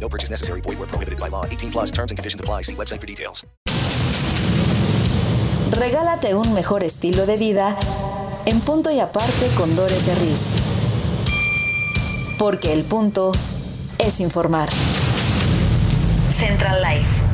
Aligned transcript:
No 0.00 0.08
purchase 0.08 0.30
necessary. 0.30 0.60
Void 0.60 0.78
where 0.78 0.88
prohibited 0.88 1.18
by 1.18 1.28
law. 1.28 1.44
18 1.46 1.72
plus 1.72 1.90
terms 1.90 2.12
and 2.12 2.16
conditions 2.16 2.40
apply. 2.40 2.62
See 2.62 2.76
website 2.76 3.00
for 3.00 3.06
details. 3.06 3.44
Regálate 5.72 6.34
un 6.34 6.54
mejor 6.54 6.84
estilo 6.84 7.26
de 7.26 7.36
vida 7.36 7.76
en 8.46 8.60
punto 8.60 8.90
y 8.90 9.00
aparte 9.00 9.48
con 9.56 9.74
Dore 9.74 9.94
Ferriz. 9.94 10.54
Porque 12.38 12.72
el 12.72 12.84
punto 12.84 13.32
es 13.98 14.20
informar. 14.20 14.68
Central 16.38 16.80
Life. 16.82 17.25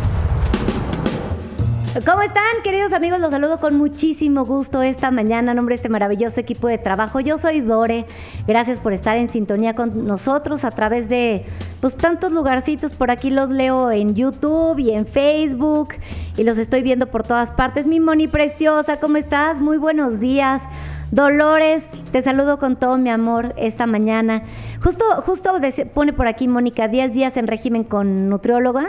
¿Cómo 1.92 2.22
están, 2.22 2.42
queridos 2.64 2.94
amigos? 2.94 3.20
Los 3.20 3.32
saludo 3.32 3.60
con 3.60 3.74
muchísimo 3.76 4.46
gusto 4.46 4.80
esta 4.80 5.10
mañana 5.10 5.52
en 5.52 5.56
nombre 5.56 5.74
de 5.74 5.76
este 5.76 5.90
maravilloso 5.90 6.40
equipo 6.40 6.66
de 6.66 6.78
trabajo. 6.78 7.20
Yo 7.20 7.36
soy 7.36 7.60
Dore. 7.60 8.06
Gracias 8.46 8.80
por 8.80 8.94
estar 8.94 9.18
en 9.18 9.28
sintonía 9.28 9.74
con 9.74 10.06
nosotros 10.06 10.64
a 10.64 10.70
través 10.70 11.10
de 11.10 11.44
pues 11.82 11.98
tantos 11.98 12.32
lugarcitos. 12.32 12.94
Por 12.94 13.10
aquí 13.10 13.28
los 13.28 13.50
leo 13.50 13.90
en 13.90 14.14
YouTube 14.14 14.78
y 14.78 14.92
en 14.92 15.06
Facebook 15.06 15.90
y 16.38 16.44
los 16.44 16.56
estoy 16.56 16.82
viendo 16.82 17.08
por 17.08 17.24
todas 17.24 17.50
partes. 17.50 17.84
Mi 17.84 18.00
Moni 18.00 18.26
preciosa, 18.26 18.98
¿cómo 18.98 19.18
estás? 19.18 19.60
Muy 19.60 19.76
buenos 19.76 20.18
días. 20.18 20.62
Dolores, 21.10 21.84
te 22.10 22.22
saludo 22.22 22.58
con 22.58 22.76
todo 22.76 22.96
mi 22.96 23.10
amor 23.10 23.52
esta 23.58 23.84
mañana. 23.84 24.44
Justo, 24.82 25.04
justo 25.26 25.52
pone 25.92 26.14
por 26.14 26.26
aquí 26.26 26.48
Mónica, 26.48 26.88
10 26.88 27.12
días 27.12 27.36
en 27.36 27.48
régimen 27.48 27.84
con 27.84 28.30
nutrióloga. 28.30 28.86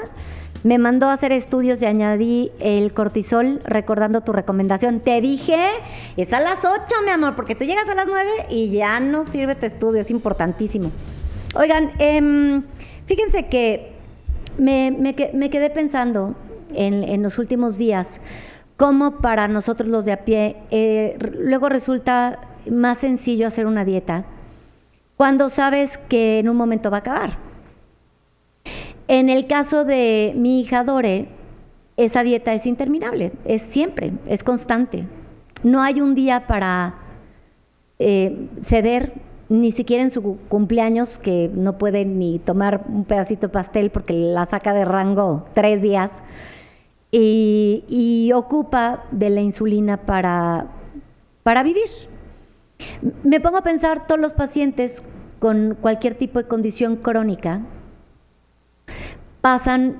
Me 0.63 0.77
mandó 0.77 1.07
a 1.07 1.13
hacer 1.13 1.33
estudios 1.33 1.81
y 1.81 1.85
añadí 1.85 2.51
el 2.59 2.93
cortisol 2.93 3.59
recordando 3.65 4.21
tu 4.21 4.31
recomendación. 4.31 5.01
Te 5.01 5.19
dije, 5.19 5.59
es 6.15 6.31
a 6.31 6.39
las 6.39 6.59
8, 6.63 6.71
mi 7.03 7.11
amor, 7.11 7.35
porque 7.35 7.53
tú 7.53 7.65
llegas 7.65 7.87
a 7.89 7.95
las 7.95 8.07
9 8.07 8.29
y 8.49 8.71
ya 8.71 9.01
no 9.01 9.25
sirve 9.25 9.55
tu 9.55 9.65
estudio, 9.65 9.99
es 9.99 10.09
importantísimo. 10.09 10.91
Oigan, 11.55 11.91
em, 11.99 12.63
fíjense 13.05 13.47
que 13.47 13.91
me, 14.57 15.15
quedé 15.15 15.69
pensando 15.69 16.35
en, 16.73 17.21
los 17.21 17.37
últimos 17.37 17.77
días 17.77 18.21
cómo 18.77 19.17
para 19.17 19.47
nosotros 19.47 19.89
los 19.89 20.05
de 20.05 20.13
a 20.13 20.25
pie 20.25 20.57
eh, 20.71 21.17
luego 21.37 21.69
resulta 21.69 22.39
más 22.69 22.99
sencillo 22.99 23.47
hacer 23.47 23.65
una 23.65 23.85
dieta 23.85 24.25
cuando 25.17 25.49
sabes 25.49 25.97
que 25.97 26.39
en 26.39 26.49
un 26.49 26.57
momento 26.57 26.89
va 26.89 26.97
a 26.97 26.99
acabar. 27.01 27.52
En 29.07 29.29
el 29.29 29.47
caso 29.47 29.85
de 29.85 30.33
mi 30.35 30.61
hija 30.61 30.83
Dore, 30.83 31.27
esa 31.97 32.23
dieta 32.23 32.53
es 32.53 32.65
interminable, 32.65 33.33
es 33.45 33.61
siempre, 33.61 34.13
es 34.27 34.43
constante. 34.43 35.05
No 35.61 35.81
hay 35.81 36.01
un 36.01 36.15
día 36.15 36.47
para 36.47 36.95
eh, 37.99 38.47
ceder, 38.61 39.13
ni 39.49 39.71
siquiera 39.71 40.03
en 40.03 40.09
su 40.09 40.37
cumpleaños, 40.47 41.19
que 41.19 41.51
no 41.53 41.77
puede 41.77 42.05
ni 42.05 42.39
tomar 42.39 42.85
un 42.87 43.03
pedacito 43.03 43.47
de 43.47 43.53
pastel 43.53 43.91
porque 43.91 44.13
la 44.13 44.45
saca 44.45 44.73
de 44.73 44.85
rango 44.85 45.45
tres 45.53 45.81
días, 45.81 46.21
y, 47.11 47.83
y 47.87 48.31
ocupa 48.33 49.03
de 49.11 49.29
la 49.29 49.41
insulina 49.41 49.97
para, 49.97 50.67
para 51.43 51.61
vivir. 51.61 51.89
Me 53.23 53.39
pongo 53.39 53.57
a 53.57 53.63
pensar 53.63 54.07
todos 54.07 54.19
los 54.19 54.33
pacientes 54.33 55.03
con 55.39 55.77
cualquier 55.79 56.15
tipo 56.15 56.39
de 56.39 56.47
condición 56.47 56.95
crónica, 56.95 57.61
pasan 59.41 59.97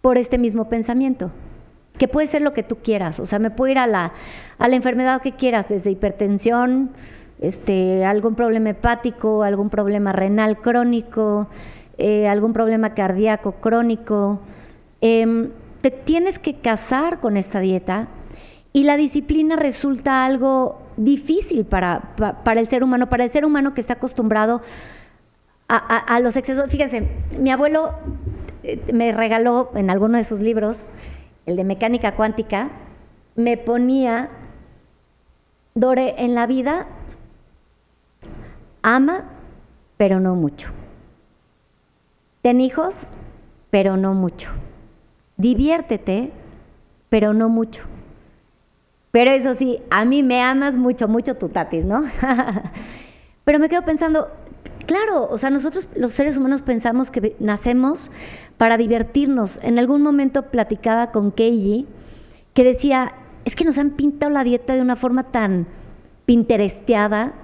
por 0.00 0.18
este 0.18 0.38
mismo 0.38 0.68
pensamiento, 0.68 1.30
que 1.98 2.08
puede 2.08 2.26
ser 2.26 2.42
lo 2.42 2.52
que 2.52 2.62
tú 2.62 2.76
quieras, 2.82 3.20
o 3.20 3.26
sea, 3.26 3.38
me 3.38 3.50
puedo 3.50 3.70
ir 3.70 3.78
a 3.78 3.86
la, 3.86 4.12
a 4.58 4.68
la 4.68 4.76
enfermedad 4.76 5.22
que 5.22 5.32
quieras, 5.32 5.68
desde 5.68 5.90
hipertensión, 5.90 6.90
este, 7.40 8.04
algún 8.04 8.34
problema 8.34 8.70
hepático, 8.70 9.42
algún 9.42 9.68
problema 9.68 10.12
renal 10.12 10.58
crónico, 10.58 11.48
eh, 11.98 12.28
algún 12.28 12.52
problema 12.52 12.94
cardíaco 12.94 13.52
crónico. 13.52 14.40
Em, 15.00 15.50
te 15.80 15.90
tienes 15.90 16.38
que 16.38 16.54
casar 16.54 17.18
con 17.18 17.36
esta 17.36 17.60
dieta 17.60 18.08
y 18.72 18.84
la 18.84 18.96
disciplina 18.96 19.56
resulta 19.56 20.24
algo 20.24 20.80
difícil 20.96 21.64
para, 21.64 22.14
para 22.44 22.60
el 22.60 22.68
ser 22.68 22.84
humano, 22.84 23.08
para 23.08 23.24
el 23.24 23.30
ser 23.30 23.44
humano 23.44 23.74
que 23.74 23.80
está 23.80 23.94
acostumbrado 23.94 24.62
a, 24.62 24.62
a 25.76 26.20
los 26.20 26.36
excesos. 26.36 26.70
Fíjense, 26.70 27.08
mi 27.38 27.50
abuelo 27.50 27.94
eh, 28.62 28.80
me 28.92 29.12
regaló 29.12 29.70
en 29.74 29.90
alguno 29.90 30.18
de 30.18 30.24
sus 30.24 30.40
libros, 30.40 30.90
el 31.46 31.56
de 31.56 31.64
mecánica 31.64 32.14
cuántica, 32.14 32.70
me 33.34 33.56
ponía, 33.56 34.30
Dore, 35.74 36.14
en 36.18 36.34
la 36.34 36.46
vida 36.46 36.86
ama, 38.82 39.24
pero 39.96 40.20
no 40.20 40.34
mucho. 40.34 40.68
Ten 42.42 42.60
hijos, 42.60 43.06
pero 43.70 43.96
no 43.96 44.14
mucho. 44.14 44.50
Diviértete, 45.36 46.30
pero 47.08 47.32
no 47.32 47.48
mucho. 47.48 47.82
Pero 49.12 49.30
eso 49.30 49.54
sí, 49.54 49.78
a 49.90 50.04
mí 50.04 50.22
me 50.22 50.42
amas 50.42 50.76
mucho, 50.76 51.08
mucho 51.08 51.36
tu 51.36 51.48
tatis, 51.48 51.84
¿no? 51.84 52.02
pero 53.44 53.58
me 53.58 53.68
quedo 53.68 53.82
pensando, 53.82 54.28
claro, 54.84 55.28
o 55.30 55.38
sea, 55.38 55.50
nosotros 55.50 55.88
los 55.96 56.12
seres 56.12 56.36
humanos 56.36 56.62
pensamos 56.62 57.10
que 57.10 57.36
nacemos 57.40 58.10
para 58.56 58.76
divertirnos. 58.76 59.60
En 59.62 59.78
algún 59.78 60.02
momento 60.02 60.50
platicaba 60.50 61.10
con 61.10 61.32
Keiji 61.32 61.86
que 62.54 62.64
decía, 62.64 63.14
es 63.44 63.56
que 63.56 63.64
nos 63.64 63.78
han 63.78 63.90
pintado 63.90 64.30
la 64.30 64.44
dieta 64.44 64.74
de 64.74 64.80
una 64.80 64.96
forma 64.96 65.24
tan 65.24 65.66
pinteresteada, 66.26 67.34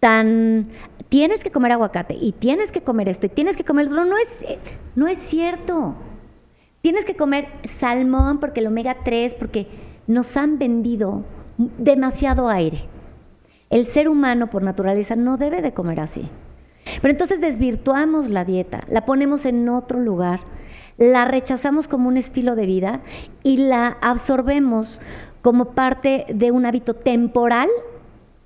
tan 0.00 0.68
tienes 1.08 1.44
que 1.44 1.50
comer 1.50 1.72
aguacate 1.72 2.14
y 2.14 2.32
tienes 2.32 2.72
que 2.72 2.82
comer 2.82 3.08
esto 3.08 3.26
y 3.26 3.30
tienes 3.30 3.56
que 3.56 3.64
comer 3.64 3.86
otro. 3.86 4.04
No 4.04 4.16
es, 4.18 4.44
no 4.94 5.06
es 5.06 5.18
cierto. 5.18 5.94
Tienes 6.82 7.04
que 7.04 7.16
comer 7.16 7.48
salmón 7.64 8.38
porque 8.38 8.60
el 8.60 8.68
omega 8.68 8.98
3, 9.04 9.34
porque 9.34 9.66
nos 10.06 10.36
han 10.36 10.58
vendido 10.58 11.24
demasiado 11.78 12.48
aire. 12.48 12.84
El 13.70 13.86
ser 13.86 14.08
humano 14.08 14.48
por 14.50 14.62
naturaleza 14.62 15.16
no 15.16 15.36
debe 15.36 15.62
de 15.62 15.74
comer 15.74 16.00
así. 16.00 16.28
Pero 17.00 17.12
entonces 17.12 17.40
desvirtuamos 17.40 18.28
la 18.28 18.44
dieta, 18.44 18.84
la 18.88 19.04
ponemos 19.04 19.44
en 19.44 19.68
otro 19.68 20.00
lugar, 20.00 20.40
la 20.98 21.24
rechazamos 21.24 21.88
como 21.88 22.08
un 22.08 22.16
estilo 22.16 22.56
de 22.56 22.66
vida 22.66 23.00
y 23.42 23.58
la 23.58 23.96
absorbemos 24.00 25.00
como 25.42 25.72
parte 25.72 26.26
de 26.28 26.50
un 26.50 26.66
hábito 26.66 26.94
temporal 26.94 27.68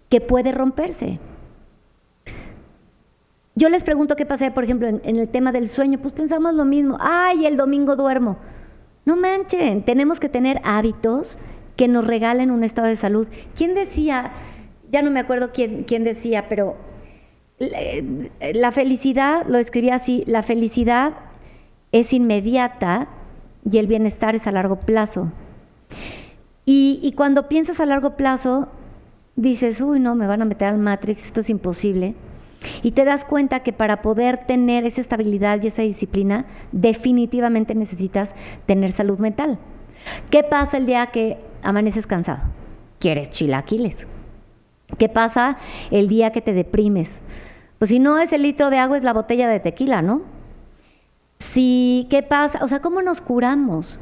que 0.08 0.20
puede 0.20 0.52
romperse. 0.52 1.18
Yo 3.54 3.68
les 3.68 3.82
pregunto 3.82 4.16
qué 4.16 4.26
pasa, 4.26 4.52
por 4.54 4.64
ejemplo, 4.64 4.88
en, 4.88 5.16
el 5.16 5.28
tema 5.28 5.52
del 5.52 5.68
sueño, 5.68 5.98
pues 5.98 6.14
pensamos 6.14 6.54
lo 6.54 6.64
mismo, 6.64 6.96
ay, 7.00 7.46
el 7.46 7.56
domingo 7.56 7.96
duermo. 7.96 8.38
No 9.04 9.16
manchen, 9.16 9.82
tenemos 9.82 10.20
que 10.20 10.28
tener 10.28 10.60
hábitos 10.64 11.36
que 11.76 11.88
nos 11.88 12.06
regalen 12.06 12.50
un 12.50 12.64
estado 12.64 12.88
de 12.88 12.96
salud. 12.96 13.28
¿Quién 13.56 13.74
decía? 13.74 14.32
Ya 14.90 15.02
no 15.02 15.10
me 15.10 15.20
acuerdo 15.20 15.50
quién, 15.52 16.04
decía, 16.04 16.48
pero 16.48 16.76
la 17.60 18.72
felicidad, 18.72 19.46
lo 19.46 19.58
escribí 19.58 19.90
así, 19.90 20.24
la 20.26 20.42
felicidad 20.42 21.14
es 21.92 22.12
inmediata 22.12 23.08
y 23.70 23.78
el 23.78 23.86
bienestar 23.86 24.34
es 24.34 24.46
a 24.46 24.52
largo 24.52 24.80
plazo. 24.80 25.30
Y, 26.64 27.14
cuando 27.16 27.48
piensas 27.48 27.80
a 27.80 27.86
largo 27.86 28.16
plazo, 28.16 28.68
dices, 29.34 29.80
uy, 29.80 29.98
no, 29.98 30.14
me 30.14 30.28
van 30.28 30.40
a 30.40 30.44
meter 30.44 30.68
al 30.68 30.78
Matrix, 30.78 31.26
esto 31.26 31.40
es 31.40 31.50
imposible. 31.50 32.14
Y 32.82 32.92
te 32.92 33.04
das 33.04 33.24
cuenta 33.24 33.64
que 33.64 33.72
para 33.72 34.02
poder 34.02 34.46
tener 34.46 34.84
esa 34.84 35.00
estabilidad 35.00 35.60
y 35.62 35.66
esa 35.66 35.82
disciplina, 35.82 36.46
definitivamente 36.70 37.74
necesitas 37.74 38.36
tener 38.66 38.92
salud 38.92 39.18
mental. 39.18 39.58
¿Qué 40.30 40.44
pasa 40.44 40.76
el 40.76 40.86
día 40.86 41.06
que 41.06 41.38
amaneces 41.62 42.06
cansado? 42.06 42.42
Quieres 43.00 43.30
chilaquiles. 43.30 44.06
¿Qué 44.96 45.08
pasa 45.08 45.58
el 45.90 46.08
día 46.08 46.30
que 46.30 46.40
te 46.40 46.52
deprimes? 46.52 47.20
Pues 47.80 47.88
si 47.88 47.98
no 47.98 48.18
es 48.18 48.34
el 48.34 48.42
litro 48.42 48.68
de 48.68 48.76
agua, 48.76 48.98
es 48.98 49.02
la 49.02 49.14
botella 49.14 49.48
de 49.48 49.58
tequila, 49.58 50.02
¿no? 50.02 50.20
Si, 51.38 52.06
¿qué 52.10 52.22
pasa? 52.22 52.62
O 52.62 52.68
sea, 52.68 52.82
¿cómo 52.82 53.00
nos 53.00 53.22
curamos? 53.22 53.98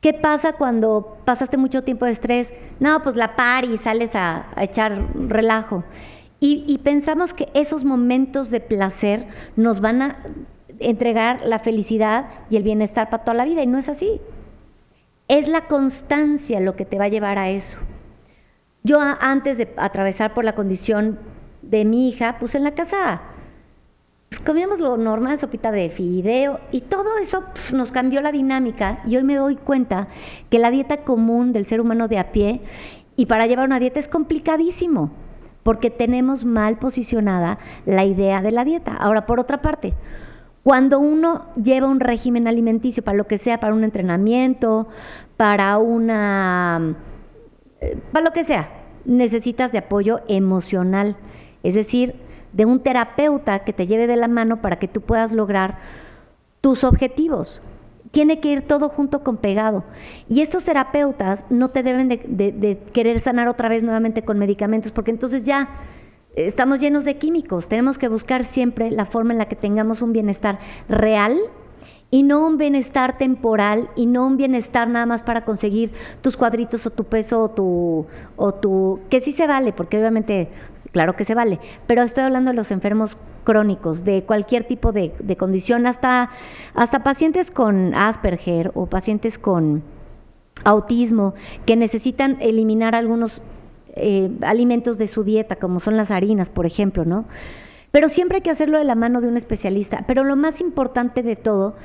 ¿Qué 0.00 0.14
pasa 0.14 0.54
cuando 0.54 1.18
pasaste 1.26 1.58
mucho 1.58 1.84
tiempo 1.84 2.06
de 2.06 2.12
estrés? 2.12 2.50
No, 2.80 3.02
pues 3.02 3.14
la 3.16 3.36
par 3.36 3.66
y 3.66 3.76
sales 3.76 4.14
a, 4.14 4.46
echar 4.56 5.06
relajo. 5.14 5.84
Y, 6.40 6.78
pensamos 6.78 7.34
que 7.34 7.50
esos 7.52 7.84
momentos 7.84 8.50
de 8.50 8.60
placer 8.60 9.26
nos 9.54 9.80
van 9.80 10.00
a 10.00 10.16
entregar 10.78 11.42
la 11.44 11.58
felicidad 11.58 12.30
y 12.48 12.56
el 12.56 12.62
bienestar 12.62 13.10
para 13.10 13.24
toda 13.24 13.34
la 13.34 13.44
vida, 13.44 13.62
y 13.62 13.66
no 13.66 13.78
es 13.78 13.90
así. 13.90 14.18
Es 15.28 15.46
la 15.46 15.66
constancia 15.66 16.58
lo 16.58 16.74
que 16.74 16.86
te 16.86 16.96
va 16.96 17.04
a 17.04 17.08
llevar 17.08 17.38
a 17.38 17.50
eso. 17.50 17.76
Yo 18.82 18.98
antes 19.20 19.58
de 19.58 19.74
atravesar 19.76 20.32
por 20.32 20.44
la 20.44 20.54
condición 20.54 21.18
de 21.70 21.84
mi 21.84 22.08
hija, 22.08 22.36
pues 22.38 22.54
en 22.54 22.64
la 22.64 22.74
casa 22.74 23.22
pues, 24.28 24.40
comíamos 24.40 24.80
lo 24.80 24.96
normal, 24.96 25.38
sopita 25.38 25.70
de 25.70 25.90
fideo, 25.90 26.60
y 26.72 26.80
todo 26.82 27.18
eso 27.20 27.44
nos 27.72 27.92
cambió 27.92 28.20
la 28.20 28.32
dinámica. 28.32 29.00
Y 29.06 29.16
hoy 29.16 29.22
me 29.22 29.36
doy 29.36 29.56
cuenta 29.56 30.08
que 30.50 30.58
la 30.58 30.70
dieta 30.70 30.98
común 30.98 31.52
del 31.52 31.66
ser 31.66 31.80
humano 31.80 32.08
de 32.08 32.18
a 32.18 32.32
pie, 32.32 32.62
y 33.16 33.26
para 33.26 33.46
llevar 33.46 33.66
una 33.66 33.78
dieta 33.78 34.00
es 34.00 34.08
complicadísimo, 34.08 35.12
porque 35.62 35.90
tenemos 35.90 36.44
mal 36.44 36.78
posicionada 36.78 37.58
la 37.86 38.04
idea 38.04 38.42
de 38.42 38.50
la 38.50 38.64
dieta. 38.64 38.94
Ahora, 38.94 39.24
por 39.24 39.38
otra 39.38 39.62
parte, 39.62 39.94
cuando 40.64 40.98
uno 40.98 41.46
lleva 41.62 41.86
un 41.86 42.00
régimen 42.00 42.48
alimenticio 42.48 43.04
para 43.04 43.16
lo 43.16 43.26
que 43.26 43.38
sea, 43.38 43.60
para 43.60 43.74
un 43.74 43.84
entrenamiento, 43.84 44.88
para 45.36 45.78
una 45.78 46.96
eh, 47.80 47.98
para 48.12 48.24
lo 48.24 48.32
que 48.32 48.44
sea, 48.44 48.70
necesitas 49.04 49.72
de 49.72 49.78
apoyo 49.78 50.20
emocional, 50.26 51.16
es 51.64 51.74
decir, 51.74 52.14
de 52.52 52.64
un 52.64 52.78
terapeuta 52.78 53.60
que 53.60 53.72
te 53.72 53.88
lleve 53.88 54.06
de 54.06 54.16
la 54.16 54.28
mano 54.28 54.60
para 54.60 54.78
que 54.78 54.86
tú 54.86 55.00
puedas 55.00 55.32
lograr 55.32 55.78
tus 56.60 56.84
objetivos. 56.84 57.60
Tiene 58.12 58.38
que 58.38 58.52
ir 58.52 58.62
todo 58.62 58.88
junto 58.88 59.24
con 59.24 59.38
pegado. 59.38 59.82
Y 60.28 60.40
estos 60.40 60.64
terapeutas 60.64 61.44
no 61.50 61.70
te 61.70 61.82
deben 61.82 62.08
de, 62.08 62.78
querer 62.92 63.18
sanar 63.18 63.48
otra 63.48 63.68
vez 63.68 63.82
nuevamente 63.82 64.22
con 64.22 64.38
medicamentos, 64.38 64.92
porque 64.92 65.10
entonces 65.10 65.44
ya 65.44 65.68
eh, 66.36 66.46
estamos 66.46 66.78
llenos 66.78 67.04
de 67.04 67.16
químicos. 67.16 67.68
Tenemos 67.68 67.98
que 67.98 68.06
buscar 68.06 68.44
siempre 68.44 68.92
la 68.92 69.04
forma 69.04 69.32
en 69.32 69.38
la 69.38 69.48
que 69.48 69.56
tengamos 69.56 70.00
un 70.00 70.12
bienestar 70.12 70.60
real 70.88 71.36
y 72.10 72.22
no 72.22 72.46
un 72.46 72.56
bienestar 72.56 73.18
temporal 73.18 73.90
y 73.96 74.06
no 74.06 74.24
un 74.24 74.36
bienestar 74.36 74.86
nada 74.86 75.06
más 75.06 75.24
para 75.24 75.44
conseguir 75.44 75.92
tus 76.20 76.36
cuadritos 76.36 76.86
o 76.86 76.90
tu 76.90 77.02
peso 77.02 77.42
o 77.42 77.48
tu 77.48 78.06
o 78.36 78.54
tu 78.54 79.00
que 79.10 79.20
sí 79.20 79.32
se 79.32 79.48
vale 79.48 79.72
porque 79.72 79.98
obviamente 79.98 80.48
claro 80.94 81.16
que 81.16 81.26
se 81.26 81.34
vale 81.34 81.60
pero 81.86 82.02
estoy 82.02 82.24
hablando 82.24 82.52
de 82.52 82.56
los 82.56 82.70
enfermos 82.70 83.18
crónicos 83.44 84.04
de 84.04 84.22
cualquier 84.22 84.64
tipo 84.64 84.92
de, 84.92 85.12
condición 85.38 85.86
hasta 85.86 86.30
hasta 86.74 87.04
pacientes 87.04 87.50
con 87.50 87.94
Asperger 87.94 88.72
o 88.74 88.86
pacientes 88.86 89.38
con 89.38 89.82
autismo 90.64 91.34
que 91.66 91.76
necesitan 91.76 92.38
eliminar 92.40 92.94
algunos 92.94 93.42
eh, 93.96 94.30
alimentos 94.40 94.98
de 94.98 95.06
su 95.06 95.22
dieta, 95.22 95.56
como 95.56 95.78
son 95.78 95.96
las 95.96 96.10
harinas, 96.10 96.50
por 96.50 96.66
ejemplo, 96.66 97.04
¿no? 97.04 97.26
Pero 97.92 98.08
siempre 98.08 98.36
hay 98.36 98.42
que 98.42 98.50
hacerlo 98.50 98.78
de 98.78 98.84
la 98.84 98.96
mano 98.96 99.20
de 99.20 99.28
un 99.28 99.36
especialista. 99.36 100.04
Pero 100.08 100.24
lo 100.24 100.34
más 100.34 100.60
importante 100.60 101.22
de 101.22 101.36
todo 101.36 101.76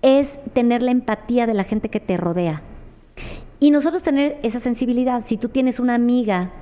es 0.00 0.40
tener 0.54 0.82
la 0.82 0.92
empatía 0.92 1.46
de 1.46 1.52
la 1.52 1.64
gente 1.64 1.90
que 1.90 2.00
te 2.00 2.16
rodea. 2.16 2.62
Y 3.60 3.70
nosotros 3.70 4.02
tener 4.02 4.38
esa 4.42 4.60
sensibilidad. 4.60 5.24
Si 5.26 5.36
tú 5.36 5.50
tienes 5.50 5.78
una 5.78 5.94
amiga 5.94 6.52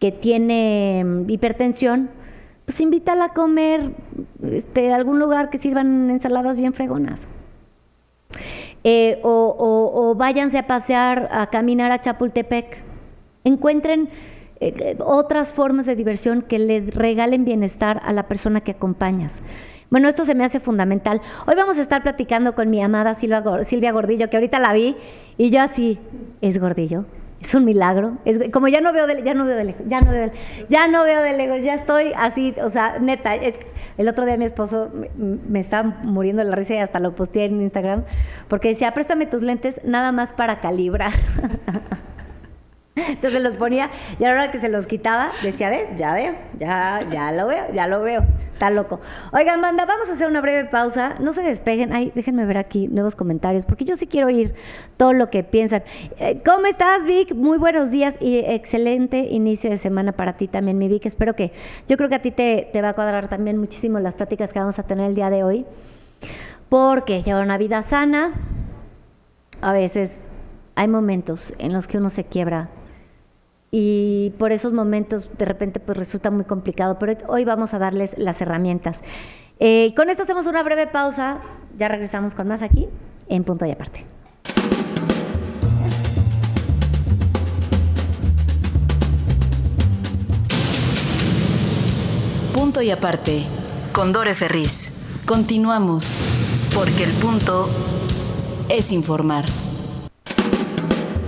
que 0.00 0.10
tiene 0.10 1.02
mm, 1.04 1.30
hipertensión, 1.30 2.10
pues 2.64 2.80
invítala 2.80 3.26
a 3.26 3.28
comer 3.34 3.92
este, 4.42 4.92
algún 4.92 5.18
lugar 5.20 5.50
que 5.50 5.58
sirvan 5.58 6.10
ensaladas 6.10 6.56
bien 6.56 6.72
fregonas. 6.72 7.22
Eh, 8.82 9.20
o, 9.22 9.56
o- 9.94 10.14
váyanse 10.14 10.58
a 10.58 10.66
pasear, 10.66 11.28
a 11.32 11.48
caminar 11.48 11.92
a 11.92 12.00
Chapultepec. 12.00 12.82
Encuentren 13.44 14.08
eh, 14.60 14.72
eh, 14.78 14.96
otras 15.04 15.52
formas 15.52 15.86
de 15.86 15.96
diversión 15.96 16.42
que 16.42 16.58
le 16.58 16.80
regalen 16.80 17.44
bienestar 17.44 18.00
a 18.04 18.12
la 18.12 18.26
persona 18.28 18.60
que 18.62 18.72
acompañas. 18.72 19.42
Bueno, 19.90 20.08
esto 20.08 20.24
se 20.24 20.34
me 20.34 20.44
hace 20.44 20.60
fundamental. 20.60 21.20
Hoy 21.46 21.54
vamos 21.56 21.76
a 21.78 21.82
estar 21.82 22.02
platicando 22.02 22.54
con 22.54 22.70
mi 22.70 22.80
amada 22.80 23.14
Silvia 23.14 23.40
Gordillo, 23.92 24.30
que 24.30 24.36
ahorita 24.36 24.60
la 24.60 24.72
vi, 24.72 24.96
y 25.36 25.50
yo 25.50 25.60
así, 25.60 25.98
¿es 26.40 26.58
Gordillo? 26.60 27.04
Es 27.40 27.54
un 27.54 27.64
milagro. 27.64 28.18
Es, 28.24 28.38
como 28.52 28.68
ya 28.68 28.80
no 28.80 28.92
veo 28.92 29.06
de, 29.06 29.22
ya 29.22 29.32
no 29.32 29.46
veo 29.46 29.56
de 29.56 29.64
lejos, 29.64 29.82
ya 29.86 30.00
no 30.02 30.10
veo 30.10 30.28
de, 30.28 30.32
ya 30.68 30.88
no 30.88 31.04
veo 31.04 31.22
de 31.22 31.36
lejos, 31.36 31.62
ya 31.62 31.74
estoy 31.74 32.12
así, 32.14 32.54
o 32.62 32.68
sea, 32.68 32.98
neta, 32.98 33.34
es, 33.34 33.58
el 33.96 34.08
otro 34.08 34.26
día 34.26 34.36
mi 34.36 34.44
esposo 34.44 34.90
me, 35.16 35.60
estaba 35.60 36.00
muriendo 36.02 36.44
la 36.44 36.54
risa 36.54 36.74
y 36.74 36.78
hasta 36.78 37.00
lo 37.00 37.14
posteé 37.14 37.46
en 37.46 37.62
Instagram, 37.62 38.04
porque 38.48 38.68
decía, 38.68 38.92
préstame 38.92 39.24
tus 39.24 39.42
lentes 39.42 39.80
nada 39.84 40.12
más 40.12 40.32
para 40.34 40.60
calibrar. 40.60 41.12
Entonces 43.08 43.40
los 43.40 43.56
ponía 43.56 43.90
y 44.18 44.24
a 44.24 44.28
la 44.28 44.34
hora 44.34 44.50
que 44.50 44.60
se 44.60 44.68
los 44.68 44.86
quitaba, 44.86 45.32
decía, 45.42 45.70
¿ves? 45.70 45.88
Ya 45.96 46.14
veo, 46.14 46.34
ya, 46.58 47.06
ya 47.10 47.32
lo 47.32 47.46
veo, 47.46 47.72
ya 47.72 47.86
lo 47.86 48.02
veo. 48.02 48.24
Está 48.60 48.68
loco. 48.68 49.00
Oigan, 49.32 49.62
banda, 49.62 49.86
vamos 49.86 50.10
a 50.10 50.12
hacer 50.12 50.26
una 50.26 50.42
breve 50.42 50.66
pausa. 50.68 51.14
No 51.18 51.32
se 51.32 51.40
despeguen. 51.40 51.94
Ay, 51.94 52.12
déjenme 52.14 52.44
ver 52.44 52.58
aquí 52.58 52.88
nuevos 52.88 53.16
comentarios, 53.16 53.64
porque 53.64 53.86
yo 53.86 53.96
sí 53.96 54.06
quiero 54.06 54.26
oír 54.26 54.54
todo 54.98 55.14
lo 55.14 55.30
que 55.30 55.42
piensan. 55.42 55.82
Eh, 56.18 56.42
¿Cómo 56.44 56.66
estás, 56.66 57.06
Vic? 57.06 57.34
Muy 57.34 57.56
buenos 57.56 57.90
días 57.90 58.18
y 58.20 58.36
excelente 58.36 59.20
inicio 59.20 59.70
de 59.70 59.78
semana 59.78 60.12
para 60.12 60.34
ti 60.34 60.46
también, 60.46 60.76
mi 60.76 60.88
Vic. 60.88 61.06
Espero 61.06 61.34
que, 61.34 61.52
yo 61.88 61.96
creo 61.96 62.10
que 62.10 62.16
a 62.16 62.22
ti 62.22 62.32
te, 62.32 62.68
te 62.70 62.82
va 62.82 62.90
a 62.90 62.92
cuadrar 62.92 63.28
también 63.28 63.56
muchísimo 63.56 63.98
las 63.98 64.14
pláticas 64.14 64.52
que 64.52 64.58
vamos 64.58 64.78
a 64.78 64.82
tener 64.82 65.06
el 65.06 65.14
día 65.14 65.30
de 65.30 65.42
hoy, 65.42 65.64
porque 66.68 67.22
llevar 67.22 67.44
una 67.44 67.56
vida 67.56 67.80
sana, 67.80 68.34
a 69.62 69.72
veces 69.72 70.28
hay 70.74 70.86
momentos 70.88 71.54
en 71.58 71.72
los 71.72 71.88
que 71.88 71.96
uno 71.96 72.10
se 72.10 72.24
quiebra 72.24 72.68
y 73.70 74.32
por 74.38 74.52
esos 74.52 74.72
momentos 74.72 75.30
de 75.38 75.44
repente 75.44 75.80
pues 75.80 75.96
resulta 75.96 76.30
muy 76.30 76.44
complicado, 76.44 76.98
pero 76.98 77.16
hoy 77.28 77.44
vamos 77.44 77.74
a 77.74 77.78
darles 77.78 78.14
las 78.18 78.40
herramientas. 78.40 79.02
Eh, 79.58 79.92
con 79.94 80.10
esto 80.10 80.22
hacemos 80.24 80.46
una 80.46 80.62
breve 80.62 80.86
pausa, 80.86 81.40
ya 81.78 81.88
regresamos 81.88 82.34
con 82.34 82.48
más 82.48 82.62
aquí 82.62 82.88
en 83.28 83.44
punto 83.44 83.66
y 83.66 83.70
aparte. 83.70 84.04
Punto 92.54 92.82
y 92.82 92.90
aparte, 92.90 93.44
con 93.92 94.12
Dore 94.12 94.34
Ferriz. 94.34 94.90
Continuamos, 95.26 96.06
porque 96.74 97.04
el 97.04 97.12
punto 97.12 97.68
es 98.68 98.92
informar. 98.92 99.44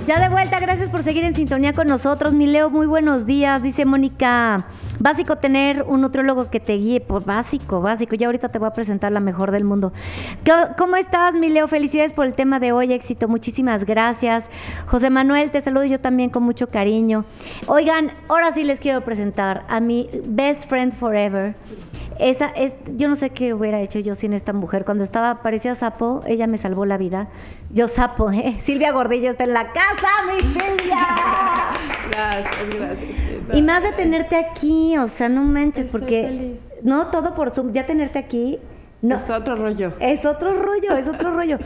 Ya 0.07 0.19
de 0.19 0.29
vuelta, 0.29 0.59
gracias 0.59 0.91
por 0.91 1.05
seguir 1.05 1.23
en 1.23 1.35
sintonía 1.37 1.73
con 1.73 1.87
nosotros. 1.87 2.33
Mi 2.35 2.49
Leo, 2.49 2.71
muy 2.71 2.87
buenos 2.87 3.25
días. 3.25 3.63
Dice 3.63 3.85
Mónica, 3.85 4.67
básico 4.99 5.37
tener 5.37 5.85
un 5.85 6.01
nutriólogo 6.01 6.51
que 6.51 6.59
te 6.59 6.73
guíe. 6.73 7.01
Por 7.01 7.25
básico, 7.25 7.81
básico. 7.81 8.17
Ya 8.17 8.27
ahorita 8.27 8.49
te 8.49 8.59
voy 8.59 8.67
a 8.67 8.73
presentar 8.73 9.13
la 9.13 9.21
mejor 9.21 9.53
del 9.53 9.63
mundo. 9.63 9.93
¿Qué- 10.43 10.53
¿Cómo 10.77 10.97
estás, 10.97 11.35
mi 11.35 11.49
Leo? 11.51 11.69
Felicidades 11.69 12.13
por 12.13 12.27
el 12.27 12.35
tema 12.35 12.59
de 12.59 12.73
hoy. 12.73 12.93
Éxito. 12.93 13.29
Muchísimas 13.29 13.85
gracias. 13.85 14.51
José 14.87 15.09
Manuel, 15.09 15.53
te 15.53 15.61
saludo 15.61 15.85
yo 15.85 16.01
también 16.01 16.31
con 16.31 16.43
mucho 16.43 16.67
cariño. 16.69 17.25
Oigan, 17.69 18.11
ahora 18.29 18.51
sí 18.51 18.65
les 18.65 18.81
quiero 18.81 19.03
presentar 19.05 19.63
a 19.69 19.79
mi 19.79 20.11
best 20.27 20.69
friend 20.69 20.95
forever. 20.95 21.55
Esa 22.19 22.47
es, 22.49 22.73
yo 22.97 23.09
no 23.09 23.17
sé 23.17 23.31
qué 23.31 23.55
hubiera 23.55 23.81
hecho 23.81 23.99
yo 23.99 24.15
sin 24.15 24.33
esta 24.33 24.53
mujer. 24.53 24.85
Cuando 24.85 25.05
estaba, 25.05 25.43
parecía 25.43 25.75
sapo, 25.75 26.21
ella 26.27 26.47
me 26.47 26.59
salvó 26.59 26.85
la 26.87 26.97
vida. 26.99 27.29
Yo 27.71 27.89
sapo, 27.89 28.31
¿eh? 28.31 28.57
Silvia 28.61 28.93
Gordillo 28.93 29.31
está 29.31 29.45
en 29.45 29.53
la 29.53 29.73
casa, 29.73 30.09
mi 30.33 30.41
Silvia. 30.41 31.07
Gracias, 32.11 32.79
gracias. 32.79 33.11
Y 33.55 33.63
más 33.63 33.83
de 33.83 33.93
tenerte 33.93 34.37
aquí, 34.37 34.97
o 34.97 35.09
sea, 35.09 35.29
no 35.29 35.43
manches, 35.45 35.87
Estoy 35.87 36.01
porque 36.01 36.23
feliz. 36.25 36.59
no 36.83 37.09
todo 37.09 37.35
por 37.35 37.51
Zoom, 37.51 37.73
ya 37.73 37.87
tenerte 37.87 38.19
aquí, 38.19 38.59
no, 39.01 39.17
Es 39.17 39.31
otro 39.31 39.57
rollo. 39.57 39.93
es 39.99 40.25
otro 40.25 40.53
rollo, 40.63 40.97
es 40.97 41.09
otro 41.09 41.35
rollo. 41.35 41.59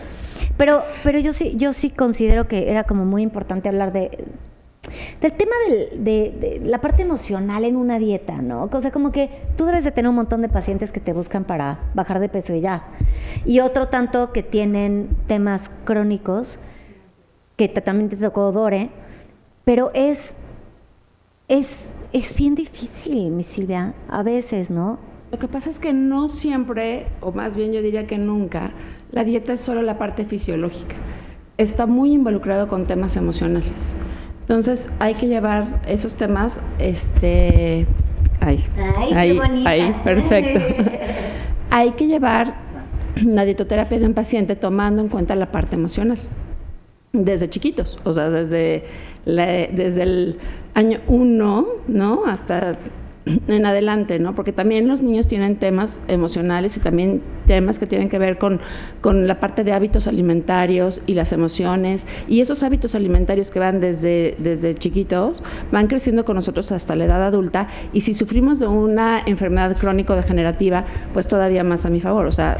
Pero, 0.56 0.82
pero 1.04 1.18
yo 1.18 1.32
sí, 1.34 1.54
yo 1.56 1.72
sí 1.74 1.90
considero 1.90 2.48
que 2.48 2.70
era 2.70 2.84
como 2.84 3.04
muy 3.04 3.22
importante 3.22 3.68
hablar 3.68 3.92
de 3.92 4.24
del 5.20 5.32
tema 5.32 5.52
de, 5.68 6.60
la 6.64 6.80
parte 6.80 7.02
emocional 7.02 7.64
en 7.64 7.76
una 7.76 7.98
dieta, 7.98 8.42
¿no? 8.42 8.68
O 8.70 8.80
sea, 8.80 8.90
como 8.90 9.12
que 9.12 9.30
tú 9.56 9.66
debes 9.66 9.84
de 9.84 9.92
tener 9.92 10.08
un 10.08 10.16
montón 10.16 10.42
de 10.42 10.48
pacientes 10.48 10.92
que 10.92 11.00
te 11.00 11.12
buscan 11.12 11.44
para 11.44 11.78
bajar 11.94 12.20
de 12.20 12.28
peso 12.28 12.54
y 12.54 12.60
ya. 12.60 12.84
Y 13.44 13.60
otro 13.60 13.88
tanto 13.88 14.32
que 14.32 14.42
tienen 14.42 15.08
temas 15.26 15.70
crónicos, 15.84 16.58
que 17.56 17.68
también 17.68 18.08
te 18.08 18.16
tocó 18.16 18.52
Dore, 18.52 18.90
pero 19.64 19.90
es, 19.94 20.34
es, 21.48 21.94
es 22.12 22.36
bien 22.36 22.54
difícil, 22.54 23.30
mi 23.30 23.42
Silvia, 23.42 23.94
a 24.08 24.22
veces, 24.22 24.70
¿no? 24.70 24.98
Lo 25.32 25.38
que 25.38 25.48
pasa 25.48 25.70
es 25.70 25.78
que 25.78 25.92
no 25.92 26.28
siempre, 26.28 27.06
o 27.20 27.32
más 27.32 27.56
bien 27.56 27.72
yo 27.72 27.82
diría 27.82 28.06
que 28.06 28.16
nunca, 28.16 28.72
la 29.10 29.24
dieta 29.24 29.54
es 29.54 29.60
solo 29.60 29.82
la 29.82 29.98
parte 29.98 30.24
fisiológica. 30.24 30.94
Está 31.58 31.86
muy 31.86 32.12
involucrado 32.12 32.68
con 32.68 32.86
temas 32.86 33.16
emocionales. 33.16 33.96
Entonces 34.48 34.90
hay 35.00 35.14
que 35.14 35.26
llevar 35.26 35.82
esos 35.88 36.14
temas, 36.14 36.60
este, 36.78 37.84
ahí, 38.40 38.64
Ay, 39.12 39.38
qué 39.40 39.68
ahí, 39.68 39.96
perfecto. 40.04 40.60
hay 41.70 41.90
que 41.92 42.06
llevar 42.06 42.54
la 43.24 43.44
dietoterapia 43.44 43.98
de 43.98 44.06
un 44.06 44.14
paciente 44.14 44.54
tomando 44.54 45.02
en 45.02 45.08
cuenta 45.08 45.34
la 45.34 45.50
parte 45.50 45.74
emocional 45.74 46.18
desde 47.12 47.48
chiquitos, 47.50 47.98
o 48.04 48.12
sea, 48.12 48.30
desde, 48.30 48.84
la- 49.24 49.66
desde 49.72 50.02
el 50.02 50.38
año 50.74 51.00
uno, 51.08 51.66
¿no? 51.88 52.26
Hasta 52.26 52.76
en 53.48 53.66
adelante, 53.66 54.18
¿no? 54.18 54.34
Porque 54.34 54.52
también 54.52 54.86
los 54.88 55.02
niños 55.02 55.26
tienen 55.26 55.56
temas 55.56 56.00
emocionales 56.08 56.76
y 56.76 56.80
también 56.80 57.22
temas 57.46 57.78
que 57.78 57.86
tienen 57.86 58.08
que 58.08 58.18
ver 58.18 58.38
con, 58.38 58.60
con 59.00 59.26
la 59.26 59.40
parte 59.40 59.64
de 59.64 59.72
hábitos 59.72 60.06
alimentarios 60.06 61.02
y 61.06 61.14
las 61.14 61.32
emociones. 61.32 62.06
Y 62.28 62.40
esos 62.40 62.62
hábitos 62.62 62.94
alimentarios 62.94 63.50
que 63.50 63.58
van 63.58 63.80
desde, 63.80 64.36
desde 64.38 64.74
chiquitos 64.74 65.42
van 65.72 65.88
creciendo 65.88 66.24
con 66.24 66.36
nosotros 66.36 66.70
hasta 66.72 66.94
la 66.94 67.04
edad 67.04 67.22
adulta. 67.24 67.66
Y 67.92 68.02
si 68.02 68.14
sufrimos 68.14 68.60
de 68.60 68.68
una 68.68 69.20
enfermedad 69.26 69.76
crónico-degenerativa, 69.76 70.84
pues 71.12 71.26
todavía 71.26 71.64
más 71.64 71.84
a 71.84 71.90
mi 71.90 72.00
favor. 72.00 72.26
O 72.26 72.32
sea, 72.32 72.56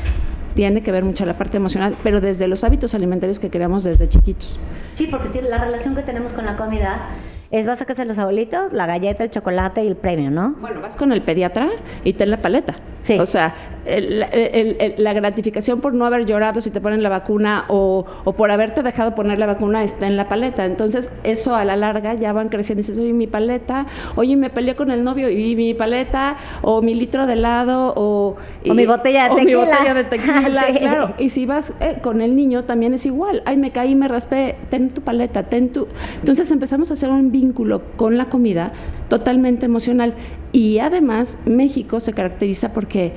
tiene 0.55 0.83
que 0.83 0.91
ver 0.91 1.05
mucho 1.05 1.27
la 1.27 1.37
parte 1.37 1.59
emocional, 1.59 1.95
pero 2.03 2.21
desde 2.21 2.49
los 2.49 2.65
hábitos 2.65 2.95
alimentarios 2.95 3.39
que 3.39 3.51
creamos 3.51 3.85
desde 3.85 4.09
chiquitos. 4.09 4.59
Sí, 4.95 5.07
porque 5.09 5.43
la 5.43 5.59
relación 5.59 5.95
que 5.95 6.03
tenemos 6.03 6.33
con 6.33 6.47
la 6.47 6.57
comida 6.57 7.11
es 7.59 7.67
vas 7.67 7.81
a 7.83 7.85
casa 7.85 8.03
de 8.03 8.09
los 8.09 8.19
abuelitos, 8.19 8.73
la 8.73 8.87
galleta, 8.87 9.25
el 9.25 9.31
chocolate 9.31 9.85
y 9.85 9.87
el 9.89 9.97
premio, 9.97 10.31
¿no? 10.31 10.55
Bueno, 10.61 10.81
vas 10.81 10.97
con 10.97 11.13
el 11.13 11.23
pediatra 11.23 11.69
y 12.05 12.13
ten 12.15 12.31
la 12.31 12.39
paleta. 12.39 12.77
Sí. 13.03 13.17
O 13.21 13.27
sea, 13.27 13.55
el- 13.85 14.25
el- 14.33 14.77
el- 14.81 14.95
la 14.99 15.13
gratificación 15.13 15.81
por 15.81 15.95
no 15.95 16.07
haber 16.07 16.27
llorado 16.27 16.61
si 16.61 16.71
te 16.71 16.81
ponen 16.81 17.05
la 17.05 17.09
vacuna 17.09 17.67
o, 17.69 18.05
o 18.25 18.33
por 18.33 18.51
haberte 18.51 18.83
dejado 18.83 19.15
poner 19.15 19.39
la 19.39 19.47
vacuna 19.47 19.85
está 19.85 20.09
en 20.09 20.17
la 20.17 20.29
paleta. 20.29 20.65
Entonces, 20.65 21.13
eso 21.23 21.55
a 21.55 21.65
la 21.65 21.77
larga 21.77 22.15
ya 22.15 22.33
van 22.33 22.49
creciendo. 22.49 22.81
Y 22.81 22.83
dices, 22.83 22.99
oye, 22.99 23.13
mi 23.13 23.29
paleta, 23.29 23.87
oye, 24.17 24.35
me 24.37 24.51
peleé 24.51 24.75
con 24.75 24.91
el 24.91 25.05
novio 25.05 25.31
y 25.31 25.55
mi 25.55 25.73
paleta, 25.75 26.37
o 26.63 26.83
mi 26.83 26.95
litro 26.97 27.29
de 27.29 27.35
helado, 27.35 27.93
o, 27.97 28.35
O 28.69 28.75
mi 28.75 28.87
botella 28.87 29.27
de 29.27 29.31
o 29.31 29.37
tequila. 29.37 29.61
mi 29.61 29.67
botella 29.71 29.95
de 29.95 30.05
tequila, 30.05 30.65
Sí. 30.73 30.79
claro. 30.79 31.15
Y 31.19 31.29
si 31.29 31.47
vas 31.47 31.73
eh, 31.79 31.99
con 32.03 32.21
el 32.23 32.35
niño 32.35 32.65
también 32.65 32.93
es 32.93 33.07
igual. 33.07 33.43
Ay, 33.45 33.57
me 33.57 33.71
caí, 33.71 33.95
me 33.95 34.09
raspé, 34.09 34.57
ten 34.69 34.91
tu 34.91 35.03
paleta, 35.03 35.45
ten 35.45 35.69
tu... 35.69 35.87
Entonces 36.19 36.51
empezamos 36.51 36.91
a 36.91 36.95
hacer 36.95 37.09
un 37.11 37.31
vínculo 37.47 37.83
con 37.97 38.17
la 38.17 38.27
comida 38.27 38.73
totalmente 39.09 39.67
emocional. 39.67 40.15
Y 40.53 40.79
además 40.79 41.41
México 41.47 42.01
se 42.01 42.13
caracteriza 42.13 42.73
porque, 42.73 43.13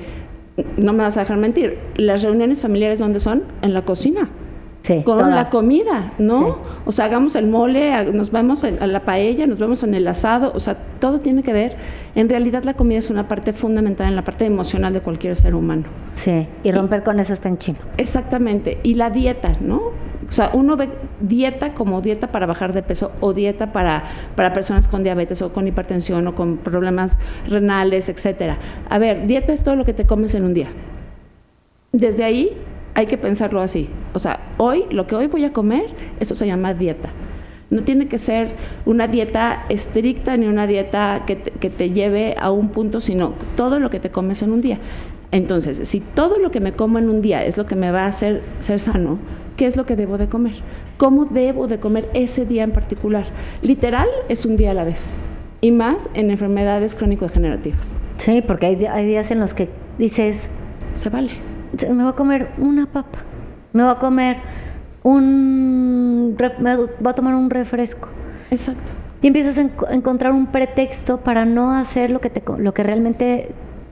no 0.76 0.92
me 0.92 1.02
vas 1.02 1.16
a 1.16 1.20
dejar 1.20 1.36
mentir, 1.36 1.78
las 1.96 2.22
reuniones 2.22 2.60
familiares 2.60 2.98
¿dónde 2.98 3.20
son? 3.20 3.42
En 3.62 3.74
la 3.74 3.84
cocina. 3.84 4.28
Sí, 4.82 5.02
Con 5.04 5.18
todas. 5.18 5.34
la 5.34 5.44
comida, 5.50 6.14
¿no? 6.18 6.46
Sí. 6.46 6.52
O 6.86 6.92
sea, 6.92 7.04
hagamos 7.04 7.36
el 7.36 7.46
mole, 7.46 8.12
nos 8.14 8.30
vemos 8.30 8.64
en, 8.64 8.82
a 8.82 8.86
la 8.86 9.04
paella, 9.04 9.46
nos 9.46 9.58
vemos 9.58 9.82
en 9.82 9.92
el 9.94 10.08
asado, 10.08 10.52
o 10.54 10.58
sea, 10.58 10.74
todo 10.98 11.20
tiene 11.20 11.42
que 11.42 11.52
ver. 11.52 11.76
En 12.14 12.30
realidad 12.30 12.64
la 12.64 12.72
comida 12.72 12.98
es 12.98 13.10
una 13.10 13.28
parte 13.28 13.52
fundamental 13.52 14.08
en 14.08 14.16
la 14.16 14.24
parte 14.24 14.46
emocional 14.46 14.94
de 14.94 15.00
cualquier 15.02 15.36
ser 15.36 15.54
humano. 15.54 15.84
Sí, 16.14 16.46
y 16.64 16.72
romper 16.72 17.02
con 17.02 17.20
eso 17.20 17.34
está 17.34 17.50
en 17.50 17.58
chino. 17.58 17.78
Exactamente. 17.98 18.78
Y 18.82 18.94
la 18.94 19.10
dieta, 19.10 19.58
¿no? 19.60 19.82
O 20.30 20.32
sea, 20.32 20.50
uno 20.52 20.76
ve 20.76 20.88
dieta 21.20 21.74
como 21.74 22.00
dieta 22.00 22.28
para 22.28 22.46
bajar 22.46 22.72
de 22.72 22.84
peso 22.84 23.10
o 23.18 23.32
dieta 23.32 23.72
para, 23.72 24.04
para 24.36 24.52
personas 24.52 24.86
con 24.86 25.02
diabetes 25.02 25.42
o 25.42 25.52
con 25.52 25.66
hipertensión 25.66 26.24
o 26.28 26.36
con 26.36 26.58
problemas 26.58 27.18
renales, 27.48 28.08
etcétera. 28.08 28.56
A 28.88 29.00
ver, 29.00 29.26
dieta 29.26 29.52
es 29.52 29.64
todo 29.64 29.74
lo 29.74 29.84
que 29.84 29.92
te 29.92 30.06
comes 30.06 30.36
en 30.36 30.44
un 30.44 30.54
día. 30.54 30.68
Desde 31.90 32.22
ahí 32.22 32.56
hay 32.94 33.06
que 33.06 33.18
pensarlo 33.18 33.60
así. 33.60 33.88
O 34.14 34.20
sea, 34.20 34.38
hoy, 34.56 34.84
lo 34.92 35.08
que 35.08 35.16
hoy 35.16 35.26
voy 35.26 35.44
a 35.44 35.52
comer, 35.52 35.86
eso 36.20 36.36
se 36.36 36.46
llama 36.46 36.74
dieta. 36.74 37.08
No 37.70 37.82
tiene 37.82 38.06
que 38.06 38.18
ser 38.18 38.52
una 38.86 39.08
dieta 39.08 39.64
estricta 39.68 40.36
ni 40.36 40.46
una 40.46 40.68
dieta 40.68 41.24
que 41.26 41.34
te, 41.34 41.50
que 41.50 41.70
te 41.70 41.90
lleve 41.90 42.36
a 42.38 42.52
un 42.52 42.68
punto, 42.68 43.00
sino 43.00 43.34
todo 43.56 43.80
lo 43.80 43.90
que 43.90 43.98
te 43.98 44.12
comes 44.12 44.42
en 44.42 44.52
un 44.52 44.60
día. 44.60 44.78
Entonces, 45.32 45.88
si 45.88 45.98
todo 45.98 46.38
lo 46.38 46.52
que 46.52 46.60
me 46.60 46.72
como 46.72 47.00
en 47.00 47.08
un 47.08 47.20
día 47.20 47.44
es 47.44 47.58
lo 47.58 47.66
que 47.66 47.74
me 47.74 47.90
va 47.90 48.04
a 48.04 48.06
hacer 48.06 48.42
ser 48.60 48.78
sano, 48.78 49.18
¿qué 49.60 49.66
es 49.66 49.76
lo 49.76 49.84
que 49.84 49.94
debo 49.94 50.16
de 50.16 50.26
comer? 50.26 50.54
¿Cómo 50.96 51.26
debo 51.26 51.66
de 51.66 51.78
comer 51.78 52.08
ese 52.14 52.46
día 52.46 52.64
en 52.64 52.70
particular? 52.70 53.26
Literal 53.60 54.08
es 54.30 54.46
un 54.46 54.56
día 54.56 54.70
a 54.70 54.74
la 54.74 54.84
vez. 54.84 55.10
Y 55.60 55.70
más 55.70 56.08
en 56.14 56.30
enfermedades 56.30 56.94
crónico-degenerativas. 56.94 57.92
Sí, 58.16 58.40
porque 58.40 58.64
hay, 58.64 58.86
hay 58.86 59.04
días 59.04 59.30
en 59.30 59.38
los 59.38 59.52
que 59.52 59.68
dices, 59.98 60.48
Se 60.94 61.10
vale. 61.10 61.32
me 61.90 62.02
voy 62.04 62.10
a 62.12 62.16
comer 62.16 62.48
una 62.56 62.86
papa, 62.86 63.18
me 63.74 63.82
voy 63.82 63.92
a 63.92 63.96
comer 63.98 64.38
un... 65.02 66.36
me 66.60 66.76
voy 66.76 66.88
a 67.04 67.12
tomar 67.12 67.34
un 67.34 67.50
refresco. 67.50 68.08
Exacto. 68.50 68.92
Y 69.20 69.26
empiezas 69.26 69.58
a 69.58 69.62
enco- 69.64 69.90
encontrar 69.90 70.32
un 70.32 70.46
pretexto 70.46 71.18
para 71.18 71.44
no 71.44 71.72
hacer 71.72 72.10
lo 72.10 72.22
que, 72.22 72.30
te, 72.30 72.42
lo 72.56 72.72
que 72.72 72.82
realmente 72.82 73.50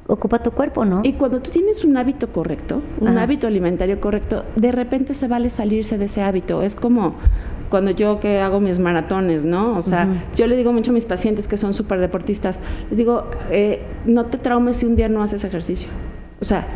ocupa 0.09 0.43
tu 0.43 0.50
cuerpo, 0.50 0.85
¿no? 0.85 1.03
Y 1.05 1.12
cuando 1.12 1.41
tú 1.41 1.50
tienes 1.50 1.85
un 1.85 1.97
hábito 1.97 2.29
correcto, 2.33 2.83
un 3.00 3.09
Ajá. 3.09 3.23
hábito 3.23 3.47
alimentario 3.47 4.00
correcto, 4.00 4.45
de 4.57 4.73
repente 4.73 5.15
se 5.15 5.29
vale 5.29 5.50
salirse 5.50 5.99
de 5.99 6.07
ese 6.07 6.23
hábito. 6.23 6.62
Es 6.62 6.75
como 6.75 7.15
cuando 7.71 7.91
yo 7.91 8.19
que 8.19 8.41
hago 8.41 8.59
mis 8.61 8.79
maratones, 8.79 9.45
¿no? 9.45 9.77
O 9.77 9.83
sea, 9.83 10.09
yo 10.35 10.47
le 10.47 10.57
digo 10.57 10.73
mucho 10.73 10.91
a 10.91 10.95
mis 10.95 11.05
pacientes 11.05 11.47
que 11.47 11.59
son 11.59 11.75
súper 11.75 12.00
deportistas, 12.00 12.61
les 12.88 12.97
digo, 12.99 13.25
eh, 13.50 13.83
no 14.07 14.25
te 14.27 14.38
traumes 14.38 14.79
si 14.79 14.87
un 14.87 14.97
día 14.97 15.09
no 15.11 15.23
haces 15.23 15.45
ejercicio. 15.45 15.88
O 16.41 16.45
sea, 16.47 16.67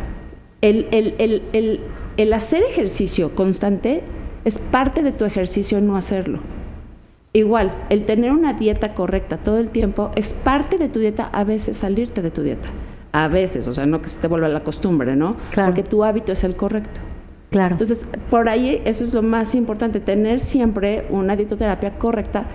el, 0.61 0.87
el- 0.91 1.15
el- 1.17 1.41
el- 1.53 1.79
el 2.17 2.33
hacer 2.33 2.61
ejercicio 2.63 3.33
constante 3.35 4.03
es 4.45 4.59
parte 4.59 5.01
de 5.01 5.11
tu 5.11 5.25
ejercicio 5.25 5.81
no 5.81 5.97
hacerlo. 5.97 6.39
Igual, 7.35 7.73
el 7.89 8.05
tener 8.05 8.31
una 8.31 8.53
dieta 8.53 8.93
correcta 8.93 9.37
todo 9.37 9.57
el 9.57 9.71
tiempo 9.71 10.11
es 10.15 10.33
parte 10.33 10.77
de 10.77 10.87
tu 10.89 10.99
dieta, 10.99 11.29
a 11.33 11.43
veces 11.43 11.77
salirte 11.77 12.21
de 12.21 12.29
tu 12.29 12.43
dieta. 12.43 12.69
A 13.13 13.27
veces, 13.27 13.67
o 13.67 13.73
sea, 13.73 13.85
no 13.85 14.01
que 14.01 14.09
se 14.09 14.19
te 14.19 14.27
vuelva 14.27 14.49
la 14.49 14.63
costumbre, 14.63 15.15
¿no? 15.15 15.37
Claro. 15.51 15.69
Porque 15.71 15.83
tu 15.87 16.03
hábito 16.03 16.31
es 16.31 16.43
el 16.43 16.55
correcto. 16.55 16.99
claro. 17.51 17.75
Entonces, 17.75 18.07
por 18.29 18.49
ahí 18.49 18.81
eso 18.85 19.03
es 19.03 19.13
lo 19.13 19.21
más 19.21 19.55
importante, 19.55 19.99
tener 19.99 20.39
siempre 20.41 21.05
una 21.09 21.35
dietoterapia 21.35 21.97
correcta 21.97 22.45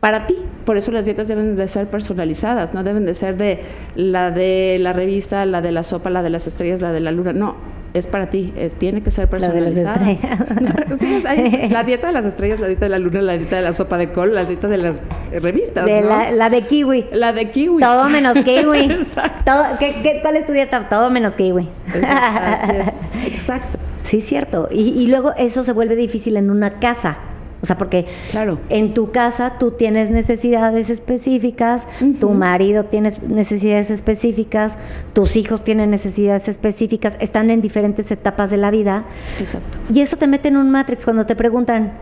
para 0.00 0.26
ti. 0.26 0.36
Por 0.66 0.76
eso 0.76 0.92
las 0.92 1.06
dietas 1.06 1.28
deben 1.28 1.56
de 1.56 1.66
ser 1.66 1.86
personalizadas, 1.88 2.74
no 2.74 2.84
deben 2.84 3.06
de 3.06 3.14
ser 3.14 3.38
de 3.38 3.60
la 3.96 4.30
de 4.30 4.76
la 4.78 4.92
revista, 4.92 5.46
la 5.46 5.62
de 5.62 5.72
la 5.72 5.82
sopa, 5.82 6.10
la 6.10 6.22
de 6.22 6.28
las 6.28 6.46
estrellas, 6.46 6.82
la 6.82 6.92
de 6.92 7.00
la 7.00 7.10
luna. 7.10 7.32
No, 7.32 7.56
es 7.94 8.06
para 8.06 8.28
ti, 8.28 8.52
es, 8.56 8.76
tiene 8.76 9.02
que 9.02 9.10
ser 9.10 9.28
La 9.32 9.48
de 9.48 9.60
las 9.60 9.72
personalizada. 9.72 10.10
estrellas. 10.10 10.98
Sí, 10.98 11.14
es- 11.14 11.24
hay 11.26 11.68
la 11.70 11.84
dieta 11.84 12.08
de 12.08 12.12
las 12.12 12.26
estrellas, 12.26 12.60
la 12.60 12.66
dieta 12.66 12.84
de 12.84 12.90
la 12.90 12.98
luna, 12.98 13.22
la 13.22 13.38
dieta 13.38 13.56
de 13.56 13.62
la 13.62 13.72
sopa 13.72 13.96
de 13.98 14.10
col, 14.12 14.34
la 14.34 14.44
dieta 14.44 14.68
de 14.68 14.76
las 14.78 15.00
revistas. 15.32 15.86
de 15.86 16.00
¿no? 16.02 16.08
la, 16.08 16.30
la 16.32 16.50
de 16.50 16.66
kiwi. 16.66 17.06
La 17.12 17.32
de 17.32 17.50
kiwi. 17.50 17.80
Todo 17.80 18.08
menos 18.08 18.34
kiwi. 18.44 18.78
Exacto. 18.92 19.42
Todo- 19.52 19.78
¿qué- 19.78 19.94
qué- 20.02 20.18
cuál 20.22 20.36
es 20.36 20.44
tu 20.46 20.52
dieta? 20.52 20.88
Todo 20.88 21.08
menos 21.10 21.34
kiwi. 21.34 21.68
Así 22.04 22.72
es. 22.76 23.32
Exacto. 23.32 23.78
Sí, 24.02 24.20
cierto. 24.20 24.68
Y, 24.70 24.88
y 25.00 25.06
luego 25.06 25.32
eso 25.36 25.64
se 25.64 25.72
vuelve 25.72 25.96
difícil 25.96 26.36
en 26.36 26.50
una 26.50 26.70
casa. 26.78 27.16
O 27.64 27.66
sea, 27.66 27.78
porque 27.78 28.04
Claro. 28.30 28.58
en 28.68 28.92
tu 28.92 29.10
casa 29.10 29.54
tú 29.58 29.70
tienes 29.70 30.10
necesidades 30.10 30.90
específicas, 30.90 31.86
tu 32.20 32.28
marido 32.28 32.84
tiene 32.84 33.10
necesidades 33.26 33.90
específicas, 33.90 34.74
tus 35.14 35.34
hijos 35.36 35.64
tienen 35.64 35.90
necesidades 35.90 36.46
específicas, 36.46 37.16
están 37.20 37.48
en 37.48 37.62
diferentes 37.62 38.10
etapas 38.10 38.50
de 38.50 38.58
la 38.58 38.70
vida. 38.70 39.04
Exacto. 39.40 39.78
Y 39.90 40.02
eso 40.02 40.18
te 40.18 40.26
mete 40.26 40.48
en 40.48 40.58
un 40.58 40.70
matrix 40.70 41.04
cuando 41.04 41.24
te 41.24 41.34
preguntan, 41.34 41.94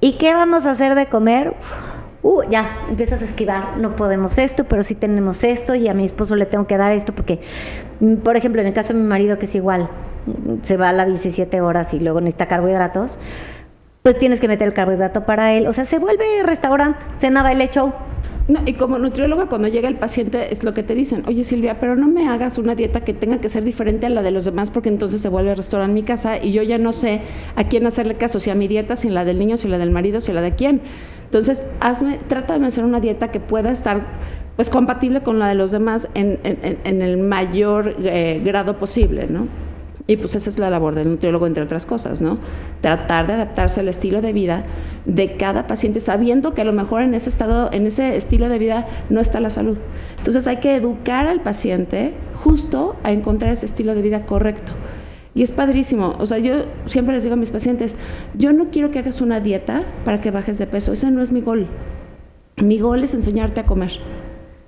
¿y 0.00 0.14
qué 0.14 0.34
vamos 0.34 0.66
a 0.66 0.72
hacer 0.72 0.96
de 0.96 1.06
comer? 1.06 1.54
Uh, 2.24 2.42
ya, 2.50 2.78
empiezas 2.88 3.22
a 3.22 3.24
esquivar, 3.24 3.76
no 3.78 3.94
podemos 3.94 4.36
esto, 4.38 4.64
pero 4.64 4.82
sí 4.82 4.96
tenemos 4.96 5.44
esto 5.44 5.76
y 5.76 5.86
a 5.86 5.94
mi 5.94 6.04
esposo 6.04 6.34
le 6.34 6.46
tengo 6.46 6.66
que 6.66 6.76
dar 6.76 6.90
esto 6.90 7.12
porque, 7.14 7.38
mm, 8.00 8.16
por 8.16 8.36
ejemplo, 8.36 8.60
en 8.62 8.66
el 8.66 8.74
caso 8.74 8.94
de 8.94 8.98
mi 8.98 9.06
marido 9.06 9.38
que 9.38 9.44
es 9.44 9.54
igual, 9.54 9.88
se 10.62 10.76
va 10.76 10.88
a 10.88 10.92
la 10.92 11.04
bici 11.04 11.30
siete 11.30 11.60
horas 11.60 11.92
y 11.92 12.00
luego 12.00 12.20
necesita 12.20 12.46
carbohidratos, 12.48 13.18
pues 14.04 14.18
tienes 14.18 14.38
que 14.38 14.48
meter 14.48 14.68
el 14.68 14.74
carbohidrato 14.74 15.24
para 15.24 15.54
él. 15.54 15.66
O 15.66 15.72
sea, 15.72 15.86
se 15.86 15.98
vuelve 15.98 16.42
restaurante, 16.42 16.98
cena, 17.18 17.42
baile, 17.42 17.70
show. 17.72 17.94
No, 18.48 18.60
y 18.66 18.74
como 18.74 18.98
nutrióloga, 18.98 19.46
cuando 19.46 19.66
llega 19.68 19.88
el 19.88 19.94
paciente, 19.96 20.52
es 20.52 20.62
lo 20.62 20.74
que 20.74 20.82
te 20.82 20.94
dicen, 20.94 21.22
oye 21.26 21.42
Silvia, 21.42 21.80
pero 21.80 21.96
no 21.96 22.06
me 22.06 22.28
hagas 22.28 22.58
una 22.58 22.74
dieta 22.74 23.00
que 23.00 23.14
tenga 23.14 23.38
que 23.40 23.48
ser 23.48 23.64
diferente 23.64 24.04
a 24.04 24.10
la 24.10 24.20
de 24.20 24.30
los 24.30 24.44
demás, 24.44 24.70
porque 24.70 24.90
entonces 24.90 25.22
se 25.22 25.30
vuelve 25.30 25.54
restaurante 25.54 25.88
en 25.92 25.94
mi 25.94 26.02
casa 26.02 26.36
y 26.36 26.52
yo 26.52 26.62
ya 26.62 26.76
no 26.76 26.92
sé 26.92 27.22
a 27.56 27.64
quién 27.64 27.86
hacerle 27.86 28.16
caso, 28.16 28.40
si 28.40 28.50
a 28.50 28.54
mi 28.54 28.68
dieta, 28.68 28.94
si 28.96 29.08
la 29.08 29.24
del 29.24 29.38
niño, 29.38 29.56
si 29.56 29.68
la 29.68 29.78
del 29.78 29.90
marido, 29.90 30.20
si 30.20 30.34
la 30.34 30.42
de 30.42 30.52
quién. 30.54 30.82
Entonces, 31.24 31.64
hazme, 31.80 32.18
trata 32.28 32.58
de 32.58 32.66
hacer 32.66 32.84
una 32.84 33.00
dieta 33.00 33.28
que 33.32 33.40
pueda 33.40 33.70
estar 33.70 34.02
pues 34.56 34.68
compatible 34.68 35.22
con 35.22 35.38
la 35.38 35.48
de 35.48 35.54
los 35.54 35.70
demás 35.70 36.08
en, 36.12 36.38
en- 36.44 36.58
en- 36.62 36.78
en 36.84 37.00
el 37.00 37.16
mayor 37.16 37.96
eh, 38.04 38.42
grado 38.44 38.76
posible, 38.76 39.28
¿no? 39.30 39.48
Y 40.06 40.18
pues 40.18 40.34
esa 40.34 40.50
es 40.50 40.58
la 40.58 40.68
labor 40.68 40.94
del 40.94 41.08
nutriólogo, 41.08 41.46
entre 41.46 41.64
otras 41.64 41.86
cosas, 41.86 42.20
¿no? 42.20 42.38
Tratar 42.82 43.26
de 43.26 43.32
adaptarse 43.32 43.80
al 43.80 43.88
estilo 43.88 44.20
de 44.20 44.34
vida 44.34 44.66
de 45.06 45.36
cada 45.36 45.66
paciente, 45.66 45.98
sabiendo 45.98 46.52
que 46.52 46.60
a 46.60 46.64
lo 46.64 46.74
mejor 46.74 47.00
en 47.02 47.14
ese 47.14 47.30
estado, 47.30 47.70
en 47.72 47.86
ese 47.86 48.14
estilo 48.14 48.50
de 48.50 48.58
vida 48.58 48.86
no 49.08 49.20
está 49.20 49.40
la 49.40 49.48
salud. 49.48 49.78
Entonces 50.18 50.46
hay 50.46 50.58
que 50.58 50.76
educar 50.76 51.26
al 51.26 51.40
paciente 51.40 52.12
justo 52.34 52.96
a 53.02 53.12
encontrar 53.12 53.52
ese 53.52 53.64
estilo 53.64 53.94
de 53.94 54.02
vida 54.02 54.26
correcto. 54.26 54.72
Y 55.34 55.42
es 55.42 55.52
padrísimo. 55.52 56.14
O 56.18 56.26
sea, 56.26 56.38
yo 56.38 56.66
siempre 56.84 57.14
les 57.14 57.24
digo 57.24 57.32
a 57.32 57.38
mis 57.38 57.50
pacientes, 57.50 57.96
yo 58.34 58.52
no 58.52 58.68
quiero 58.70 58.90
que 58.90 58.98
hagas 58.98 59.22
una 59.22 59.40
dieta 59.40 59.84
para 60.04 60.20
que 60.20 60.30
bajes 60.30 60.58
de 60.58 60.66
peso. 60.66 60.92
Ese 60.92 61.10
no 61.10 61.22
es 61.22 61.32
mi 61.32 61.40
gol. 61.40 61.66
Mi 62.62 62.78
gol 62.78 63.02
es 63.02 63.14
enseñarte 63.14 63.60
a 63.60 63.64
comer 63.64 63.98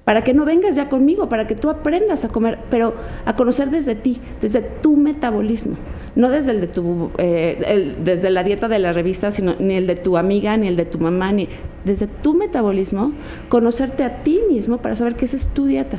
para 0.06 0.22
que 0.22 0.32
no 0.32 0.44
vengas 0.44 0.76
ya 0.76 0.88
conmigo, 0.88 1.28
para 1.28 1.48
que 1.48 1.56
tú 1.56 1.68
aprendas 1.68 2.25
a 2.25 2.28
comer, 2.28 2.60
pero 2.70 2.94
a 3.25 3.34
conocer 3.34 3.70
desde 3.70 3.96
ti, 3.96 4.20
desde 4.40 4.62
tu 4.62 4.96
metabolismo, 4.96 5.75
no 6.14 6.28
desde 6.28 6.52
el 6.52 6.60
de 6.60 6.68
tu, 6.68 7.10
eh, 7.18 7.96
desde 8.04 8.30
la 8.30 8.44
dieta 8.44 8.68
de 8.68 8.78
la 8.78 8.92
revista, 8.92 9.32
sino 9.32 9.56
ni 9.58 9.75
el 9.75 9.88
de 9.88 9.96
tu 9.96 10.16
amiga, 10.16 10.56
ni 10.56 10.68
el 10.68 10.76
de 10.76 10.84
tu 10.84 11.00
mamá, 11.00 11.32
ni 11.32 11.48
desde 11.84 12.06
tu 12.06 12.34
metabolismo, 12.34 13.14
conocerte 13.48 14.04
a 14.04 14.22
ti 14.22 14.42
mismo 14.48 14.78
para 14.78 14.94
saber 14.94 15.16
que 15.16 15.25
esa 15.25 15.36
es 15.36 15.48
tu 15.48 15.66
dieta. 15.66 15.98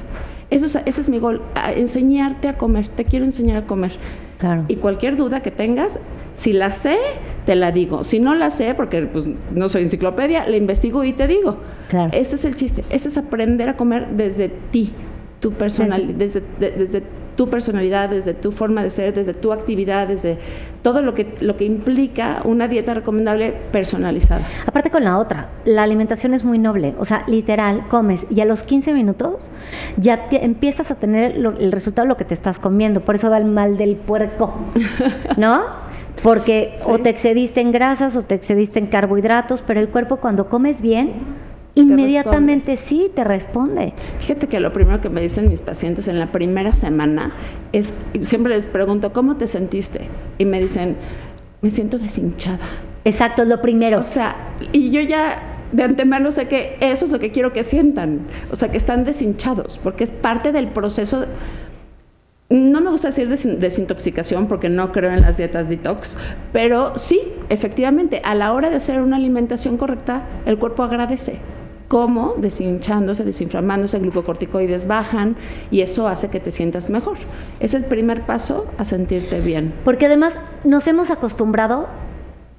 Eso 0.50 0.80
ese 0.86 1.02
es 1.02 1.10
mi 1.10 1.20
gol, 1.20 1.42
enseñarte 1.76 2.48
a 2.48 2.58
comer, 2.58 2.88
te 2.88 3.04
quiero 3.04 3.26
enseñar 3.26 3.58
a 3.58 3.68
comer. 3.68 3.92
Claro. 4.38 4.64
Y 4.70 4.78
cualquier 4.78 5.18
duda 5.18 5.42
que 5.42 5.52
tengas, 5.52 6.00
si 6.32 6.54
la 6.54 6.72
sé, 6.72 6.96
te 7.48 7.56
la 7.56 7.72
digo. 7.72 8.04
Si 8.04 8.20
no 8.20 8.36
la 8.36 8.50
sé, 8.50 8.76
porque 8.76 9.04
pues, 9.04 9.26
no 9.56 9.70
soy 9.70 9.84
enciclopedia, 9.84 10.46
la 10.50 10.58
investigo 10.58 11.06
y 11.06 11.14
te 11.14 11.28
digo. 11.28 11.56
Claro. 11.88 12.10
Ese 12.12 12.36
es 12.36 12.44
el 12.44 12.56
chiste. 12.56 12.84
Ese 12.90 13.08
es 13.08 13.18
aprender 13.18 13.70
a 13.70 13.78
comer 13.78 14.10
desde 14.18 14.50
ti, 14.50 14.92
tu 15.40 15.54
personal, 15.54 16.18
desde, 16.18 16.44
desde, 16.60 17.04
tu 17.38 17.50
personalidad, 17.50 18.10
desde 18.10 18.34
tu 18.34 18.52
forma 18.52 18.84
de 18.84 18.90
ser, 18.90 19.14
desde 19.14 19.34
tu 19.34 19.54
actividad, 19.54 20.08
desde 20.08 20.38
todo 20.82 21.02
lo 21.02 21.14
que, 21.14 21.36
lo 21.40 21.56
que 21.56 21.64
implica 21.64 22.42
una 22.44 22.68
dieta 22.68 22.96
recomendable 22.96 23.54
personalizada. 23.72 24.42
Aparte 24.66 24.90
con 24.90 25.04
la 25.04 25.18
otra, 25.20 25.50
la 25.64 25.84
alimentación 25.84 26.34
es 26.34 26.44
muy 26.44 26.58
noble, 26.58 26.96
o 27.00 27.06
sea, 27.06 27.24
literal, 27.28 27.88
comes 27.88 28.26
y 28.30 28.42
a 28.42 28.46
los 28.46 28.64
15 28.64 28.92
minutos 28.94 29.50
ya 29.98 30.28
empiezas 30.32 30.92
a 30.92 30.96
tener 30.96 31.36
el 31.36 31.72
resultado 31.72 32.06
de 32.06 32.10
lo 32.10 32.18
que 32.18 32.26
te 32.26 32.34
estás 32.34 32.60
comiendo, 32.60 33.02
por 33.02 33.16
eso 33.16 33.30
da 33.30 33.38
el 33.38 33.46
mal 33.46 33.78
del 33.78 33.96
puerco, 33.96 34.54
¿no? 35.38 35.62
Porque 36.24 36.80
o 36.84 36.98
te 36.98 37.10
excediste 37.10 37.62
en 37.62 37.72
grasas 37.72 38.16
o 38.16 38.24
te 38.24 38.34
excediste 38.34 38.80
en 38.80 38.88
carbohidratos, 38.88 39.62
pero 39.62 39.80
el 39.80 39.90
cuerpo 39.90 40.18
cuando 40.18 40.50
comes 40.50 40.82
bien, 40.82 41.14
inmediatamente 41.82 42.78
sí 42.78 43.12
te 43.14 43.24
responde. 43.24 43.94
Fíjate 44.20 44.48
que 44.48 44.60
lo 44.60 44.74
primero 44.74 45.02
que 45.02 45.10
me 45.10 45.22
dicen 45.22 45.50
mis 45.50 45.62
pacientes 45.62 46.08
en 46.08 46.20
la 46.20 46.32
primera 46.32 46.74
semana 46.74 47.32
es, 47.72 47.94
siempre 48.20 48.56
les 48.56 48.66
pregunto, 48.66 49.14
¿cómo 49.14 49.36
te 49.38 49.48
sentiste? 49.48 50.02
Y 50.38 50.46
me 50.46 50.60
dicen, 50.60 50.96
me 51.62 51.72
siento 51.72 52.00
deshinchada. 52.00 52.60
Exacto, 53.06 53.44
es 53.44 53.48
lo 53.48 53.62
primero. 53.62 54.00
O 54.00 54.06
sea, 54.06 54.36
y 54.72 54.90
yo 54.92 55.02
ya 55.02 55.42
de 55.72 55.84
antemano 55.84 56.32
sé 56.32 56.48
que 56.48 56.78
eso 56.80 57.06
es 57.06 57.12
lo 57.12 57.20
que 57.20 57.32
quiero 57.32 57.54
que 57.54 57.64
sientan, 57.64 58.22
o 58.52 58.56
sea, 58.56 58.70
que 58.70 58.78
están 58.78 59.04
deshinchados, 59.04 59.78
porque 59.78 60.04
es 60.04 60.12
parte 60.12 60.52
del 60.52 60.68
proceso 60.68 61.26
no 62.50 62.80
me 62.80 62.92
gusta 62.92 63.10
decir 63.10 63.28
desintoxicación 63.60 64.48
porque 64.48 64.70
no 64.70 64.94
creo 64.94 65.12
en 65.12 65.20
las 65.20 65.36
dietas 65.36 65.68
detox, 65.68 66.16
pero 66.54 66.98
sí, 66.98 67.20
efectivamente, 67.50 68.22
a 68.24 68.36
la 68.36 68.54
hora 68.54 68.70
de 68.70 68.78
hacer 68.78 69.02
una 69.02 69.18
alimentación 69.18 69.76
correcta, 69.76 70.24
el 70.46 70.58
cuerpo 70.58 70.84
agradece 70.84 71.40
cómo 71.88 72.36
deshinchándose, 72.38 73.24
desinflamándose, 73.24 74.00
glucocorticoides 74.00 74.88
bajan 74.88 75.36
y 75.72 75.82
eso 75.82 76.08
hace 76.08 76.30
que 76.30 76.40
te 76.40 76.52
sientas 76.52 76.90
mejor. 76.90 77.18
Es 77.60 77.74
el 77.74 77.86
primer 77.86 78.26
paso 78.26 78.66
a 78.78 78.86
sentirte 78.86 79.42
bien. 79.42 79.74
Porque 79.84 80.08
además 80.08 80.38
nos 80.64 80.88
hemos 80.88 81.12
acostumbrado 81.12 81.88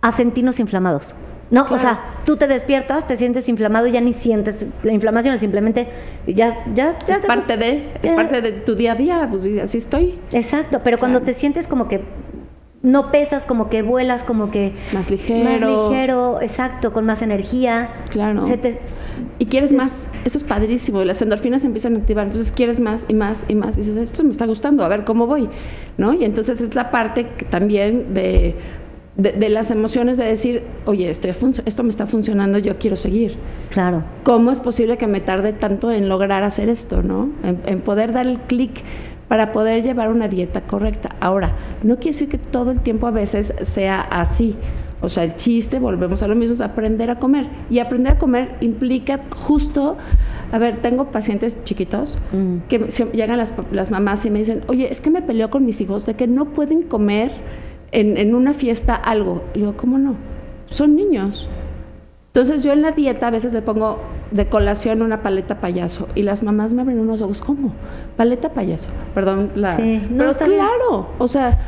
a 0.01 0.13
sentirnos 0.13 0.61
inflamados. 0.61 1.15
No, 1.51 1.67
o 1.71 1.79
sea, 1.79 1.99
tú 2.27 2.37
te 2.37 2.47
despiertas, 2.47 3.07
te 3.07 3.17
sientes 3.17 3.49
inflamado 3.49 3.87
y 3.87 3.93
ya 3.93 4.03
ni 4.03 4.13
sientes 4.13 4.67
la 4.83 4.93
inflamación, 4.93 5.33
es 5.33 5.41
simplemente 5.41 5.89
ya 6.27 6.53
ya, 6.75 6.99
es 7.07 7.21
parte 7.21 7.57
de 7.57 7.91
es 8.03 8.13
parte 8.13 8.43
de 8.43 8.53
tu 8.53 8.75
día 8.75 8.93
a 8.93 8.95
día, 8.95 9.27
pues 9.31 9.49
así 9.63 9.79
estoy. 9.79 10.19
Exacto, 10.33 10.83
pero 10.85 10.99
cuando 10.99 11.23
te 11.23 11.33
sientes 11.33 11.67
como 11.67 11.89
que 11.89 12.03
no 12.89 13.11
pesas, 13.11 13.47
como 13.47 13.69
que 13.69 13.83
vuelas, 13.83 14.23
como 14.23 14.51
que 14.51 14.73
más 14.93 15.11
ligero. 15.11 15.45
Más 15.45 15.61
ligero, 15.61 16.41
exacto, 16.41 16.93
con 16.93 17.05
más 17.05 17.23
energía. 17.23 17.91
Claro. 18.11 18.45
y 19.39 19.47
quieres 19.47 19.73
más. 19.73 20.09
Eso 20.25 20.39
es 20.39 20.45
padrísimo. 20.45 21.05
Las 21.05 21.21
endorfinas 21.23 21.65
empiezan 21.65 21.95
a 21.97 21.99
activar. 21.99 22.27
Entonces 22.27 22.53
quieres 22.53 22.81
más 22.81 23.07
y 23.09 23.15
más 23.15 23.45
y 23.49 23.55
más. 23.55 23.77
Y 23.77 23.83
dices, 23.83 23.97
esto 23.97 24.25
me 24.25 24.31
está 24.31 24.47
gustando, 24.47 24.85
a 24.85 24.89
ver 24.89 25.05
cómo 25.05 25.27
voy. 25.27 25.49
¿No? 25.97 26.15
Y 26.15 26.25
entonces 26.25 26.61
es 26.61 26.75
la 26.75 26.91
parte 26.91 27.25
también 27.51 28.15
de 28.15 28.57
de, 29.19 29.49
las 29.49 29.71
emociones 29.73 30.17
de 30.17 30.25
decir, 30.25 30.63
oye, 30.87 31.11
esto, 31.11 31.29
esto 31.29 31.83
me 31.83 31.89
está 31.89 32.07
funcionando, 32.07 32.59
yo 32.59 32.79
quiero 32.79 32.95
seguir. 32.95 33.37
Claro. 33.71 34.05
¿Cómo 34.23 34.53
es 34.53 34.61
posible 34.61 34.97
que 34.97 35.09
me 35.09 35.21
tarde 35.21 35.53
tanto 35.53 35.91
en 35.91 36.09
lograr 36.09 36.45
hacer 36.45 36.69
esto, 36.69 37.03
no? 37.03 37.29
En, 37.43 37.81
poder 37.81 38.13
dar 38.13 38.27
el 38.27 38.39
clic 38.39 38.83
para 39.29 39.53
poder 39.53 39.83
llevar 39.83 40.11
una 40.11 40.29
dieta 40.29 40.63
correcta. 40.63 41.17
Ahora, 41.21 41.55
no 41.83 41.97
quiere 41.97 42.11
decir 42.11 42.29
que 42.29 42.39
todo 42.39 42.71
el 42.71 42.81
tiempo 42.81 43.07
a 43.07 43.11
veces 43.11 43.55
sea 43.63 44.01
así. 44.01 44.57
O 45.01 45.09
sea, 45.09 45.23
el 45.23 45.37
chiste, 45.37 45.79
volvemos 45.79 46.23
a 46.23 46.29
lo 46.29 46.35
mismo, 46.35 46.55
es 46.55 46.61
aprender 46.61 47.11
a 47.11 47.17
comer. 47.17 47.47
Y 47.71 47.79
aprender 47.79 48.15
a 48.15 48.19
comer 48.19 48.57
implica 48.61 49.21
justo, 49.37 49.97
a 50.51 50.59
ver, 50.59 50.83
tengo 50.83 51.13
pacientes 51.13 51.63
chiquitos 51.63 52.19
mm. 52.33 52.69
que 52.69 52.79
llegan 53.13 53.39
las, 53.39 53.55
las 53.71 53.91
mamás 53.91 54.25
y 54.25 54.31
me 54.31 54.41
dicen, 54.41 54.63
oye, 54.67 54.91
es 54.91 55.01
que 55.01 55.11
me 55.11 55.23
peleo 55.23 55.51
con 55.51 55.65
mis 55.65 55.81
hijos 55.81 56.05
de 56.05 56.15
que 56.15 56.27
no 56.27 56.47
pueden 56.47 56.83
comer 56.83 57.31
en, 57.93 58.35
una 58.35 58.55
fiesta 58.55 58.95
algo. 58.95 59.45
Y 59.55 59.61
digo, 59.61 59.75
¿cómo 59.77 59.99
no? 59.99 60.17
Son 60.67 60.97
niños. 60.97 61.49
Entonces 62.29 62.63
yo 62.63 62.73
en 62.73 62.83
la 62.83 62.93
dieta 62.93 63.29
a 63.29 63.31
veces 63.31 63.53
le 63.53 63.63
pongo 63.63 63.99
de 64.31 64.47
colación 64.47 65.03
una 65.03 65.23
paleta 65.23 65.61
payaso 65.61 66.09
y 66.15 66.23
las 66.23 66.43
mamás 66.43 66.73
me 66.73 66.83
abren 66.83 66.99
unos 66.99 67.23
ojos, 67.23 67.41
¿cómo? 67.41 67.73
Paleta 68.17 68.51
payaso, 68.51 68.89
perdón, 69.15 69.53
la... 69.55 69.77
pero 69.77 70.37
claro, 70.37 71.09
o 71.19 71.29
sea, 71.29 71.59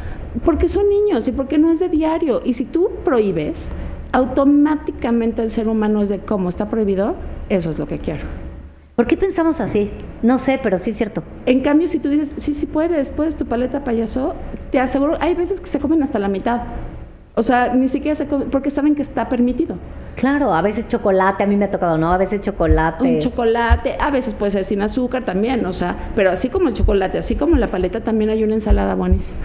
porque 0.44 0.68
son 0.68 0.88
niños 0.88 1.27
y 1.29 1.33
porque 1.33 1.59
no 1.59 1.70
es 1.70 1.81
de 1.81 1.88
diario. 1.88 2.42
Y 2.44 2.55
si 2.55 2.64
tú 2.64 2.90
prohíbes, 3.05 3.70
automáticamente 4.12 5.42
el 5.42 5.51
ser 5.51 5.68
humano 5.68 6.03
es 6.03 6.09
de 6.09 6.18
cómo 6.18 6.49
está 6.49 6.68
prohibido, 6.68 7.14
eso 7.49 7.70
es 7.70 7.79
lo 7.79 7.87
que 7.87 7.99
quiero. 7.99 8.25
¿Por 8.96 9.07
qué 9.07 9.16
pensamos 9.16 9.61
así? 9.61 9.90
No 10.23 10.38
sé, 10.38 10.61
pero 10.62 10.77
sí 10.77 10.90
es 10.90 10.96
cierto. 10.96 11.23
En 11.46 11.61
cambio, 11.61 11.88
si 11.88 11.99
tú 12.01 12.11
dices, 12.11 12.35
sí, 12.37 12.53
sí 12.53 12.66
puedes, 12.66 13.11
puedes 13.11 13.37
tu 13.37 13.46
paleta 13.46 13.83
payaso, 13.83 14.35
te 14.70 14.79
aseguro, 14.79 15.16
hay 15.20 15.35
veces 15.35 15.61
que 15.61 15.66
se 15.66 15.79
comen 15.79 16.03
hasta 16.03 16.18
la 16.18 16.29
mitad. 16.29 16.62
O 17.35 17.42
sea, 17.42 17.73
ni 17.75 17.88
siquiera 17.88 18.14
se 18.14 18.27
comen, 18.27 18.51
porque 18.51 18.70
saben 18.70 18.94
que 18.94 19.03
está 19.03 19.29
permitido. 19.29 19.77
Claro, 20.21 20.53
a 20.53 20.61
veces 20.61 20.87
chocolate, 20.87 21.45
a 21.45 21.47
mí 21.47 21.57
me 21.57 21.65
ha 21.65 21.71
tocado, 21.71 21.97
¿no? 21.97 22.13
A 22.13 22.19
veces 22.19 22.43
chocolate. 22.43 23.05
Un 23.05 23.21
chocolate, 23.21 23.97
a 23.99 24.11
veces 24.11 24.35
puede 24.35 24.53
ser 24.53 24.65
sin 24.65 24.83
azúcar 24.83 25.25
también, 25.25 25.65
o 25.65 25.73
sea, 25.73 25.97
pero 26.15 26.31
así 26.31 26.51
como 26.51 26.69
el 26.69 26.75
chocolate, 26.75 27.17
así 27.17 27.37
como 27.37 27.57
la 27.57 27.71
paleta, 27.71 28.01
también 28.01 28.29
hay 28.29 28.45
una 28.45 28.53
ensalada 28.53 28.95
buenísima. 28.95 29.39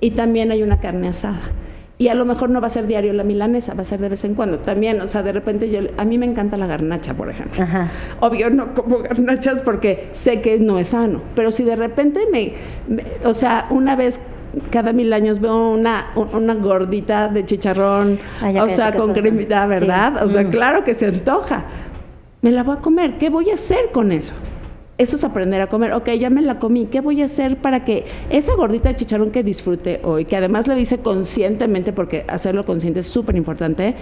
Y 0.00 0.12
también 0.12 0.50
hay 0.50 0.62
una 0.62 0.80
carne 0.80 1.08
asada 1.08 1.40
y 1.96 2.08
a 2.08 2.14
lo 2.14 2.24
mejor 2.24 2.50
no 2.50 2.60
va 2.60 2.66
a 2.66 2.70
ser 2.70 2.86
diario 2.86 3.12
la 3.12 3.22
milanesa, 3.22 3.74
va 3.74 3.82
a 3.82 3.84
ser 3.84 4.00
de 4.00 4.08
vez 4.08 4.24
en 4.24 4.34
cuando 4.34 4.58
también, 4.58 5.00
o 5.00 5.06
sea, 5.06 5.22
de 5.22 5.32
repente 5.32 5.70
yo, 5.70 5.80
a 5.96 6.04
mí 6.04 6.18
me 6.18 6.26
encanta 6.26 6.56
la 6.56 6.66
garnacha, 6.66 7.14
por 7.14 7.30
ejemplo. 7.30 7.64
Obvio 8.20 8.50
no 8.50 8.74
como 8.74 8.98
garnachas 8.98 9.62
porque 9.62 10.08
sé 10.12 10.40
que 10.40 10.58
no 10.58 10.78
es 10.78 10.88
sano, 10.88 11.22
pero 11.36 11.52
si 11.52 11.62
de 11.62 11.76
repente 11.76 12.20
me, 12.30 12.54
o 13.24 13.32
sea, 13.32 13.66
una 13.70 13.94
vez 13.94 14.20
cada 14.70 14.92
mil 14.92 15.12
años 15.12 15.40
veo 15.40 15.72
una, 15.72 16.06
una 16.14 16.54
gordita 16.54 17.28
de 17.28 17.44
chicharrón, 17.44 18.18
o 18.60 18.68
sea, 18.68 18.92
con 18.92 19.12
cremita, 19.12 19.66
¿verdad? 19.66 20.22
O 20.24 20.28
sea, 20.28 20.44
mm. 20.44 20.50
claro 20.50 20.84
que 20.84 20.94
se 20.94 21.06
antoja. 21.06 21.64
Me 22.42 22.52
la 22.52 22.62
voy 22.62 22.76
a 22.76 22.80
comer, 22.80 23.16
¿qué 23.18 23.30
voy 23.30 23.50
a 23.50 23.54
hacer 23.54 23.90
con 23.92 24.12
eso? 24.12 24.34
eso 24.96 25.16
es 25.16 25.24
aprender 25.24 25.60
a 25.60 25.66
comer. 25.66 25.92
Ok, 25.92 26.10
ya 26.10 26.30
me 26.30 26.42
la 26.42 26.58
comí. 26.58 26.86
¿Qué 26.86 27.00
voy 27.00 27.22
a 27.22 27.24
hacer 27.24 27.56
para 27.56 27.84
que 27.84 28.04
esa 28.30 28.54
gordita 28.54 28.88
de 28.88 28.96
chicharrón 28.96 29.30
que 29.30 29.42
disfrute 29.42 30.00
hoy, 30.04 30.24
que 30.24 30.36
además 30.36 30.68
lo 30.68 30.76
hice 30.76 30.98
conscientemente, 30.98 31.92
porque 31.92 32.24
hacerlo 32.28 32.64
consciente 32.64 33.00
es 33.00 33.06
súper 33.06 33.36
importante, 33.36 33.96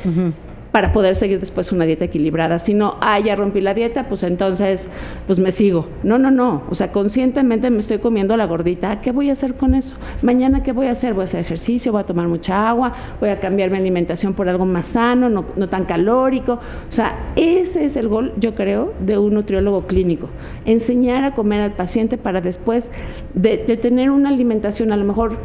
para 0.72 0.92
poder 0.92 1.14
seguir 1.14 1.38
después 1.38 1.70
una 1.70 1.84
dieta 1.84 2.06
equilibrada. 2.06 2.58
Si 2.58 2.72
no, 2.72 2.96
ah, 3.02 3.20
ya 3.20 3.36
rompí 3.36 3.60
la 3.60 3.74
dieta, 3.74 4.08
pues 4.08 4.22
entonces, 4.22 4.88
pues 5.26 5.38
me 5.38 5.52
sigo. 5.52 5.86
No, 6.02 6.18
no, 6.18 6.30
no. 6.30 6.62
O 6.70 6.74
sea, 6.74 6.90
conscientemente 6.90 7.70
me 7.70 7.78
estoy 7.78 7.98
comiendo 7.98 8.36
la 8.38 8.46
gordita. 8.46 9.00
¿Qué 9.02 9.12
voy 9.12 9.28
a 9.28 9.32
hacer 9.32 9.54
con 9.54 9.74
eso? 9.74 9.94
Mañana, 10.22 10.62
¿qué 10.62 10.72
voy 10.72 10.86
a 10.86 10.92
hacer? 10.92 11.12
Voy 11.12 11.22
a 11.22 11.24
hacer 11.24 11.40
ejercicio, 11.40 11.92
voy 11.92 12.00
a 12.00 12.06
tomar 12.06 12.26
mucha 12.26 12.68
agua, 12.68 12.94
voy 13.20 13.28
a 13.28 13.38
cambiar 13.38 13.70
mi 13.70 13.76
alimentación 13.76 14.32
por 14.32 14.48
algo 14.48 14.64
más 14.64 14.88
sano, 14.88 15.28
no, 15.28 15.44
tan 15.68 15.84
calórico. 15.84 16.54
O 16.54 16.92
sea, 16.92 17.32
ese 17.36 17.84
es 17.84 17.96
el 17.96 18.08
gol, 18.08 18.32
yo 18.38 18.54
creo, 18.54 18.94
de 18.98 19.18
un 19.18 19.34
nutriólogo 19.34 19.86
clínico. 19.86 20.30
Enseñar 20.64 21.24
a 21.24 21.34
comer 21.34 21.60
al 21.60 21.72
paciente 21.72 22.16
para 22.16 22.40
después 22.40 22.90
de, 23.34 23.58
de 23.58 23.76
tener 23.76 24.10
una 24.10 24.30
alimentación 24.30 24.90
a 24.90 24.96
lo 24.96 25.04
mejor 25.04 25.36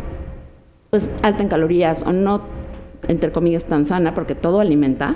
pues 0.90 1.10
alta 1.22 1.44
en 1.44 1.50
calorías 1.50 2.02
o 2.04 2.14
no 2.14 2.57
entre 3.08 3.32
comillas, 3.32 3.66
tan 3.66 3.86
sana, 3.86 4.14
porque 4.14 4.36
todo 4.36 4.60
alimenta. 4.60 5.16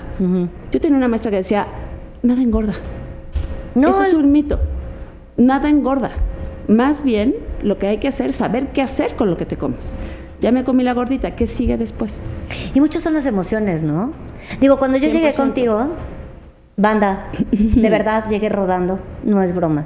Yo 0.71 0.81
tenía 0.81 0.97
una 0.97 1.07
maestra 1.07 1.31
que 1.31 1.37
decía, 1.37 1.67
nada 2.23 2.41
engorda. 2.41 2.73
No, 3.75 3.89
Eso 3.89 4.03
es 4.03 4.13
un 4.13 4.31
mito. 4.31 4.59
Nada 5.37 5.69
engorda. 5.69 6.11
Más 6.67 7.03
bien, 7.03 7.35
lo 7.63 7.77
que 7.77 7.87
hay 7.87 7.97
que 7.97 8.07
hacer 8.07 8.29
es 8.29 8.35
saber 8.37 8.67
qué 8.73 8.81
hacer 8.81 9.15
con 9.15 9.29
lo 9.29 9.37
que 9.37 9.45
te 9.45 9.57
comes. 9.57 9.93
ya 10.39 10.51
me 10.51 10.63
comí 10.63 10.83
la 10.83 10.93
gordita, 10.93 11.35
¿qué 11.35 11.47
sigue 11.47 11.77
después? 11.77 12.19
Y 12.73 12.79
muchos 12.79 13.03
son 13.03 13.13
las 13.13 13.25
emociones, 13.25 13.83
¿no? 13.83 14.11
Digo, 14.59 14.77
cuando 14.77 14.97
yo 14.97 15.07
llegué 15.09 15.31
100%. 15.31 15.35
contigo, 15.35 15.87
banda, 16.77 17.27
de 17.51 17.89
verdad 17.89 18.25
llegué 18.29 18.49
rodando, 18.49 18.99
no 19.23 19.41
es 19.43 19.53
broma. 19.53 19.85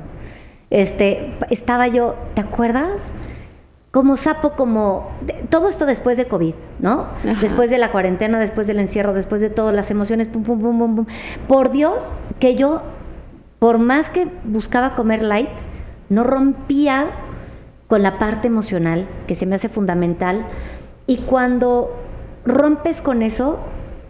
Este, 0.70 1.34
estaba 1.50 1.88
yo, 1.88 2.16
¿te 2.34 2.42
acuerdas? 2.42 3.04
Como 3.92 4.18
sapo, 4.18 4.52
como 4.52 5.12
todo 5.50 5.70
esto 5.70 5.86
después 5.86 6.18
de 6.18 6.28
COVID, 6.28 6.54
¿no? 6.80 7.08
Ajá. 7.30 7.42
Después 7.42 7.70
de 7.70 7.78
la 7.78 7.92
cuarentena, 7.92 8.40
después 8.40 8.68
del 8.68 8.80
encierro, 8.80 9.14
después 9.14 9.42
de 9.42 9.50
todas 9.50 9.76
las 9.76 9.92
emociones, 9.92 10.28
pum, 10.28 10.44
pum, 10.44 10.62
pum, 10.62 10.80
pum, 10.80 10.96
pum. 10.96 11.06
Por 11.48 11.72
Dios, 11.72 12.12
que 12.40 12.56
yo, 12.56 12.82
por 13.60 13.78
más 13.78 14.10
que 14.10 14.28
buscaba 14.44 14.96
comer 14.96 15.24
light, 15.24 15.50
no 16.10 16.24
rompía 16.24 17.08
con 17.88 18.02
la 18.02 18.18
parte 18.18 18.48
emocional, 18.48 19.08
que 19.28 19.36
se 19.36 19.46
me 19.46 19.56
hace 19.56 19.70
fundamental. 19.70 20.46
Y 21.08 21.18
cuando 21.18 21.96
rompes 22.46 23.02
con 23.02 23.22
eso, 23.22 23.60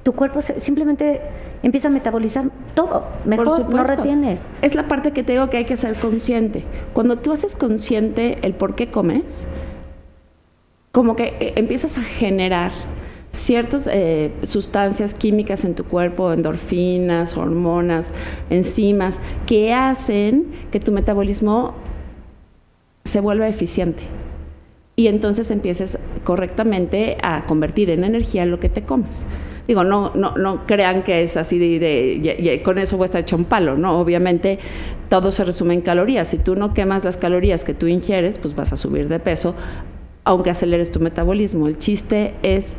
tu 0.04 0.14
cuerpo 0.14 0.42
simplemente 0.42 1.22
empieza 1.64 1.88
a 1.88 1.92
metabolizar 1.92 2.46
todo. 2.76 3.06
Mejor 3.26 3.70
no 3.74 3.84
retienes. 3.84 4.44
Es 4.62 4.76
la 4.76 4.88
parte 4.88 5.12
que 5.12 5.24
te 5.24 5.34
digo 5.34 5.50
que 5.50 5.58
hay 5.58 5.66
que 5.66 5.78
ser 5.78 5.96
consciente. 5.96 6.64
Cuando 6.94 7.18
tú 7.18 7.32
haces 7.32 7.56
consciente 7.56 8.38
el 8.44 8.54
por 8.54 8.76
qué 8.76 8.92
comes, 8.92 9.48
como 10.96 11.18
que 11.18 11.34
eh, 11.42 11.54
empiezas 11.58 11.98
a 11.98 12.02
generar 12.02 12.72
ciertas 13.30 13.86
eh, 13.92 14.32
sustancias 14.44 15.14
químicas 15.14 15.66
en 15.66 15.76
tu 15.76 15.84
cuerpo, 15.84 16.32
endorfinas, 16.32 17.36
hormonas, 17.36 18.14
enzimas, 18.50 19.20
que 19.46 19.74
hacen 19.74 20.46
que 20.72 20.80
tu 20.80 20.94
metabolismo 20.94 21.74
se 23.04 23.20
vuelva 23.20 23.50
eficiente. 23.50 24.04
Y 24.96 25.08
entonces 25.08 25.52
empieces 25.52 26.00
correctamente 26.24 27.18
a 27.22 27.46
convertir 27.46 27.90
en 27.90 28.06
energía 28.06 28.46
lo 28.46 28.62
que 28.62 28.70
te 28.70 28.84
comes. 28.84 29.26
Digo, 29.68 29.84
no, 29.84 30.14
no, 30.16 30.38
no 30.38 30.66
crean 30.66 31.04
que 31.04 31.24
es 31.24 31.36
así 31.36 31.60
de, 31.60 32.62
con 32.64 32.78
eso 32.78 32.96
voy 32.96 33.04
a 33.04 33.08
estar 33.08 33.20
hecho 33.20 33.36
un 33.36 33.44
palo, 33.44 33.76
¿no? 33.76 34.00
Obviamente 34.00 34.60
todo 35.10 35.34
se 35.34 35.44
resume 35.44 35.74
en 35.74 35.82
calorías. 35.82 36.30
Si 36.30 36.38
tú 36.38 36.56
no 36.56 36.74
quemas 36.74 37.04
las 37.04 37.18
calorías 37.18 37.66
que 37.66 37.74
tú 37.74 37.88
ingieres, 37.88 38.38
pues 38.38 38.56
vas 38.56 38.72
a 38.72 38.78
subir 38.78 39.10
de 39.10 39.20
peso, 39.20 39.56
aunque 40.26 40.50
aceleres 40.50 40.92
tu 40.92 41.00
metabolismo. 41.00 41.68
El 41.68 41.78
chiste 41.78 42.34
es 42.44 42.76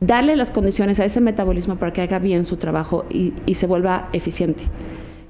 darle 0.00 0.34
las 0.34 0.50
condiciones 0.50 0.98
a 0.98 1.04
ese 1.04 1.20
metabolismo 1.20 1.76
para 1.76 1.92
que 1.92 2.00
haga 2.00 2.18
bien 2.18 2.44
su 2.44 2.56
trabajo 2.56 3.04
y, 3.08 3.34
y 3.46 3.54
se 3.54 3.66
vuelva 3.66 4.08
eficiente. 4.12 4.64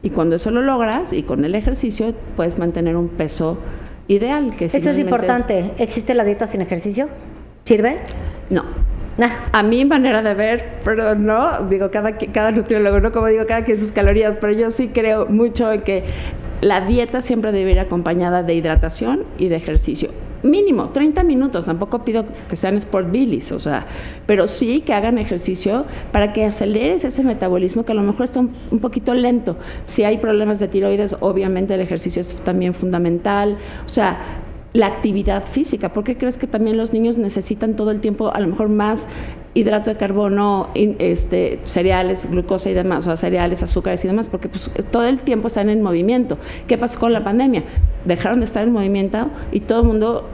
Y 0.03 0.11
cuando 0.11 0.37
eso 0.37 0.51
lo 0.51 0.63
logras 0.63 1.13
y 1.13 1.25
con 1.25 1.45
el 1.45 1.55
ejercicio 1.55 2.15
puedes 2.37 2.59
mantener 2.59 2.97
un 2.97 3.09
peso 3.09 3.59
ideal. 4.09 4.57
Que 4.57 4.67
Eso 4.67 4.91
es 4.91 4.99
importante. 4.99 5.73
¿Existe 5.79 6.15
la 6.15 6.25
dieta 6.25 6.47
sin 6.47 6.63
ejercicio? 6.63 7.09
¿Sirve? 7.65 7.99
No. 8.49 8.65
Nah. 9.19 9.29
A 9.53 9.63
mi 9.63 9.85
manera 9.85 10.23
de 10.23 10.35
ver, 10.35 10.79
pero 10.85 11.15
no, 11.15 11.65
digo, 11.69 11.91
cada, 11.91 12.17
cada 12.17 12.53
nutriólogo, 12.53 13.01
no 13.01 13.13
como 13.13 13.27
digo, 13.27 13.45
cada 13.47 13.65
quien 13.65 13.79
sus 13.79 13.93
calorías, 13.93 14.39
pero 14.39 14.53
yo 14.55 14.71
sí 14.71 14.89
creo 14.89 15.27
mucho 15.27 15.71
en 15.71 15.83
que 15.83 16.05
la 16.63 16.81
dieta 16.81 17.21
siempre 17.21 17.53
debe 17.53 17.73
ir 17.73 17.81
acompañada 17.81 18.43
de 18.43 18.55
hidratación 18.55 19.25
y 19.37 19.49
de 19.49 19.57
ejercicio. 19.57 20.11
Mínimo, 20.43 20.89
30 20.89 21.23
minutos, 21.23 21.67
tampoco 21.67 22.05
pido 22.05 22.25
que 22.49 22.57
sean 22.57 22.77
sport 22.77 23.11
billies, 23.11 23.53
o 23.53 23.61
sea, 23.61 23.87
pero 24.27 24.47
sí 24.47 24.81
que 24.81 24.95
hagan 24.95 25.19
ejercicio 25.19 25.85
para 26.13 26.33
que 26.33 26.47
aceleres 26.47 27.05
ese 27.05 27.23
metabolismo 27.23 27.85
que 27.85 27.93
a 27.93 27.95
lo 27.95 28.03
mejor 28.03 28.25
está 28.25 28.41
un, 28.41 28.53
un 28.71 28.79
poquito 28.79 29.13
lento. 29.15 29.57
Si 29.85 30.05
hay 30.05 30.19
problemas 30.19 30.59
de 30.59 30.69
tiroides, 30.69 31.17
obviamente 31.21 31.75
el 31.75 31.81
ejercicio 31.81 32.21
es 32.21 32.35
también 32.37 32.73
fundamental, 32.73 33.59
o 33.85 33.89
sea, 33.89 34.19
la 34.73 34.87
actividad 34.87 35.47
física. 35.47 35.93
¿Por 35.93 36.05
qué 36.05 36.17
crees 36.17 36.39
que 36.39 36.47
también 36.47 36.77
los 36.77 36.93
niños 36.93 37.17
necesitan 37.17 37.75
todo 37.75 37.91
el 37.91 38.01
tiempo, 38.01 38.33
a 38.33 38.41
lo 38.41 38.47
mejor 38.47 38.69
más 38.69 39.07
hidrato 39.55 39.91
de 39.91 39.97
carbono, 39.97 40.69
este, 40.75 41.61
cereales, 41.65 42.31
glucosa 42.31 42.71
y 42.71 42.75
demás, 42.75 43.07
o 43.07 43.11
sea, 43.11 43.17
cereales, 43.17 43.63
azúcares 43.63 44.05
y 44.05 44.09
demás? 44.09 44.29
Porque 44.29 44.49
pues, 44.49 44.71
todo 44.91 45.05
el 45.05 45.23
tiempo 45.23 45.49
están 45.49 45.69
en 45.71 45.83
movimiento. 45.83 46.39
¿Qué 46.67 46.79
pasó 46.79 47.01
con 47.01 47.13
la 47.13 47.25
pandemia? 47.25 47.65
Dejaron 48.05 48.41
de 48.41 48.45
estar 48.45 48.63
en 48.63 48.73
movimiento 48.73 49.29
y 49.53 49.61
todo 49.61 49.81
el 49.81 49.87
mundo, 49.87 50.29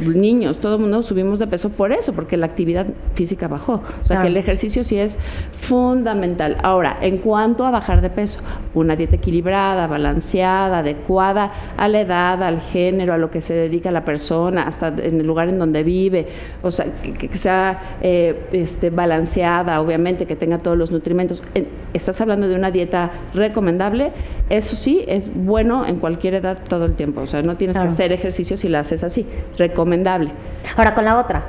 niños, 0.00 0.58
todo 0.58 0.74
el 0.76 0.80
mundo 0.80 1.02
subimos 1.02 1.38
de 1.38 1.46
peso 1.46 1.70
por 1.70 1.92
eso, 1.92 2.12
porque 2.12 2.36
la 2.36 2.46
actividad 2.46 2.86
física 3.14 3.46
bajó. 3.48 3.74
O 3.74 4.04
sea, 4.04 4.16
Claro. 4.16 4.22
que 4.22 4.28
el 4.28 4.36
ejercicio 4.36 4.82
sí 4.84 4.98
es 4.98 5.18
fundamental. 5.52 6.56
Ahora, 6.62 6.96
en 7.00 7.18
cuanto 7.18 7.64
a 7.64 7.70
bajar 7.70 8.00
de 8.00 8.10
peso, 8.10 8.40
una 8.74 8.96
dieta 8.96 9.16
equilibrada, 9.16 9.86
balanceada, 9.86 10.78
adecuada 10.78 11.52
a 11.76 11.88
la 11.88 12.00
edad, 12.00 12.42
al 12.42 12.60
género, 12.60 13.12
a 13.12 13.18
lo 13.18 13.30
que 13.30 13.40
se 13.42 13.54
dedica 13.54 13.90
la 13.90 14.04
persona, 14.04 14.62
hasta 14.64 14.88
en 14.88 15.20
el 15.20 15.26
lugar 15.26 15.48
en 15.48 15.58
donde 15.58 15.82
vive, 15.84 16.26
o 16.62 16.70
sea, 16.70 16.86
que, 17.02 17.12
que 17.14 17.38
sea 17.38 17.80
eh, 18.00 18.48
este, 18.52 18.90
balanceada, 18.90 19.80
obviamente, 19.80 20.26
que 20.26 20.36
tenga 20.36 20.58
todos 20.58 20.76
los 20.76 20.90
nutrimentos. 20.90 21.42
En- 21.54 21.68
Estás 21.94 22.20
hablando 22.20 22.46
de 22.48 22.54
una 22.54 22.70
dieta 22.70 23.10
recomendable, 23.32 24.12
eso 24.50 24.76
sí, 24.76 25.04
es 25.08 25.30
bueno 25.34 25.86
en 25.86 25.96
cualquier 25.96 26.34
edad 26.34 26.58
todo 26.68 26.84
el 26.84 26.94
tiempo, 26.94 27.22
o 27.22 27.26
sea, 27.26 27.42
no 27.42 27.56
tienes 27.56 27.76
Claro. 27.76 27.88
que 27.88 27.92
hacer 27.94 28.12
ejercicio 28.12 28.58
si 28.58 28.68
la 28.68 28.80
haces 28.80 29.02
así, 29.04 29.26
recomendable. 29.56 30.30
Ahora, 30.76 30.94
con 30.94 31.04
la 31.04 31.16
otra. 31.18 31.44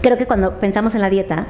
Creo 0.00 0.18
que 0.18 0.26
cuando 0.26 0.58
pensamos 0.58 0.94
en 0.94 1.00
la 1.00 1.10
dieta, 1.10 1.46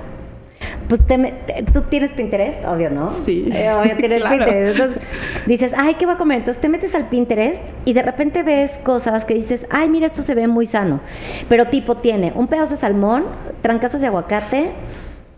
pues 0.89 1.05
te 1.07 1.17
me- 1.19 1.33
te- 1.33 1.63
tú 1.73 1.83
tienes 1.83 2.13
Pinterest, 2.13 2.65
obvio, 2.67 2.91
¿no? 2.91 3.09
Sí, 3.09 3.49
Eh, 3.53 3.71
obvio, 3.73 3.97
tienes 3.97 4.19
claro. 4.21 4.37
Pinterest. 4.45 4.79
Entonces 4.79 5.03
dices, 5.47 5.75
ay, 5.77 5.95
¿qué 5.95 6.07
voy 6.07 6.15
a 6.15 6.19
comer? 6.19 6.39
Entonces 6.39 6.61
te 6.61 6.69
metes 6.69 6.95
al 6.95 7.09
Pinterest 7.09 7.61
y 7.85 7.93
de 7.95 8.03
repente 8.03 8.43
ves 8.43 8.73
cosas 8.85 9.25
que 9.25 9.35
dices, 9.35 9.67
ay, 9.71 9.89
mira, 9.89 10.07
esto 10.07 10.23
se 10.23 10.35
ve 10.35 10.47
muy 10.47 10.67
sano. 10.67 11.01
Pero 11.49 11.67
tipo 11.67 11.97
tiene 11.97 12.33
un 12.35 12.47
pedazo 12.47 12.73
de 12.75 12.81
salmón, 12.81 13.25
trancazos 13.63 14.01
de 14.01 14.07
aguacate, 14.09 14.71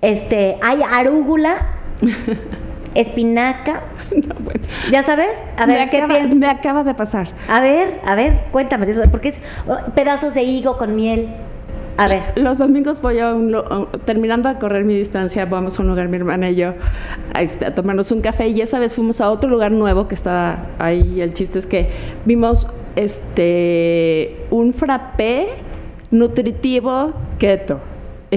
este, 0.03 0.57
hay 0.63 0.83
arúgula, 0.83 1.57
espinaca. 2.95 3.83
No, 4.15 4.35
bueno. 4.39 4.61
¿Ya 4.93 5.03
sabes? 5.03 5.31
A 5.57 5.67
ver, 5.67 5.79
me, 5.79 5.91
¿qué 5.91 5.99
acaba, 5.99 6.27
me 6.27 6.47
acaba 6.47 6.85
de 6.85 6.95
pasar. 6.95 7.29
A 7.49 7.61
ver, 7.61 8.01
a 8.07 8.15
ver, 8.15 8.45
cuéntame, 8.53 8.87
porque 9.11 9.31
es 9.31 9.41
oh, 9.67 9.77
pedazos 9.95 10.35
de 10.35 10.43
higo 10.45 10.77
con 10.79 10.95
miel. 10.95 11.31
A 11.97 12.09
ver. 12.09 12.23
Los 12.37 12.59
domingos 12.59 13.01
voy 13.01 13.21
a 13.21 13.33
un, 13.35 13.89
terminando 14.05 14.49
de 14.49 14.57
correr 14.59 14.85
mi 14.85 14.95
distancia, 14.95 15.47
vamos 15.47 15.79
a 15.79 15.83
un 15.83 15.89
lugar, 15.89 16.09
mi 16.09 16.17
hermana 16.17 16.51
y 16.51 16.57
yo, 16.57 16.75
a, 17.33 17.43
este, 17.43 17.67
a 17.67 17.75
tomarnos 17.75 18.11
un 18.11 18.21
café 18.21 18.49
y 18.49 18.61
esa 18.61 18.79
vez 18.79 18.95
fuimos 18.95 19.21
a 19.21 19.31
otro 19.31 19.49
lugar 19.49 19.71
nuevo 19.71 20.09
que 20.09 20.15
estaba 20.15 20.67
ahí. 20.79 21.21
El 21.21 21.33
chiste 21.35 21.59
es 21.59 21.67
que 21.67 21.91
vimos 22.25 22.69
este 22.97 24.47
un 24.51 24.73
frappé 24.73 25.49
nutritivo 26.11 27.13
keto. 27.39 27.81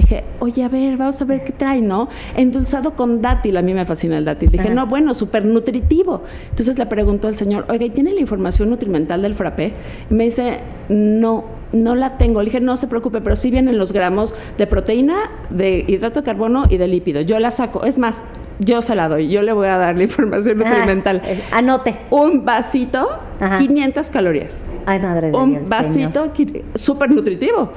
Dije, 0.00 0.24
oye, 0.40 0.62
a 0.62 0.68
ver, 0.68 0.96
vamos 0.96 1.20
a 1.20 1.24
ver 1.24 1.44
qué 1.44 1.52
trae, 1.52 1.80
¿no? 1.80 2.08
Endulzado 2.36 2.94
con 2.94 3.20
dátil, 3.20 3.56
a 3.56 3.62
mí 3.62 3.74
me 3.74 3.84
fascina 3.84 4.18
el 4.18 4.24
dátil. 4.24 4.50
Dije, 4.50 4.66
Ajá. 4.66 4.74
no, 4.74 4.86
bueno, 4.86 5.12
súper 5.14 5.44
nutritivo. 5.44 6.22
Entonces 6.50 6.78
le 6.78 6.86
preguntó 6.86 7.28
al 7.28 7.34
señor, 7.34 7.64
oiga, 7.68 7.84
¿y 7.84 7.90
tiene 7.90 8.12
la 8.12 8.20
información 8.20 8.70
nutrimental 8.70 9.22
del 9.22 9.34
frappé? 9.34 9.72
Y 10.10 10.14
me 10.14 10.24
dice, 10.24 10.60
no, 10.88 11.44
no 11.72 11.94
la 11.94 12.16
tengo. 12.16 12.40
Le 12.40 12.46
dije, 12.46 12.60
no 12.60 12.76
se 12.76 12.86
preocupe, 12.86 13.20
pero 13.20 13.36
sí 13.36 13.50
vienen 13.50 13.78
los 13.78 13.92
gramos 13.92 14.34
de 14.56 14.66
proteína, 14.66 15.30
de 15.50 15.84
hidrato 15.86 16.20
de 16.20 16.24
carbono 16.24 16.64
y 16.68 16.76
de 16.76 16.86
lípido. 16.86 17.20
Yo 17.22 17.38
la 17.40 17.50
saco. 17.50 17.84
Es 17.84 17.98
más, 17.98 18.24
yo 18.58 18.82
se 18.82 18.94
la 18.94 19.08
doy. 19.08 19.28
Yo 19.28 19.42
le 19.42 19.52
voy 19.52 19.68
a 19.68 19.76
dar 19.76 19.96
la 19.96 20.02
información 20.02 20.58
nutrimental. 20.58 21.22
Ah, 21.24 21.30
eh, 21.30 21.44
anote. 21.52 21.96
Un 22.10 22.44
vasito, 22.44 23.08
Ajá. 23.40 23.58
500 23.58 24.08
calorías. 24.10 24.64
Ay, 24.86 25.00
madre 25.00 25.30
de. 25.30 25.36
Un 25.36 25.68
vasito 25.68 26.32
súper 26.74 27.10
nutritivo, 27.10 27.70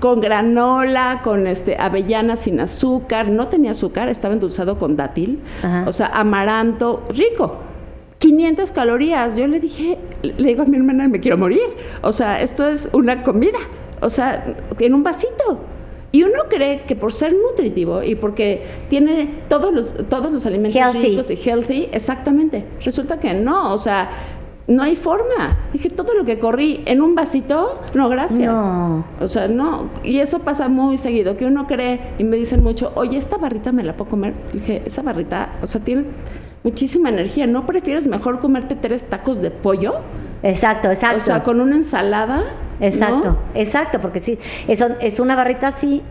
con 0.00 0.20
granola, 0.20 1.20
con 1.22 1.46
este 1.46 1.76
avellana 1.78 2.36
sin 2.36 2.60
azúcar, 2.60 3.28
no 3.28 3.48
tenía 3.48 3.72
azúcar, 3.72 4.08
estaba 4.08 4.34
endulzado 4.34 4.78
con 4.78 4.96
dátil, 4.96 5.40
Ajá. 5.62 5.84
o 5.86 5.92
sea, 5.92 6.06
amaranto, 6.08 7.06
rico. 7.10 7.56
500 8.18 8.70
calorías. 8.70 9.36
Yo 9.36 9.48
le 9.48 9.58
dije, 9.58 9.98
le 10.22 10.48
digo 10.48 10.62
a 10.62 10.66
mi 10.66 10.76
hermana, 10.76 11.08
me 11.08 11.18
quiero 11.18 11.36
morir. 11.36 11.60
O 12.02 12.12
sea, 12.12 12.40
esto 12.40 12.68
es 12.68 12.88
una 12.92 13.24
comida, 13.24 13.58
o 14.00 14.08
sea, 14.08 14.44
en 14.78 14.94
un 14.94 15.02
vasito. 15.02 15.58
Y 16.12 16.24
uno 16.24 16.44
cree 16.50 16.82
que 16.82 16.94
por 16.94 17.12
ser 17.12 17.34
nutritivo 17.34 18.02
y 18.02 18.14
porque 18.14 18.62
tiene 18.88 19.42
todos 19.48 19.72
los, 19.72 19.94
todos 20.08 20.30
los 20.30 20.44
alimentos 20.46 20.80
Healthy. 20.80 21.08
ricos 21.08 21.30
y 21.30 21.34
healthy, 21.36 21.88
exactamente. 21.90 22.66
Resulta 22.84 23.18
que 23.18 23.32
no, 23.32 23.72
o 23.72 23.78
sea, 23.78 24.10
no 24.66 24.82
hay 24.82 24.94
forma. 24.94 25.58
Dije, 25.72 25.88
todo 25.88 26.14
lo 26.14 26.24
que 26.24 26.38
corrí 26.38 26.82
en 26.84 27.00
un 27.00 27.14
vasito, 27.14 27.80
no, 27.94 28.08
gracias. 28.10 28.52
No. 28.52 29.04
O 29.20 29.26
sea, 29.28 29.48
no. 29.48 29.88
Y 30.04 30.18
eso 30.18 30.40
pasa 30.40 30.68
muy 30.68 30.98
seguido, 30.98 31.36
que 31.36 31.46
uno 31.46 31.66
cree 31.66 32.00
y 32.18 32.24
me 32.24 32.36
dicen 32.36 32.62
mucho, 32.62 32.92
oye, 32.94 33.16
esta 33.16 33.38
barrita 33.38 33.72
me 33.72 33.82
la 33.82 33.96
puedo 33.96 34.10
comer. 34.10 34.34
Dije, 34.52 34.82
esa 34.84 35.02
barrita, 35.02 35.54
o 35.62 35.66
sea, 35.66 35.80
tiene 35.80 36.04
muchísima 36.62 37.08
energía. 37.08 37.46
¿No 37.46 37.66
prefieres 37.66 38.06
mejor 38.06 38.38
comerte 38.38 38.76
tres 38.76 39.08
tacos 39.08 39.40
de 39.40 39.50
pollo? 39.50 39.94
Exacto, 40.42 40.90
exacto. 40.90 41.16
O 41.18 41.20
sea, 41.20 41.42
con 41.42 41.60
una 41.60 41.76
ensalada. 41.76 42.42
Exacto, 42.80 43.24
¿no? 43.32 43.38
exacto, 43.54 44.00
porque 44.00 44.18
sí, 44.20 44.38
es, 44.66 44.84
es 45.00 45.20
una 45.20 45.36
barrita 45.36 45.68
así 45.68 46.02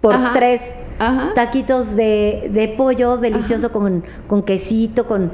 por 0.00 0.14
Ajá, 0.14 0.32
tres 0.34 0.74
ajá. 0.98 1.32
taquitos 1.34 1.96
de, 1.96 2.48
de 2.52 2.68
pollo 2.68 3.16
delicioso 3.18 3.72
con, 3.72 4.04
con 4.26 4.42
quesito, 4.42 5.06
con... 5.06 5.32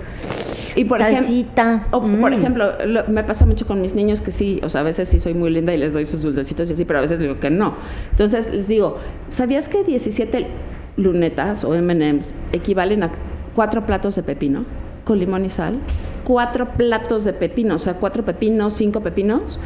Y 0.76 0.84
por 0.84 1.00
ejem- 1.00 1.82
o, 1.90 2.00
Mm. 2.00 2.20
por 2.20 2.32
ejemplo, 2.32 2.72
lo- 2.86 3.04
me 3.08 3.24
pasa 3.24 3.44
mucho 3.46 3.66
con 3.66 3.80
mis 3.80 3.94
niños 3.96 4.20
que 4.20 4.30
sí, 4.32 4.60
o 4.62 4.68
sea, 4.68 4.80
a 4.82 4.84
veces 4.84 5.08
sí 5.08 5.18
soy 5.20 5.34
muy 5.34 5.50
linda 5.50 5.72
y 5.74 5.78
les 5.78 5.92
doy 5.92 6.06
sus 6.06 6.22
dulcecitos 6.22 6.70
y 6.70 6.72
así, 6.74 6.84
pero 6.84 7.00
a 7.00 7.02
veces 7.02 7.18
digo 7.18 7.38
que 7.40 7.50
no. 7.50 7.74
Entonces 8.12 8.52
les 8.52 8.68
digo, 8.68 8.96
¿sabías 9.28 9.68
que 9.68 9.82
17 9.84 10.46
lunetas 10.96 11.64
o 11.64 11.74
M&M's 11.74 12.34
equivalen 12.52 13.02
a 13.02 13.10
cuatro 13.54 13.84
platos 13.86 14.14
de 14.16 14.22
pepino 14.22 14.64
con 15.04 15.18
limón 15.18 15.44
y 15.44 15.50
sal? 15.50 15.78
Cuatro 16.24 16.68
platos 16.72 17.24
de 17.24 17.32
pepino, 17.32 17.74
o 17.74 17.78
sea, 17.78 17.94
cuatro 17.94 18.24
pepinos, 18.24 18.74
cinco 18.74 19.00
pepinos. 19.00 19.58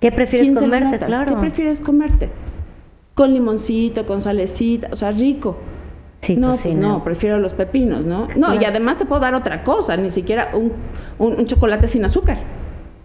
¿Qué 0.00 0.10
prefieres 0.12 0.48
15 0.48 0.60
comerte? 0.62 0.84
lunetas. 0.86 1.08
Claro. 1.08 1.34
¿Qué 1.34 1.40
prefieres 1.40 1.80
comerte? 1.80 2.28
Con 3.14 3.32
limoncito, 3.34 4.06
con 4.06 4.20
salecita, 4.20 4.88
o 4.92 4.96
sea, 4.96 5.10
rico. 5.10 5.58
Sí, 6.22 6.36
no, 6.36 6.48
pues 6.48 6.62
pues, 6.62 6.74
sí, 6.74 6.80
no, 6.80 6.88
no. 6.98 7.04
prefiero 7.04 7.38
los 7.38 7.54
pepinos, 7.54 8.06
¿no? 8.06 8.26
No, 8.36 8.54
y 8.54 8.64
además 8.64 8.98
te 8.98 9.04
puedo 9.06 9.20
dar 9.20 9.34
otra 9.34 9.62
cosa, 9.64 9.96
ni 9.96 10.08
siquiera 10.10 10.50
un, 10.54 10.72
un- 11.18 11.38
un 11.38 11.46
chocolate 11.46 11.88
sin 11.88 12.04
azúcar. 12.04 12.38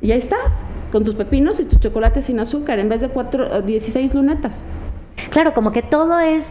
Y 0.02 0.12
ahí 0.12 0.18
estás, 0.18 0.64
con 0.92 1.04
tus 1.04 1.16
pepinos 1.16 1.60
y 1.60 1.66
tus 1.66 1.80
chocolates 1.80 2.26
sin 2.26 2.40
azúcar, 2.40 2.78
en 2.80 2.90
vez 2.90 3.02
de 3.02 3.08
cuatro, 3.10 3.46
eh, 3.58 3.62
16 3.62 4.14
lunetas. 4.14 4.64
Claro, 5.32 5.54
como 5.54 5.72
que 5.72 5.82
todo 5.82 6.20
es 6.20 6.48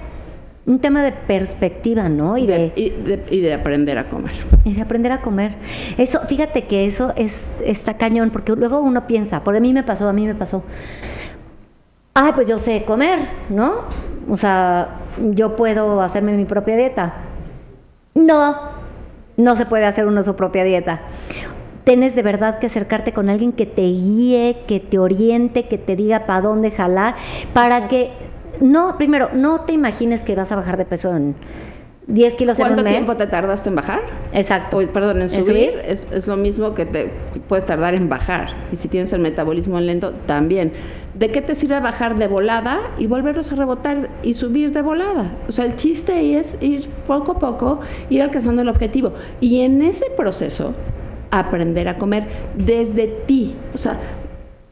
un 0.66 0.78
tema 0.78 1.02
de 1.02 1.12
perspectiva, 1.12 2.08
¿no? 2.08 2.38
Y 2.38 2.46
de, 2.46 2.72
y, 2.74 2.90
de, 2.90 3.22
y 3.30 3.40
de 3.40 3.52
aprender 3.52 3.98
a 3.98 4.08
comer. 4.08 4.32
y 4.64 4.74
de 4.74 4.82
aprender 4.82 5.12
a 5.12 5.20
comer. 5.20 5.52
Eso, 5.98 6.20
fíjate 6.20 6.64
que 6.64 6.86
eso 6.86 7.12
es 7.16 7.54
está 7.64 7.94
cañón, 7.94 8.30
porque 8.30 8.52
luego 8.52 8.80
uno 8.80 9.06
piensa, 9.06 9.44
por 9.44 9.54
a 9.54 9.60
mí 9.60 9.72
me 9.72 9.82
pasó, 9.82 10.08
a 10.08 10.12
mí 10.12 10.26
me 10.26 10.34
pasó. 10.34 10.62
Ay, 12.14 12.32
pues 12.34 12.48
yo 12.48 12.58
sé 12.58 12.84
comer, 12.84 13.18
¿no? 13.48 13.82
O 14.28 14.36
sea, 14.36 15.00
yo 15.18 15.56
puedo 15.56 16.00
hacerme 16.00 16.32
mi 16.32 16.44
propia 16.44 16.76
dieta. 16.76 17.14
No, 18.14 18.56
no 19.36 19.56
se 19.56 19.66
puede 19.66 19.84
hacer 19.84 20.06
uno 20.06 20.22
su 20.22 20.36
propia 20.36 20.64
dieta. 20.64 21.02
Tienes 21.82 22.14
de 22.14 22.22
verdad 22.22 22.60
que 22.60 22.68
acercarte 22.68 23.12
con 23.12 23.28
alguien 23.28 23.52
que 23.52 23.66
te 23.66 23.82
guíe, 23.82 24.62
que 24.66 24.80
te 24.80 24.98
oriente, 24.98 25.66
que 25.68 25.76
te 25.76 25.96
diga 25.96 26.24
para 26.24 26.40
dónde 26.40 26.70
jalar, 26.70 27.16
para 27.52 27.88
que 27.88 28.12
no, 28.60 28.96
primero, 28.96 29.30
no 29.32 29.62
te 29.62 29.72
imagines 29.72 30.22
que 30.22 30.34
vas 30.34 30.52
a 30.52 30.56
bajar 30.56 30.76
de 30.76 30.84
peso 30.84 31.14
en 31.14 31.34
10 32.06 32.34
kilos 32.34 32.58
en 32.58 32.64
¿Cuánto 32.64 32.80
un 32.80 32.84
mes. 32.84 32.94
tiempo 32.94 33.16
te 33.16 33.26
tardaste 33.26 33.70
en 33.70 33.76
bajar? 33.76 34.02
Exacto. 34.32 34.78
O, 34.78 34.86
perdón, 34.88 35.16
en 35.16 35.22
¿En 35.22 35.28
subir, 35.30 35.44
subir? 35.44 35.82
Es, 35.86 36.06
es 36.12 36.26
lo 36.26 36.36
mismo 36.36 36.74
que 36.74 36.84
te 36.84 37.10
puedes 37.48 37.64
tardar 37.64 37.94
en 37.94 38.08
bajar. 38.08 38.48
Y 38.72 38.76
si 38.76 38.88
tienes 38.88 39.12
el 39.12 39.20
metabolismo 39.20 39.80
lento, 39.80 40.12
también. 40.26 40.72
¿De 41.14 41.30
qué 41.30 41.40
te 41.40 41.54
sirve 41.54 41.80
bajar 41.80 42.16
de 42.16 42.26
volada 42.26 42.80
y 42.98 43.06
volverlos 43.06 43.52
a 43.52 43.54
rebotar 43.54 44.10
y 44.22 44.34
subir 44.34 44.72
de 44.72 44.82
volada? 44.82 45.32
O 45.48 45.52
sea, 45.52 45.64
el 45.64 45.76
chiste 45.76 46.38
es 46.38 46.58
ir 46.60 46.88
poco 47.06 47.32
a 47.32 47.38
poco, 47.38 47.80
ir 48.10 48.20
alcanzando 48.20 48.62
el 48.62 48.68
objetivo. 48.68 49.14
Y 49.40 49.60
en 49.60 49.80
ese 49.80 50.06
proceso, 50.16 50.74
aprender 51.30 51.88
a 51.88 51.96
comer 51.96 52.26
desde 52.54 53.06
ti, 53.06 53.56
o 53.72 53.78
sea, 53.78 53.98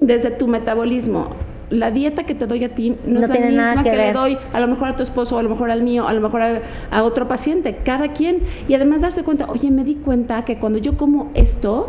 desde 0.01 0.31
tu 0.33 0.49
metabolismo. 0.49 1.31
La 1.73 1.91
dieta 1.91 2.25
que 2.25 2.35
te 2.35 2.47
doy 2.47 2.65
a 2.65 2.75
ti 2.75 2.91
no, 3.07 3.21
No 3.21 3.21
es 3.21 3.29
la 3.29 3.47
misma 3.47 3.83
que 3.83 3.91
que, 3.91 3.97
le 3.97 4.13
doy 4.13 4.39
a 4.53 4.61
lo 4.61 4.69
mejor 4.69 4.89
a 4.89 4.97
tu 4.97 5.03
esposo, 5.03 5.39
a 5.39 5.43
lo 5.43 5.49
mejor 5.49 5.71
al 5.71 5.83
mío, 5.83 6.07
a 6.07 6.13
lo 6.13 6.21
mejor 6.21 6.43
a, 6.43 6.61
a 6.91 7.03
otro 7.03 7.27
paciente, 7.27 7.79
cada 7.85 8.13
quien. 8.13 8.43
Y 8.69 8.75
además 8.75 9.01
darse 9.01 9.25
cuenta, 9.25 9.47
oye, 9.49 9.71
me 9.71 9.83
di 9.83 9.95
cuenta 9.95 10.45
que 10.45 10.59
cuando 10.59 10.79
yo 10.79 10.97
como 10.97 11.31
esto, 11.35 11.89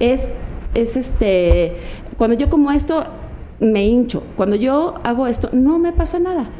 es, 0.00 0.36
es 0.74 0.96
este, 0.96 1.76
cuando 2.16 2.36
yo 2.36 2.48
como 2.48 2.70
esto, 2.70 3.04
me 3.60 3.86
hincho. 3.86 4.22
Cuando 4.36 4.56
yo 4.56 4.94
hago 5.04 5.26
esto, 5.26 5.50
no 5.52 5.78
me 5.78 5.92
pasa 5.92 6.18
nada. 6.18 6.50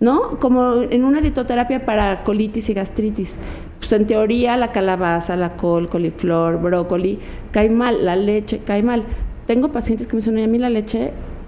¿No? 0.00 0.38
Como 0.38 0.82
en 0.82 1.04
una 1.04 1.20
dietoterapia 1.20 1.84
para 1.84 2.22
colitis 2.22 2.68
y 2.70 2.74
gastritis. 2.74 3.36
Pues 3.80 3.92
en 3.92 4.06
teoría 4.06 4.56
la 4.56 4.70
calabaza, 4.70 5.34
la 5.36 5.56
col, 5.56 5.88
coliflor, 5.88 6.60
brócoli, 6.60 7.18
cae 7.50 7.68
mal, 7.68 8.04
la 8.04 8.14
leche 8.14 8.60
cae 8.64 8.84
mal. 8.84 9.02
Tengo 9.48 9.72
pacientes 9.72 10.06
que 10.06 10.14
me 10.14 10.18
dicen, 10.18 10.36
"Oye, 10.36 10.44
a 10.44 10.48
mí 10.48 10.58
la 10.58 10.70
leche 10.70 11.12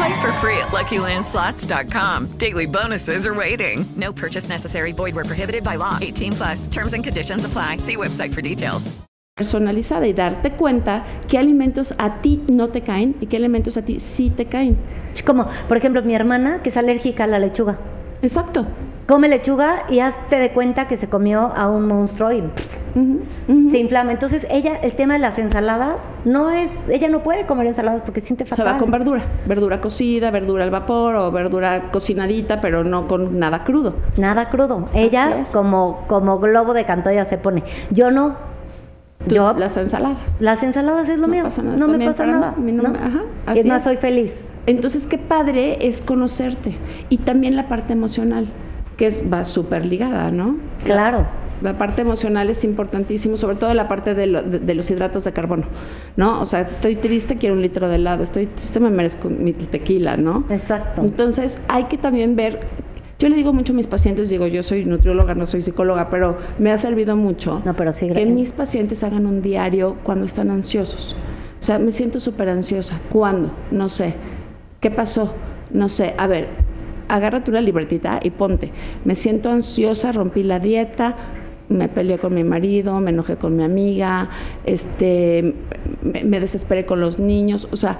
Play 0.00 0.20
for 0.22 0.32
free 0.40 0.56
at 0.56 0.68
LuckyLandSlots.com. 0.68 2.38
Daily 2.38 2.66
bonuses 2.66 3.26
are 3.26 3.34
waiting. 3.34 3.84
No 3.96 4.12
purchase 4.14 4.48
necessary. 4.48 4.92
Void 4.92 5.14
where 5.14 5.26
prohibited 5.26 5.62
by 5.62 5.76
law. 5.76 5.98
18 6.00 6.32
plus. 6.32 6.66
Terms 6.68 6.94
and 6.94 7.04
conditions 7.04 7.44
apply. 7.44 7.78
See 7.78 7.96
website 7.96 8.32
for 8.32 8.40
details. 8.40 8.90
personalizada 9.36 10.06
y 10.06 10.12
darte 10.12 10.52
cuenta 10.52 11.04
qué 11.26 11.38
alimentos 11.38 11.94
a 11.96 12.20
ti 12.20 12.42
no 12.52 12.68
te 12.68 12.82
caen 12.82 13.16
y 13.22 13.26
qué 13.26 13.38
alimentos 13.38 13.78
a 13.78 13.82
ti 13.82 13.98
sí 13.98 14.28
te 14.28 14.44
caen. 14.44 14.76
Como, 15.24 15.46
por 15.66 15.78
ejemplo, 15.78 16.02
mi 16.02 16.14
hermana 16.14 16.62
que 16.62 16.68
es 16.68 16.76
alérgica 16.76 17.24
a 17.24 17.26
la 17.26 17.38
lechuga. 17.38 17.78
Exacto. 18.20 18.66
Come 19.06 19.28
lechuga 19.28 19.86
y 19.88 20.00
hazte 20.00 20.36
de 20.36 20.52
cuenta 20.52 20.88
que 20.88 20.98
se 20.98 21.08
comió 21.08 21.52
a 21.56 21.70
un 21.70 21.86
monstruo 21.86 22.32
y 22.32 22.42
pff, 22.42 22.79
se 23.70 23.78
inflama. 23.78 24.12
Entonces, 24.12 24.46
ella, 24.50 24.76
el 24.82 24.92
tema 24.94 25.14
de 25.14 25.20
las 25.20 25.38
ensaladas, 25.38 26.08
no 26.24 26.50
es, 26.50 26.88
ella 26.88 27.08
no 27.08 27.22
puede 27.22 27.46
comer 27.46 27.66
ensaladas 27.68 28.02
porque 28.02 28.20
siente 28.20 28.44
Se 28.44 28.50
fatal. 28.50 28.74
va 28.74 28.78
con 28.78 28.90
verdura, 28.90 29.22
verdura 29.46 29.80
cocida, 29.80 30.30
verdura 30.30 30.64
al 30.64 30.70
vapor 30.70 31.14
o 31.16 31.30
verdura 31.30 31.90
cocinadita, 31.90 32.60
pero 32.60 32.84
no 32.84 33.06
con 33.06 33.38
nada 33.38 33.64
crudo. 33.64 33.94
Nada 34.18 34.50
crudo. 34.50 34.88
Ella 34.94 35.44
como, 35.52 36.04
como 36.08 36.38
globo 36.38 36.74
de 36.74 36.84
cantoya 36.84 37.24
se 37.24 37.38
pone. 37.38 37.62
Yo 37.90 38.10
no. 38.10 38.36
Tú, 39.28 39.34
Yo, 39.34 39.52
las 39.52 39.76
ensaladas. 39.76 40.40
las 40.40 40.62
ensaladas 40.62 41.06
es 41.08 41.18
lo 41.18 41.26
No 41.26 41.32
mío. 41.34 41.42
pasa 41.44 41.62
nada, 41.62 41.76
no 41.76 41.88
me 41.88 42.06
pasa 42.06 42.24
nada. 42.24 42.54
Mí 42.56 42.72
no 42.72 42.84
¿no? 42.84 42.88
me- 42.90 42.98
ajá, 42.98 43.20
es 43.52 43.58
así 43.60 43.68
más, 43.68 43.80
es. 43.82 43.84
soy 43.84 43.96
feliz. 43.98 44.34
Entonces, 44.66 45.06
qué 45.06 45.18
padre 45.18 45.86
es 45.86 46.00
conocerte 46.00 46.74
y 47.10 47.18
también 47.18 47.54
la 47.54 47.68
parte 47.68 47.92
emocional, 47.92 48.46
que 48.96 49.06
es 49.06 49.22
va 49.30 49.44
súper 49.44 49.84
ligada, 49.84 50.30
¿no? 50.30 50.56
Claro. 50.84 51.26
La 51.62 51.76
parte 51.78 52.02
emocional 52.02 52.48
es 52.50 52.64
importantísimo, 52.64 53.36
sobre 53.36 53.56
todo 53.56 53.74
la 53.74 53.86
parte 53.88 54.14
de, 54.14 54.26
lo- 54.26 54.42
de- 54.42 54.58
de 54.60 54.74
los 54.74 54.90
hidratos 54.90 55.24
de 55.24 55.32
carbono, 55.32 55.64
¿no? 56.16 56.40
O 56.40 56.46
sea, 56.46 56.62
estoy 56.62 56.96
triste, 56.96 57.36
quiero 57.36 57.54
un 57.54 57.62
litro 57.62 57.88
de 57.88 57.96
helado, 57.96 58.22
estoy 58.22 58.46
triste, 58.46 58.80
me 58.80 58.90
merezco 58.90 59.28
mi 59.28 59.52
tequila, 59.52 60.16
¿no? 60.16 60.44
Exacto. 60.50 61.02
Entonces, 61.02 61.60
hay 61.68 61.84
que 61.84 61.98
también 61.98 62.36
ver, 62.36 62.60
yo 63.18 63.28
le 63.28 63.36
digo 63.36 63.52
mucho 63.52 63.72
a 63.72 63.76
mis 63.76 63.86
pacientes, 63.86 64.28
digo, 64.30 64.46
yo 64.46 64.62
soy 64.62 64.84
nutrióloga, 64.86 65.34
no 65.34 65.44
soy 65.44 65.60
psicóloga, 65.60 66.08
pero 66.08 66.38
me 66.58 66.72
ha 66.72 66.78
servido 66.78 67.16
mucho 67.16 67.60
No, 67.66 67.74
pero 67.76 67.92
sí, 67.92 68.08
que 68.10 68.24
mis 68.26 68.52
pacientes 68.52 69.04
hagan 69.04 69.26
un 69.26 69.42
diario 69.42 69.96
cuando 70.02 70.24
están 70.24 70.50
ansiosos. 70.50 71.14
O 71.60 71.62
sea, 71.62 71.78
me 71.78 71.90
siento 71.92 72.20
súper 72.20 72.48
ansiosa. 72.48 72.98
¿Cuándo? 73.12 73.50
No 73.70 73.90
sé. 73.90 74.14
¿Qué 74.80 74.90
pasó? 74.90 75.34
No 75.70 75.90
sé. 75.90 76.14
A 76.16 76.26
ver, 76.26 76.48
agárrate 77.08 77.50
una 77.50 77.60
libretita 77.60 78.18
y 78.22 78.30
ponte. 78.30 78.72
Me 79.04 79.14
siento 79.14 79.50
ansiosa, 79.50 80.10
rompí 80.12 80.42
la 80.42 80.58
dieta, 80.58 81.16
me 81.70 81.88
peleé 81.88 82.18
con 82.18 82.34
mi 82.34 82.44
marido, 82.44 83.00
me 83.00 83.10
enojé 83.10 83.36
con 83.36 83.56
mi 83.56 83.64
amiga, 83.64 84.28
este, 84.66 85.54
me, 86.02 86.24
me 86.24 86.40
desesperé 86.40 86.84
con 86.84 87.00
los 87.00 87.18
niños. 87.18 87.68
O 87.72 87.76
sea, 87.76 87.98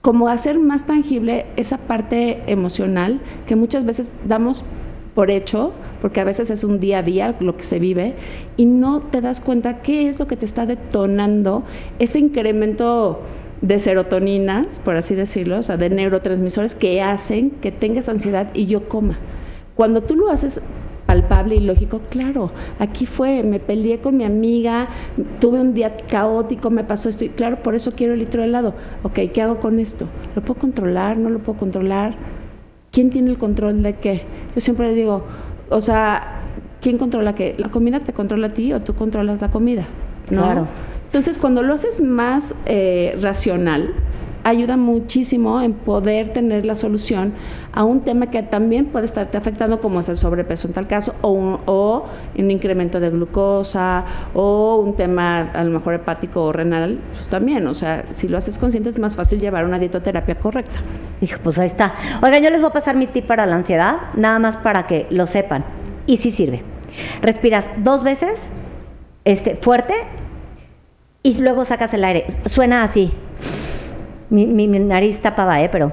como 0.00 0.28
hacer 0.28 0.58
más 0.58 0.86
tangible 0.86 1.46
esa 1.56 1.78
parte 1.78 2.42
emocional 2.46 3.20
que 3.46 3.54
muchas 3.54 3.84
veces 3.84 4.12
damos 4.26 4.64
por 5.14 5.30
hecho, 5.30 5.72
porque 6.02 6.20
a 6.20 6.24
veces 6.24 6.50
es 6.50 6.62
un 6.62 6.78
día 6.78 6.98
a 6.98 7.02
día 7.02 7.34
lo 7.40 7.56
que 7.56 7.64
se 7.64 7.78
vive, 7.78 8.14
y 8.56 8.66
no 8.66 9.00
te 9.00 9.20
das 9.20 9.40
cuenta 9.40 9.80
qué 9.80 10.08
es 10.08 10.18
lo 10.18 10.26
que 10.26 10.36
te 10.36 10.44
está 10.44 10.66
detonando 10.66 11.64
ese 11.98 12.18
incremento 12.18 13.22
de 13.62 13.78
serotoninas, 13.78 14.78
por 14.78 14.96
así 14.96 15.14
decirlo, 15.14 15.58
o 15.58 15.62
sea, 15.62 15.76
de 15.78 15.88
neurotransmisores 15.88 16.74
que 16.74 17.00
hacen 17.00 17.50
que 17.50 17.72
tengas 17.72 18.08
ansiedad 18.08 18.50
y 18.54 18.66
yo 18.66 18.88
coma. 18.88 19.18
Cuando 19.74 20.02
tú 20.02 20.16
lo 20.16 20.28
haces 20.28 20.60
palpable 21.16 21.56
y 21.56 21.60
lógico, 21.60 22.00
claro, 22.10 22.50
aquí 22.78 23.06
fue, 23.06 23.42
me 23.42 23.58
peleé 23.60 24.00
con 24.00 24.16
mi 24.16 24.24
amiga, 24.24 24.88
tuve 25.40 25.60
un 25.60 25.72
día 25.74 25.96
caótico, 25.96 26.70
me 26.70 26.84
pasó 26.84 27.08
esto, 27.08 27.24
y 27.24 27.30
claro, 27.30 27.62
por 27.62 27.74
eso 27.74 27.92
quiero 27.92 28.12
el 28.12 28.20
litro 28.20 28.42
de 28.42 28.48
helado. 28.48 28.74
Ok, 29.02 29.20
¿qué 29.32 29.42
hago 29.42 29.58
con 29.58 29.80
esto? 29.80 30.06
¿Lo 30.34 30.42
puedo 30.42 30.60
controlar? 30.60 31.16
¿No 31.16 31.30
lo 31.30 31.38
puedo 31.38 31.58
controlar? 31.58 32.14
¿Quién 32.92 33.10
tiene 33.10 33.30
el 33.30 33.38
control 33.38 33.82
de 33.82 33.94
qué? 33.94 34.22
Yo 34.54 34.60
siempre 34.60 34.88
le 34.88 34.94
digo, 34.94 35.24
o 35.70 35.80
sea, 35.80 36.42
¿quién 36.80 36.98
controla 36.98 37.34
qué? 37.34 37.54
¿La 37.58 37.70
comida 37.70 38.00
te 38.00 38.12
controla 38.12 38.48
a 38.48 38.54
ti 38.54 38.72
o 38.72 38.80
tú 38.80 38.94
controlas 38.94 39.40
la 39.40 39.50
comida? 39.50 39.86
¿no? 40.30 40.42
Claro. 40.42 40.66
Entonces, 41.06 41.38
cuando 41.38 41.62
lo 41.62 41.72
haces 41.72 42.02
más 42.02 42.54
eh, 42.66 43.16
racional, 43.22 43.94
ayuda 44.46 44.76
muchísimo 44.76 45.60
en 45.60 45.72
poder 45.72 46.32
tener 46.32 46.64
la 46.64 46.76
solución 46.76 47.34
a 47.72 47.82
un 47.82 48.02
tema 48.02 48.30
que 48.30 48.44
también 48.44 48.86
puede 48.86 49.04
estarte 49.04 49.36
afectando, 49.36 49.80
como 49.80 49.98
es 49.98 50.08
el 50.08 50.16
sobrepeso 50.16 50.68
en 50.68 50.74
tal 50.74 50.86
caso, 50.86 51.16
o 51.20 51.30
un, 51.30 51.58
o 51.66 52.04
un 52.38 52.50
incremento 52.52 53.00
de 53.00 53.10
glucosa, 53.10 54.04
o 54.34 54.76
un 54.76 54.94
tema 54.94 55.50
a 55.52 55.64
lo 55.64 55.72
mejor 55.72 55.94
hepático 55.94 56.44
o 56.44 56.52
renal, 56.52 57.00
pues 57.12 57.26
también, 57.26 57.66
o 57.66 57.74
sea, 57.74 58.04
si 58.12 58.28
lo 58.28 58.38
haces 58.38 58.56
consciente 58.58 58.88
es 58.88 59.00
más 59.00 59.16
fácil 59.16 59.40
llevar 59.40 59.64
una 59.64 59.80
dietoterapia 59.80 60.36
correcta. 60.36 60.78
Dijo, 61.20 61.40
pues 61.42 61.58
ahí 61.58 61.66
está. 61.66 61.94
Oigan, 62.22 62.40
yo 62.40 62.50
les 62.50 62.60
voy 62.60 62.70
a 62.70 62.72
pasar 62.72 62.94
mi 62.94 63.08
tip 63.08 63.26
para 63.26 63.46
la 63.46 63.56
ansiedad, 63.56 63.96
nada 64.14 64.38
más 64.38 64.56
para 64.56 64.86
que 64.86 65.08
lo 65.10 65.26
sepan. 65.26 65.64
Y 66.06 66.18
sí 66.18 66.30
sirve. 66.30 66.62
Respiras 67.20 67.68
dos 67.78 68.04
veces, 68.04 68.48
este, 69.24 69.56
fuerte, 69.56 69.94
y 71.24 71.42
luego 71.42 71.64
sacas 71.64 71.92
el 71.94 72.04
aire. 72.04 72.26
Suena 72.46 72.84
así. 72.84 73.12
Mi, 74.30 74.46
mi, 74.46 74.66
mi 74.68 74.78
nariz 74.78 75.20
tapada, 75.20 75.60
¿eh? 75.62 75.68
Pero... 75.70 75.92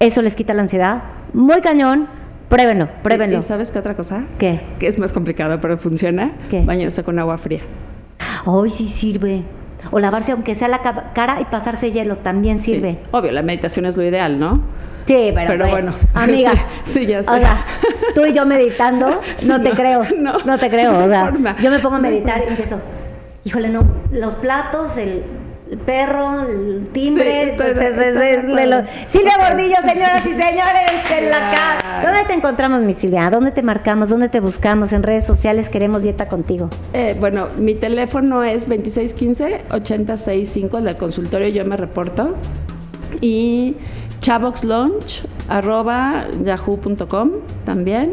Eso 0.00 0.22
les 0.22 0.34
quita 0.36 0.54
la 0.54 0.62
ansiedad. 0.62 1.02
Muy 1.32 1.60
cañón. 1.60 2.06
Pruébenlo, 2.48 2.88
pruébenlo. 3.02 3.38
¿Y 3.38 3.42
sabes 3.42 3.70
qué 3.72 3.78
otra 3.78 3.94
cosa? 3.94 4.22
¿Qué? 4.38 4.60
Que 4.78 4.86
es 4.86 4.98
más 4.98 5.12
complicado, 5.12 5.60
pero 5.60 5.76
funciona. 5.76 6.32
¿Qué? 6.48 6.62
Bañarse 6.62 7.02
con 7.02 7.18
agua 7.18 7.36
fría. 7.36 7.60
Hoy 8.46 8.70
sí 8.70 8.88
sirve. 8.88 9.42
O 9.90 9.98
lavarse 9.98 10.32
aunque 10.32 10.54
sea 10.54 10.68
la 10.68 10.78
ca- 10.80 11.12
cara 11.14 11.40
y 11.40 11.44
pasarse 11.44 11.90
hielo, 11.92 12.16
también 12.16 12.58
sirve. 12.58 12.92
Sí. 13.02 13.08
Obvio, 13.10 13.32
la 13.32 13.42
meditación 13.42 13.84
es 13.86 13.96
lo 13.96 14.02
ideal, 14.04 14.38
¿no? 14.38 14.62
Sí, 15.04 15.30
pero, 15.34 15.48
Pero 15.48 15.68
bueno, 15.68 15.92
amiga. 16.14 16.52
sí, 16.84 17.00
sí, 17.00 17.06
ya 17.06 17.22
sé. 17.22 17.30
O 17.30 17.36
sea, 17.36 17.64
tú 18.14 18.24
y 18.24 18.32
yo 18.32 18.46
meditando, 18.46 19.20
Sí, 19.36 19.48
no 19.48 19.60
te 19.60 19.70
no, 19.70 19.74
creo. 19.74 20.02
no. 20.18 20.38
No, 20.38 20.58
te 20.58 20.70
creo. 20.70 21.04
O 21.04 21.08
sea, 21.08 21.30
No 21.30 21.58
yo 21.58 21.70
me 21.70 21.78
pongo 21.80 21.96
a 21.96 22.00
meditar 22.00 22.42
y 22.46 22.48
empiezo. 22.48 22.80
Híjole, 23.44 23.68
no, 23.68 23.82
los 24.10 24.34
platos, 24.36 24.96
el 24.98 25.22
perro, 25.84 26.46
el 26.48 26.88
timbre. 26.92 27.54
Sí, 27.56 27.62
es- 27.62 27.98
es- 27.98 28.16
es- 28.16 28.44
lo-. 28.44 28.82
Silvia 29.06 29.34
Gordillo, 29.48 29.76
señoras 29.86 30.24
y 30.24 30.30
señores, 30.30 30.92
en 31.18 31.30
la 31.30 31.38
casa. 31.50 32.02
¿Dónde 32.02 32.24
te 32.26 32.32
encontramos, 32.34 32.80
mi 32.82 32.94
Silvia? 32.94 33.28
¿Dónde 33.30 33.50
te 33.50 33.62
marcamos? 33.62 34.08
¿Dónde 34.08 34.28
te 34.28 34.38
buscamos? 34.40 34.92
En 34.92 35.02
redes 35.02 35.26
sociales 35.26 35.68
queremos 35.68 36.02
dieta 36.04 36.28
contigo. 36.28 36.70
Eh, 36.92 37.16
bueno, 37.18 37.48
mi 37.58 37.74
teléfono 37.74 38.44
es 38.44 38.68
2615-865, 38.68 40.78
el 40.78 40.84
del 40.84 40.96
consultorio, 40.96 41.48
yo 41.48 41.64
me 41.64 41.76
reporto. 41.76 42.34
Y 43.20 43.74
chavoxlunch, 44.20 45.22
arroba 45.48 46.26
yahoo.com 46.44 47.30
también. 47.64 48.12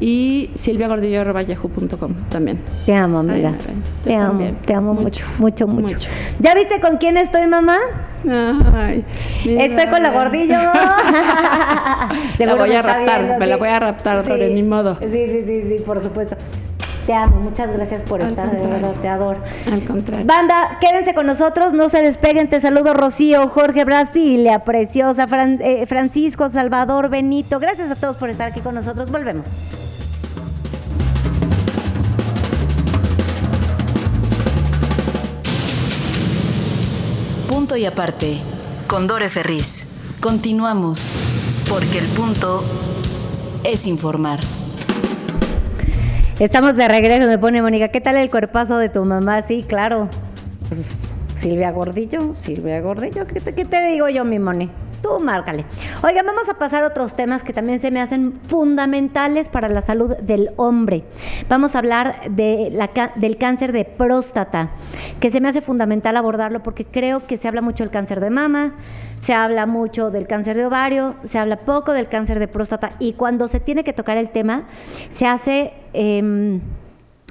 Y 0.00 0.50
silviagordillo, 0.54 1.20
arroba 1.20 1.42
yahoo.com 1.42 2.14
también. 2.28 2.60
Te 2.86 2.94
amo, 2.94 3.20
amiga. 3.20 3.50
Ay, 3.50 3.82
te 4.04 4.14
amo, 4.14 4.50
te 4.64 4.74
amo 4.74 4.94
mucho, 4.94 5.24
mucho, 5.38 5.66
mucho, 5.66 5.94
mucho. 5.94 6.08
¿Ya 6.40 6.54
viste 6.54 6.80
con 6.80 6.96
quién 6.96 7.16
estoy, 7.16 7.46
mamá? 7.46 7.76
Ay. 8.28 9.04
Estoy 9.44 9.86
con 9.86 10.02
la 10.02 10.10
gordillo. 10.10 10.54
La 12.38 12.54
voy 12.54 12.72
a 12.72 12.82
raptar, 12.82 13.20
viendo, 13.20 13.38
me 13.38 13.46
la 13.46 13.56
voy 13.56 13.68
a 13.68 13.78
raptar, 13.78 14.22
Sí. 14.24 14.28
Lore, 14.30 14.50
ni 14.52 14.62
modo. 14.62 14.96
Sí, 15.00 15.08
sí, 15.10 15.44
sí, 15.46 15.62
sí, 15.68 15.82
por 15.84 16.02
supuesto. 16.02 16.36
Te 17.06 17.12
amo, 17.14 17.36
muchas 17.40 17.72
gracias 17.72 18.02
por 18.02 18.22
Al 18.22 18.28
estar, 18.30 18.50
de 18.50 18.58
contrario. 18.58 18.86
verdad, 18.86 19.00
te 19.00 19.08
adoro. 19.08 19.40
Al 19.72 19.84
contrario. 19.84 20.24
Banda, 20.26 20.78
quédense 20.80 21.14
con 21.14 21.26
nosotros, 21.26 21.72
no 21.72 21.88
se 21.88 22.00
despeguen. 22.00 22.48
Te 22.48 22.60
saludo 22.60 22.94
Rocío, 22.94 23.48
Jorge 23.48 23.84
Brasilia, 23.84 24.60
Preciosa, 24.60 25.26
Fran- 25.26 25.60
eh, 25.60 25.84
Francisco, 25.86 26.48
Salvador, 26.48 27.08
Benito. 27.08 27.58
Gracias 27.58 27.90
a 27.90 27.96
todos 27.96 28.16
por 28.16 28.30
estar 28.30 28.48
aquí 28.48 28.60
con 28.60 28.74
nosotros. 28.76 29.10
Volvemos. 29.10 29.48
Punto 37.48 37.76
y 37.76 37.84
aparte, 37.86 38.38
con 38.86 39.06
Dore 39.06 39.28
Ferriz. 39.28 39.84
Continuamos, 40.20 41.00
porque 41.68 41.98
el 41.98 42.06
punto 42.08 42.62
es 43.64 43.86
informar. 43.86 44.40
Estamos 46.38 46.76
de 46.76 46.88
regreso, 46.88 47.26
me 47.28 47.38
pone 47.38 47.62
Mónica. 47.62 47.88
¿Qué 47.88 48.00
tal 48.00 48.16
el 48.16 48.30
cuerpazo 48.30 48.78
de 48.78 48.88
tu 48.88 49.04
mamá? 49.04 49.42
Sí, 49.42 49.64
claro. 49.66 50.08
Pues, 50.68 51.00
Silvia 51.36 51.70
Gordillo, 51.70 52.34
Silvia 52.40 52.80
Gordillo, 52.80 53.26
¿qué 53.26 53.40
te, 53.40 53.54
qué 53.54 53.64
te 53.64 53.82
digo 53.88 54.08
yo, 54.08 54.24
mi 54.24 54.38
Moni? 54.38 54.70
Tú 55.02 55.18
márcale. 55.18 55.64
Oigan, 56.04 56.24
vamos 56.24 56.48
a 56.48 56.54
pasar 56.54 56.84
a 56.84 56.86
otros 56.86 57.16
temas 57.16 57.42
que 57.42 57.52
también 57.52 57.80
se 57.80 57.90
me 57.90 58.00
hacen 58.00 58.34
fundamentales 58.46 59.48
para 59.48 59.68
la 59.68 59.80
salud 59.80 60.16
del 60.16 60.50
hombre. 60.56 61.04
Vamos 61.48 61.74
a 61.74 61.78
hablar 61.78 62.30
de 62.30 62.70
la 62.70 62.90
del 63.16 63.36
cáncer 63.36 63.72
de 63.72 63.84
próstata, 63.84 64.70
que 65.18 65.30
se 65.30 65.40
me 65.40 65.48
hace 65.48 65.60
fundamental 65.60 66.16
abordarlo 66.16 66.62
porque 66.62 66.84
creo 66.84 67.26
que 67.26 67.36
se 67.36 67.48
habla 67.48 67.62
mucho 67.62 67.82
del 67.82 67.90
cáncer 67.90 68.20
de 68.20 68.30
mama, 68.30 68.74
se 69.20 69.34
habla 69.34 69.66
mucho 69.66 70.10
del 70.12 70.28
cáncer 70.28 70.56
de 70.56 70.66
ovario, 70.66 71.16
se 71.24 71.38
habla 71.38 71.56
poco 71.56 71.92
del 71.92 72.08
cáncer 72.08 72.38
de 72.38 72.46
próstata 72.46 72.92
y 73.00 73.14
cuando 73.14 73.48
se 73.48 73.58
tiene 73.58 73.82
que 73.82 73.92
tocar 73.92 74.16
el 74.16 74.30
tema, 74.30 74.68
se 75.08 75.26
hace... 75.26 75.72
em, 75.92 76.60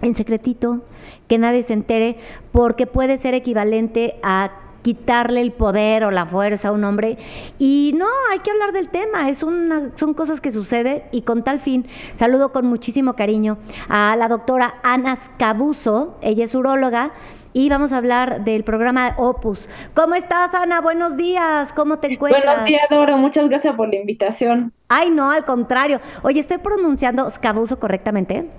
en 0.02 0.16
secretito, 0.16 0.82
que 1.28 1.38
nadie 1.38 1.64
se 1.64 1.74
entere, 1.74 2.18
porque 2.52 2.88
puede 2.88 3.18
ser 3.18 3.34
equivalente 3.34 4.16
a 4.24 4.52
quitarle 4.82 5.42
el 5.42 5.52
poder 5.52 6.04
o 6.04 6.12
la 6.12 6.26
fuerza 6.26 6.70
a 6.70 6.72
un 6.72 6.84
hombre. 6.84 7.18
Y 7.60 7.94
no, 7.96 8.08
hay 8.32 8.40
que 8.40 8.52
hablar 8.52 8.72
del 8.72 8.90
tema, 8.90 9.30
es 9.30 9.44
una, 9.44 9.92
son 9.96 10.14
cosas 10.14 10.42
que 10.42 10.52
suceden 10.52 11.04
y 11.12 11.22
con 11.22 11.44
tal 11.44 11.60
fin 11.60 11.86
saludo 12.14 12.52
con 12.52 12.66
muchísimo 12.66 13.16
cariño 13.16 13.58
a 13.90 14.16
la 14.16 14.28
doctora 14.28 14.76
Ana 14.84 15.16
Scabuso, 15.16 16.18
ella 16.22 16.46
es 16.46 16.56
uróloga. 16.56 17.12
Y 17.54 17.68
vamos 17.68 17.92
a 17.92 17.98
hablar 17.98 18.46
del 18.46 18.64
programa 18.64 19.14
Opus. 19.18 19.68
¿Cómo 19.94 20.16
estás, 20.16 20.54
Ana? 20.56 20.80
Buenos 20.80 21.18
días. 21.18 21.74
¿Cómo 21.74 22.00
te 22.00 22.14
encuentras? 22.14 22.46
Buenos 22.46 22.66
días, 22.66 22.84
Dora. 22.90 23.18
Muchas 23.18 23.50
gracias 23.50 23.76
por 23.76 23.90
la 23.90 23.98
invitación. 23.98 24.72
Ay, 24.88 25.10
no, 25.10 25.30
al 25.30 25.44
contrario. 25.44 26.00
Oye, 26.24 26.40
¿estoy 26.40 26.60
pronunciando 26.60 27.30
Scabuso 27.30 27.78
correctamente? 27.78 28.50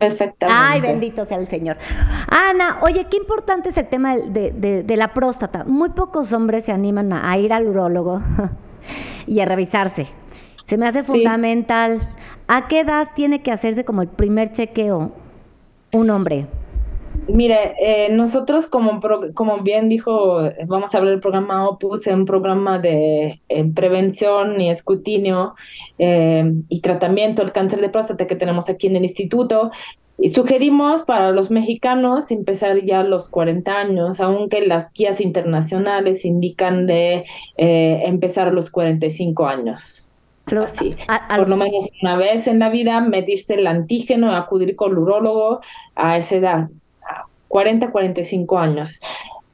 Perfectamente. 0.00 0.46
Ay, 0.66 0.80
bendito 0.80 1.24
sea 1.24 1.38
el 1.38 1.46
Señor. 1.48 1.76
Ana, 2.28 2.78
oye, 2.82 3.06
qué 3.10 3.16
importante 3.18 3.68
es 3.68 3.76
el 3.76 3.86
tema 3.86 4.16
de, 4.16 4.50
de- 4.50 4.82
de 4.82 4.96
la 4.96 5.14
próstata. 5.14 5.64
Muy 5.64 5.90
pocos 5.90 6.32
hombres 6.32 6.64
se 6.64 6.72
animan 6.72 7.12
a, 7.12 7.30
a 7.30 7.38
ir 7.38 7.52
al 7.52 7.68
urólogo 7.68 8.20
y 9.26 9.40
a 9.40 9.44
revisarse. 9.44 10.06
Se 10.66 10.76
me 10.78 10.88
hace 10.88 11.00
Sí. 11.00 11.06
fundamental. 11.06 12.00
¿A 12.48 12.66
qué 12.66 12.80
edad 12.80 13.10
tiene 13.14 13.42
que 13.42 13.52
hacerse 13.52 13.84
como 13.84 14.02
el 14.02 14.08
primer 14.08 14.50
chequeo 14.52 15.12
un 15.92 16.10
hombre? 16.10 16.46
Mire, 17.26 17.74
eh, 17.80 18.08
nosotros 18.12 18.66
como, 18.66 18.98
pro- 18.98 19.32
como 19.34 19.58
bien 19.62 19.88
dijo, 19.88 20.42
vamos 20.66 20.94
a 20.94 20.98
hablar 20.98 21.12
del 21.12 21.20
programa 21.20 21.68
Opus, 21.68 22.06
es 22.08 22.14
un 22.14 22.24
programa 22.26 22.78
de 22.80 23.40
eh, 23.48 23.64
prevención 23.72 24.60
y 24.60 24.68
escrutinio 24.70 25.54
eh, 25.98 26.52
y 26.68 26.80
tratamiento 26.80 27.42
del 27.42 27.52
cáncer 27.52 27.80
de 27.80 27.88
próstata 27.88 28.26
que 28.26 28.34
tenemos 28.34 28.68
aquí 28.68 28.88
en 28.88 28.96
el 28.96 29.04
instituto. 29.04 29.70
Y 30.18 30.30
sugerimos 30.30 31.02
para 31.02 31.30
los 31.30 31.50
mexicanos 31.50 32.30
empezar 32.32 32.84
ya 32.84 33.00
a 33.00 33.04
los 33.04 33.28
40 33.30 33.78
años, 33.78 34.20
aunque 34.20 34.66
las 34.66 34.92
guías 34.92 35.20
internacionales 35.20 36.24
indican 36.24 36.86
de 36.86 37.24
eh, 37.56 38.02
empezar 38.06 38.48
a 38.48 38.52
los 38.52 38.70
45 38.70 39.46
años. 39.46 40.08
Así. 40.64 40.96
a- 41.06 41.32
a 41.32 41.36
Por 41.36 41.48
lo 41.48 41.56
menos 41.56 41.88
una 42.02 42.16
vez 42.16 42.48
en 42.48 42.58
la 42.58 42.70
vida, 42.70 43.00
medirse 43.00 43.54
el 43.54 43.66
antígeno, 43.68 44.34
acudir 44.34 44.74
con 44.74 44.90
el 44.92 44.98
urólogo 44.98 45.60
a 45.94 46.18
esa 46.18 46.36
edad, 46.36 46.68
40, 47.50 47.90
45 47.90 48.58
años. 48.58 49.00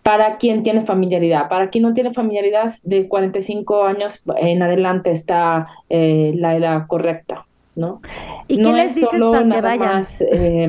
Para 0.02 0.36
quien 0.36 0.62
tiene 0.62 0.82
familiaridad, 0.82 1.48
para 1.48 1.70
quien 1.70 1.82
no 1.82 1.94
tiene 1.94 2.14
familiaridad, 2.14 2.72
de 2.84 3.08
45 3.08 3.82
años 3.82 4.22
en 4.36 4.62
adelante 4.62 5.10
está 5.10 5.66
eh, 5.88 6.32
la 6.36 6.54
edad 6.54 6.86
correcta, 6.86 7.46
¿no? 7.74 8.00
¿Y 8.46 8.58
no 8.58 8.70
qué 8.70 8.76
les 8.76 8.90
es 8.90 8.94
dices 8.96 9.10
solo 9.10 9.44
nada 9.44 9.62
vayan? 9.62 9.94
más 9.94 10.22
eh, 10.30 10.68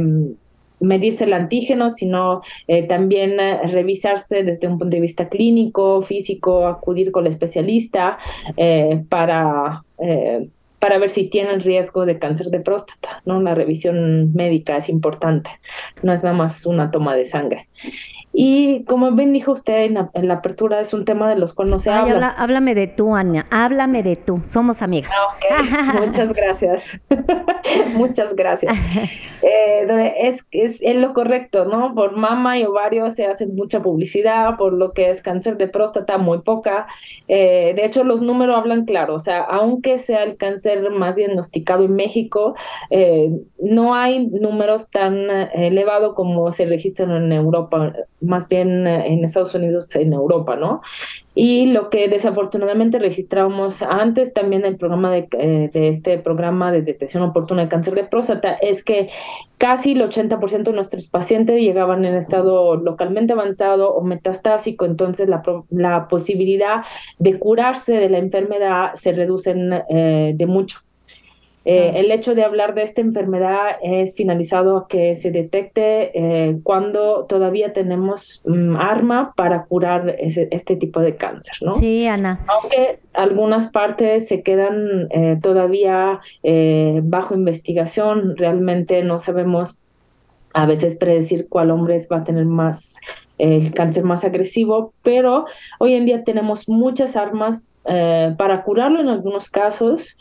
medirse 0.80 1.26
el 1.26 1.34
antígeno, 1.34 1.90
sino 1.90 2.42
eh, 2.68 2.84
también 2.84 3.40
eh, 3.40 3.62
revisarse 3.64 4.44
desde 4.44 4.68
un 4.68 4.78
punto 4.78 4.96
de 4.96 5.02
vista 5.02 5.30
clínico, 5.30 6.02
físico, 6.02 6.68
acudir 6.68 7.12
con 7.12 7.26
el 7.26 7.34
especialista 7.34 8.18
eh, 8.56 9.04
para, 9.10 9.84
para 10.88 11.00
ver 11.00 11.10
si 11.10 11.26
tienen 11.26 11.60
riesgo 11.60 12.06
de 12.06 12.18
cáncer 12.18 12.48
de 12.48 12.62
próstata, 12.62 13.22
¿no? 13.26 13.42
La 13.42 13.54
revisión 13.54 14.32
médica 14.34 14.78
es 14.78 14.88
importante, 14.88 15.50
no 16.02 16.14
es 16.14 16.24
nada 16.24 16.34
más 16.34 16.66
una 16.66 16.92
toma 16.92 17.14
de 17.14 17.26
sangre. 17.26 17.68
Y 18.40 18.84
como 18.84 19.10
bien 19.14 19.34
dijo 19.34 19.54
usted 19.54 19.86
en 19.86 19.96
la, 19.96 20.12
en 20.14 20.28
la 20.28 20.36
apertura, 20.36 20.80
es 20.80 20.94
un 20.94 21.06
tema 21.06 21.28
de 21.28 21.38
los 21.38 21.54
cuales 21.56 21.72
no 21.74 21.80
se 21.80 21.90
Ay, 21.90 22.02
habla. 22.02 22.14
habla- 22.14 22.36
háblame 22.38 22.76
de 22.76 22.86
tú, 22.86 23.16
Ana. 23.16 23.48
Háblame 23.50 24.04
de 24.04 24.16
tú. 24.16 24.42
Somos 24.48 24.84
amigas. 24.84 25.12
Ok, 25.28 26.00
muchas 26.06 26.34
gracias. 26.34 27.02
muchas 27.96 28.36
gracias. 28.36 28.74
Eh, 29.44 30.14
es, 30.20 30.46
es, 30.52 30.82
es 30.82 30.96
lo 30.96 31.14
correcto, 31.14 31.66
¿no? 31.66 31.94
Por 31.94 32.18
mama 32.18 32.58
y 32.58 32.66
ovario 32.66 33.10
se 33.12 33.28
hace 33.28 33.46
mucha 33.46 33.82
publicidad, 33.82 34.58
por 34.58 34.74
lo 34.74 34.94
que 34.94 35.12
es 35.12 35.22
cáncer 35.22 35.58
de 35.58 35.68
próstata, 35.68 36.18
muy 36.18 36.40
poca. 36.40 36.88
Eh, 37.28 37.74
de 37.76 37.86
hecho, 37.86 38.04
los 38.04 38.22
números 38.22 38.58
hablan 38.58 38.86
claro, 38.86 39.14
o 39.14 39.20
sea, 39.20 39.42
aunque 39.44 40.00
sea 40.00 40.24
el 40.24 40.38
cáncer 40.38 40.90
más 40.90 41.16
diagnosticado 41.16 41.86
en 41.86 41.96
México, 41.96 42.56
eh, 42.90 43.30
no 43.60 43.94
hay 43.96 44.26
números 44.28 44.90
tan 44.90 45.30
eh, 45.30 45.50
elevados 45.54 46.16
como 46.16 46.52
se 46.52 46.66
registran 46.66 47.12
en 47.12 47.32
Europa, 47.32 47.94
más 48.28 48.48
bien 48.48 48.86
eh, 48.86 49.08
en 49.08 49.24
Estados 49.24 49.56
Unidos, 49.56 49.96
en 49.96 50.14
Europa, 50.14 50.56
¿no? 50.56 50.82
Y 51.34 51.68
lo 51.68 51.90
que 51.90 52.08
desafortunadamente 52.08 53.00
registramos 53.00 53.82
antes 53.82 54.34
también 54.34 54.66
el 54.66 54.78
programa 54.78 55.12
de, 55.12 55.28
eh, 55.34 55.70
de 55.72 55.90
este 55.90 56.18
programa 56.18 56.72
de 56.72 56.82
detección 56.82 57.24
oportuna 57.24 57.64
de 57.64 57.70
cáncer 57.70 57.96
de 57.96 58.04
próstata 58.04 58.54
es 58.54 58.84
que 58.84 59.10
casi 59.58 59.92
el 59.94 60.02
80% 60.02 60.64
de 60.64 60.74
nuestros 60.74 61.08
pacientes 61.08 61.62
llegaban 61.62 62.06
en 62.06 62.16
estado 62.16 62.76
localmente 62.76 63.34
avanzado 63.34 63.94
o 63.94 64.04
metastásico, 64.04 64.86
entonces 64.86 65.30
la, 65.30 65.42
la 65.70 66.08
posibilidad 66.08 66.84
de 67.20 67.40
curarse 67.40 67.94
de 67.94 68.10
la 68.10 68.18
enfermedad 68.18 68.94
se 68.96 69.12
reduce 69.12 69.56
eh, 69.90 70.34
de 70.36 70.46
mucho. 70.46 70.87
Eh, 71.70 72.00
el 72.00 72.12
hecho 72.12 72.34
de 72.34 72.46
hablar 72.46 72.76
de 72.76 72.84
esta 72.84 73.02
enfermedad 73.02 73.72
es 73.84 74.16
finalizado 74.16 74.78
a 74.78 74.88
que 74.88 75.16
se 75.16 75.32
detecte 75.32 76.12
eh, 76.18 76.60
cuando 76.64 77.26
todavía 77.26 77.74
tenemos 77.74 78.42
mm, 78.46 78.78
arma 78.78 79.34
para 79.36 79.66
curar 79.66 80.16
este 80.18 80.78
tipo 80.78 81.02
de 81.02 81.18
cáncer, 81.18 81.56
¿no? 81.60 81.76
Sí, 81.76 82.08
Ana. 82.08 82.40
Aunque 82.48 83.00
algunas 83.12 83.68
partes 83.70 84.30
se 84.30 84.44
quedan 84.44 85.10
eh, 85.12 85.38
todavía 85.42 86.22
bajo 87.04 87.36
investigación, 87.36 88.38
realmente 88.38 89.04
no 89.04 89.20
sabemos 89.20 89.78
a 90.54 90.66
veces 90.68 90.96
predecir 90.96 91.48
cuál 91.50 91.72
hombre 91.72 91.98
va 92.10 92.20
a 92.20 92.24
tener 92.24 92.46
más 92.46 92.96
el 93.40 93.74
cáncer 93.74 94.06
más 94.06 94.24
agresivo, 94.24 94.94
pero 95.04 95.44
hoy 95.80 95.96
en 95.96 96.06
día 96.06 96.24
tenemos 96.24 96.70
muchas 96.70 97.18
armas 97.18 97.68
para 97.84 98.64
curarlo 98.64 99.00
en 99.00 99.10
algunos 99.10 99.50
casos 99.50 100.18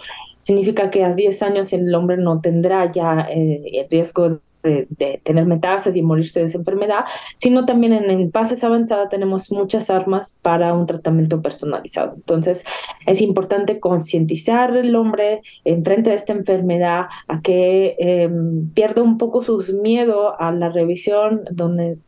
significa 0.47 0.91
que 0.91 1.03
a 1.03 1.11
10 1.11 1.43
años 1.43 1.73
el 1.73 1.93
hombre 1.93 2.17
no 2.19 2.41
tendrá 2.41 2.93
ya 2.93 3.27
eh, 3.29 3.81
el 3.81 3.89
riesgo 3.91 4.39
de, 4.63 5.21
tener 5.25 5.45
metástasis 5.45 5.97
y 5.97 6.03
morirse 6.03 6.41
de 6.41 6.47
esa 6.47 6.59
enfermedad, 6.59 7.05
sino 7.35 7.67
también 7.67 7.93
en, 7.93 8.31
fases 8.31 8.63
avanzadas 8.63 9.09
tenemos 9.09 9.51
muchas 9.51 9.91
armas 9.91 10.39
para 10.43 10.73
un 10.75 10.87
tratamiento 10.87 11.43
personalizado. 11.43 12.15
Entonces, 12.15 12.65
es 13.07 13.21
importante 13.23 13.81
concientizar 13.81 14.71
al 14.71 14.95
hombre 14.95 15.41
en 15.65 15.85
frente 15.85 16.11
de 16.11 16.17
esta 16.17 16.33
enfermedad 16.33 17.07
a 17.27 17.41
que 17.41 17.97
em, 17.99 18.71
pierda 18.71 19.03
un 19.03 19.19
poco 19.19 19.43
sus 19.43 19.73
miedo 19.73 20.41
a 20.41 20.53
la 20.53 20.69
revisión, 20.69 21.43
donde, 21.51 21.99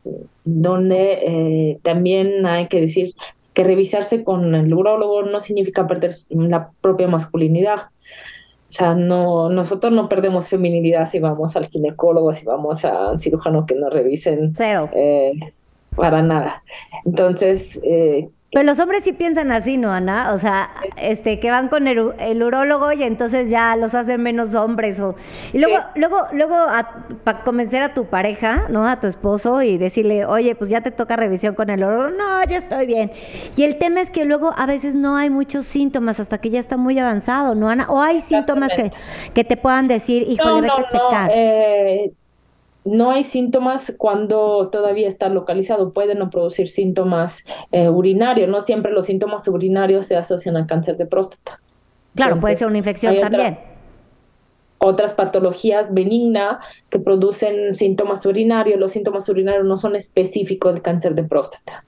donde 0.45 1.13
eh, 1.23 1.79
también 1.83 2.47
hay 2.47 2.69
que 2.69 2.81
decir 2.83 3.15
que 3.59 3.65
revisarse 3.65 4.23
con 4.23 4.55
el 4.55 4.73
urólogo 4.73 5.25
no 5.25 5.41
significa 5.41 5.85
perder 5.89 6.15
la 6.29 6.71
propia 6.81 7.09
masculinidad. 7.09 7.89
O 8.69 8.69
sea, 8.69 8.95
no, 8.95 9.51
nosotros 9.51 9.93
no 9.93 10.09
perdemos 10.09 10.47
feminidad 10.47 11.11
si 11.11 11.19
vamos 11.19 11.57
al 11.57 11.67
ginecólogo, 11.67 12.33
si 12.33 12.45
vamos 12.45 12.85
a 12.85 13.19
cirujano 13.19 13.67
que 13.67 13.75
nos 13.75 13.93
revisen. 13.93 14.55
Cero. 14.55 14.89
Eh, 14.95 15.33
para 15.97 16.23
nada. 16.23 16.63
Entonces, 17.05 17.81
eh, 17.83 18.29
pero 18.51 18.65
los 18.65 18.79
hombres 18.79 19.05
sí 19.05 19.13
piensan 19.13 19.53
así, 19.53 19.77
¿no, 19.77 19.93
Ana? 19.93 20.33
O 20.33 20.39
sea, 20.39 20.71
este, 20.97 21.39
que 21.39 21.51
van 21.51 21.69
con 21.69 21.87
el, 21.87 22.15
el 22.19 22.43
urólogo 22.43 22.93
y 22.93 23.03
entonces 23.03 23.51
ya 23.51 23.77
los 23.77 23.95
hacen 23.95 24.23
menos 24.23 24.55
hombres. 24.55 24.99
O, 25.01 25.17
y 25.53 25.59
luego, 25.59 25.85
luego, 25.97 26.17
luego, 26.33 26.57
para 27.25 27.43
convencer 27.45 27.83
a 27.83 27.93
tu 27.93 28.07
pareja, 28.07 28.65
¿no? 28.71 28.89
A 28.89 29.01
tu 29.01 29.07
esposo 29.07 29.61
y 29.61 29.77
decirle, 29.77 30.25
oye, 30.25 30.55
pues 30.55 30.71
ya 30.71 30.81
te 30.81 30.91
toca 30.91 31.15
revisión 31.17 31.55
con 31.55 31.69
el 31.69 31.85
urólogo. 31.85 32.17
No, 32.17 32.43
yo 32.45 32.57
estoy 32.57 32.87
bien. 32.87 33.13
Y 33.55 33.65
el 33.65 33.77
tema 33.77 34.01
es 34.01 34.11
que 34.11 34.25
luego 34.25 34.55
a 34.57 34.65
veces 34.65 34.95
no 34.95 35.17
hay 35.17 35.29
muchos 35.29 35.67
síntomas 35.67 36.19
hasta 36.19 36.39
que 36.39 36.49
ya 36.49 36.59
está 36.59 36.79
muy 36.79 36.99
avanzado, 36.99 37.55
¿no, 37.55 37.69
Ana? 37.69 37.87
O 37.91 38.01
hay 38.01 38.23
síntomas 38.23 38.73
que, 38.75 38.93
que 39.35 39.45
te 39.45 39.59
puedan 39.59 39.89
decir, 39.89 40.23
híjole, 40.27 40.63
vete 40.63 40.73
a 40.73 40.89
checar. 40.89 41.31
Eh, 41.35 42.13
no 42.89 43.11
hay 43.11 43.25
síntomas 43.25 43.93
cuando 43.97 44.69
todavía 44.71 45.09
está 45.09 45.29
localizado, 45.29 45.93
puede 45.93 46.15
no 46.15 46.31
producir 46.31 46.69
síntomas 46.69 47.45
eh, 47.73 47.89
urinarios, 47.89 48.49
no 48.49 48.61
siempre 48.61 48.93
los 48.93 49.07
síntomas 49.07 49.47
urinarios 49.49 50.07
se 50.07 50.17
asocian 50.17 50.57
al 50.57 50.67
cáncer 50.67 50.97
de 50.97 51.07
próstata. 51.07 51.61
Claro, 52.15 52.41
puede 52.41 52.57
ser 52.57 52.69
una 52.69 52.79
infección 52.79 53.21
también. 53.21 53.59
otras 54.79 55.13
patologías 55.13 55.93
benignas 55.93 56.65
que 56.89 56.99
producen 56.99 57.75
síntomas 57.75 58.25
urinarios, 58.27 58.79
los 58.79 58.93
síntomas 58.93 59.29
urinarios 59.29 59.65
no 59.65 59.77
son 59.77 59.95
específicos 59.95 60.73
del 60.73 60.83
cáncer 60.83 61.15
de 61.15 61.25
próstata. 61.25 61.85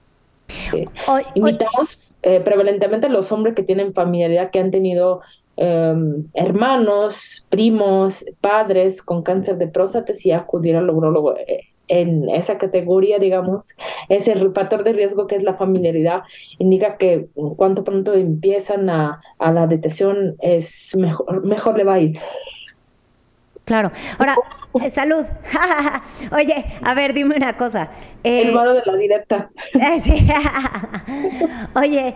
Invitamos 1.35 2.01
eh, 2.23 2.41
prevalentemente 2.41 3.07
a 3.07 3.11
los 3.11 3.33
hombres 3.33 3.55
que 3.55 3.63
tienen 3.63 3.95
familiaridad, 3.95 4.51
que 4.51 4.59
han 4.59 4.71
tenido 4.71 5.23
Em, 5.63 6.25
hermanos, 6.33 7.47
primos, 7.51 8.25
padres 8.41 9.03
con 9.03 9.23
cáncer 9.23 9.59
de 9.59 9.69
próstata 9.69 10.15
y 10.25 10.31
acudir 10.31 10.75
al 10.75 10.89
urologo 10.89 11.37
eh, 11.37 11.67
en 11.87 12.31
esa 12.31 12.57
categoría, 12.57 13.19
digamos, 13.19 13.77
es 14.09 14.27
el 14.27 14.55
factor 14.55 14.85
de 14.85 14.95
riesgo 14.95 15.27
que 15.27 15.37
es 15.37 15.43
la 15.43 15.53
familiaridad, 15.53 16.23
indica 16.59 16.97
que 16.97 17.27
cuanto 17.57 17.85
pronto 17.85 18.15
empiezan 18.15 18.89
a, 18.89 19.21
a 19.39 19.53
la 19.53 19.67
detección 19.67 20.37
es 20.41 20.97
mejor, 20.97 21.45
mejor 21.45 21.77
le 21.77 21.85
va 21.85 21.95
a 21.95 22.01
ir. 22.01 22.19
Claro. 23.67 23.93
Ahora, 24.19 24.37
eh, 24.75 24.91
salud. 24.91 25.25
Oye, 26.33 26.64
a 26.83 26.95
ver, 26.95 27.12
dime 27.12 27.37
una 27.37 27.57
cosa. 27.57 27.91
el 28.23 28.49
eh, 28.49 28.53
malo 28.53 28.75
de 28.75 28.83
la 28.85 28.97
directa. 28.97 29.51
Oye, 31.75 32.14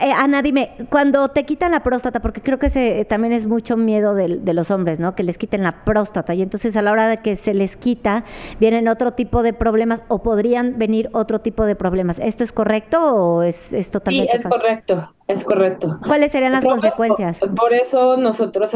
eh, 0.00 0.12
Ana, 0.16 0.42
dime, 0.42 0.72
cuando 0.90 1.28
te 1.28 1.44
quitan 1.44 1.72
la 1.72 1.82
próstata, 1.82 2.20
porque 2.20 2.40
creo 2.40 2.58
que 2.58 2.66
ese 2.66 3.04
también 3.04 3.32
es 3.32 3.46
mucho 3.46 3.76
miedo 3.76 4.14
de, 4.14 4.38
de, 4.38 4.54
los 4.54 4.70
hombres, 4.70 4.98
¿no? 4.98 5.14
Que 5.14 5.22
les 5.22 5.36
quiten 5.36 5.62
la 5.62 5.84
próstata. 5.84 6.34
Y 6.34 6.42
entonces 6.42 6.76
a 6.76 6.82
la 6.82 6.92
hora 6.92 7.08
de 7.08 7.18
que 7.18 7.36
se 7.36 7.54
les 7.54 7.76
quita, 7.76 8.24
vienen 8.60 8.88
otro 8.88 9.12
tipo 9.12 9.42
de 9.42 9.52
problemas 9.52 10.02
o 10.08 10.22
podrían 10.22 10.78
venir 10.78 11.10
otro 11.12 11.40
tipo 11.40 11.64
de 11.64 11.76
problemas. 11.76 12.18
¿Esto 12.18 12.44
es 12.44 12.52
correcto 12.52 13.14
o 13.14 13.42
es, 13.42 13.72
es 13.72 13.90
totalmente 13.90 14.32
Sí, 14.32 14.38
es 14.38 14.46
correcto. 14.46 15.14
Es 15.26 15.44
correcto. 15.44 15.98
¿Cuáles 16.06 16.32
serían 16.32 16.52
las 16.52 16.64
consecuencias? 16.64 17.40
Por, 17.56 17.72
eso 17.72 18.16
nosotros 18.16 18.70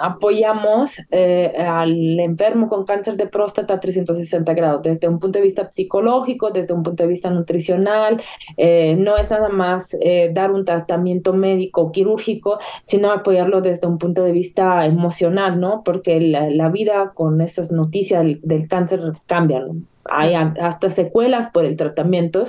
apoyamos 0.00 0.96
al 1.58 2.20
enfermo 2.20 2.68
con 2.68 2.84
cáncer 2.84 3.16
de 3.16 3.26
próstata 3.26 3.74
a 3.74 3.80
360 3.80 4.54
grados, 4.54 4.82
desde 4.82 5.08
un 5.08 5.18
punto 5.18 5.38
de 5.38 5.44
vista 5.44 5.70
psicológico, 5.70 6.50
desde 6.50 6.72
un 6.72 6.82
punto 6.82 7.02
de 7.02 7.08
vista 7.08 7.30
nutricional. 7.30 8.22
Eh, 8.56 8.96
no 8.96 9.16
es 9.16 9.30
nada 9.30 9.48
más 9.48 9.96
eh, 10.00 10.30
dar 10.32 10.50
un 10.52 10.64
tratamiento 10.64 11.32
médico 11.32 11.92
quirúrgico, 11.92 12.58
sino 12.82 13.10
apoyarlo 13.10 13.60
desde 13.60 13.86
un 13.86 13.98
punto 13.98 14.22
de 14.22 14.32
vista 14.32 14.86
emocional, 14.86 15.60
¿no? 15.60 15.82
Porque 15.84 16.20
la, 16.20 16.68
vida 16.68 17.12
con 17.14 17.40
estas 17.40 17.70
noticias 17.70 18.24
del, 18.42 18.68
cáncer 18.68 19.00
cambia, 19.26 19.64
Hay 20.04 20.34
hasta 20.34 20.90
secuelas 20.90 21.48
por 21.50 21.64
el 21.64 21.76
tratamiento 21.76 22.44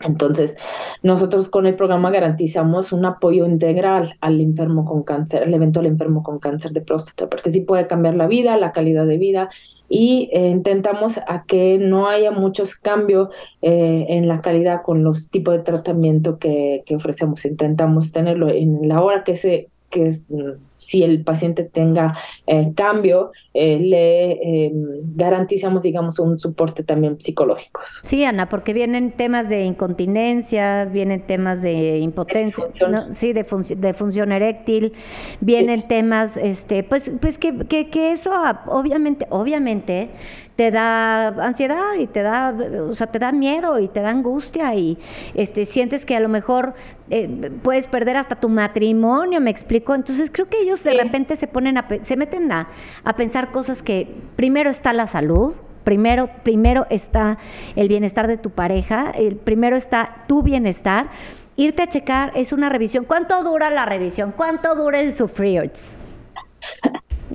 entonces, 0.00 0.56
nosotros 1.02 1.48
con 1.48 1.66
el 1.66 1.76
programa 1.76 2.10
garantizamos 2.10 2.92
un 2.92 3.04
apoyo 3.04 3.46
integral 3.46 4.16
al 4.20 4.40
enfermo 4.40 4.84
con 4.84 5.04
cáncer, 5.04 5.44
al 5.44 5.54
eventual 5.54 5.86
enfermo 5.86 6.22
con 6.22 6.40
cáncer 6.40 6.72
de 6.72 6.80
próstata, 6.80 7.28
porque 7.28 7.52
sí 7.52 7.60
puede 7.60 7.86
cambiar 7.86 8.16
la 8.16 8.26
vida, 8.26 8.56
la 8.56 8.72
calidad 8.72 9.06
de 9.06 9.18
vida, 9.18 9.50
y 9.88 10.30
eh, 10.32 10.48
intentamos 10.48 11.18
a 11.28 11.44
que 11.46 11.78
no 11.78 12.08
haya 12.08 12.32
muchos 12.32 12.74
cambios 12.74 13.28
eh, 13.62 14.06
en 14.08 14.26
la 14.26 14.40
calidad 14.40 14.82
con 14.82 15.04
los 15.04 15.30
tipos 15.30 15.54
de 15.54 15.62
tratamiento 15.62 16.38
que, 16.38 16.82
que 16.86 16.96
ofrecemos. 16.96 17.44
Intentamos 17.44 18.10
tenerlo 18.12 18.48
en 18.48 18.88
la 18.88 19.00
hora 19.00 19.22
que 19.22 19.36
se 19.36 19.68
que 19.90 20.10
mm, 20.28 20.50
si 20.84 21.02
el 21.02 21.24
paciente 21.24 21.64
tenga 21.64 22.16
eh, 22.46 22.72
cambio, 22.76 23.32
eh, 23.54 23.78
le 23.80 24.66
em, 24.66 24.74
garantizamos, 25.16 25.82
digamos, 25.82 26.18
un 26.18 26.38
soporte 26.38 26.82
también 26.82 27.18
psicológico. 27.20 27.80
Sí, 28.02 28.24
Ana, 28.24 28.48
porque 28.48 28.72
vienen 28.72 29.12
temas 29.12 29.48
de 29.48 29.64
incontinencia, 29.64 30.84
vienen 30.84 31.22
temas 31.22 31.62
de 31.62 31.98
impotencia, 31.98 32.64
sí, 33.10 33.32
de, 33.32 33.46
de, 33.76 33.94
función 33.94 34.32
eréctil, 34.32 34.92
vienen 35.40 35.88
temas, 35.88 36.36
este, 36.36 36.82
pues, 36.82 37.10
pues 37.20 37.38
que, 37.38 37.66
que, 37.66 37.88
que 37.88 38.12
eso, 38.12 38.32
obviamente, 38.66 39.26
obviamente, 39.30 40.10
te 40.56 40.70
da 40.70 41.28
ansiedad 41.28 41.94
y 41.98 42.06
te 42.06 42.22
da, 42.22 42.54
o 42.88 42.94
sea, 42.94 43.08
te 43.08 43.18
da 43.18 43.32
miedo 43.32 43.80
y 43.80 43.88
te 43.88 44.00
da 44.00 44.10
angustia 44.10 44.74
y 44.74 44.98
este, 45.34 45.64
sientes 45.64 46.06
que 46.06 46.14
a 46.14 46.20
lo 46.20 46.28
mejor 46.28 46.74
eh, 47.10 47.50
puedes 47.62 47.88
perder 47.88 48.16
hasta 48.16 48.36
tu 48.36 48.48
matrimonio, 48.48 49.40
me 49.40 49.50
explico. 49.50 49.94
Entonces 49.94 50.30
creo 50.32 50.48
que 50.48 50.62
ellos 50.74 50.84
de 50.84 50.94
repente 50.94 51.36
se 51.36 51.46
ponen 51.46 51.78
a, 51.78 51.86
se 52.02 52.16
meten 52.16 52.50
a, 52.52 52.68
a 53.04 53.16
pensar 53.16 53.50
cosas 53.52 53.82
que 53.82 54.08
primero 54.36 54.70
está 54.70 54.92
la 54.92 55.06
salud, 55.06 55.54
primero, 55.84 56.28
primero 56.42 56.86
está 56.90 57.38
el 57.76 57.88
bienestar 57.88 58.26
de 58.26 58.36
tu 58.36 58.50
pareja, 58.50 59.10
el 59.10 59.36
primero 59.36 59.76
está 59.76 60.24
tu 60.26 60.42
bienestar. 60.42 61.08
Irte 61.56 61.82
a 61.82 61.86
checar 61.86 62.32
es 62.34 62.52
una 62.52 62.68
revisión. 62.68 63.04
¿Cuánto 63.04 63.42
dura 63.44 63.70
la 63.70 63.86
revisión? 63.86 64.32
¿Cuánto 64.36 64.74
dura 64.74 65.00
el 65.00 65.12
sufrir? 65.12 65.70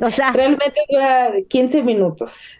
O 0.02 0.10
sea, 0.10 0.32
realmente 0.34 0.80
dura 0.90 1.32
15 1.48 1.84
minutos. 1.84 2.59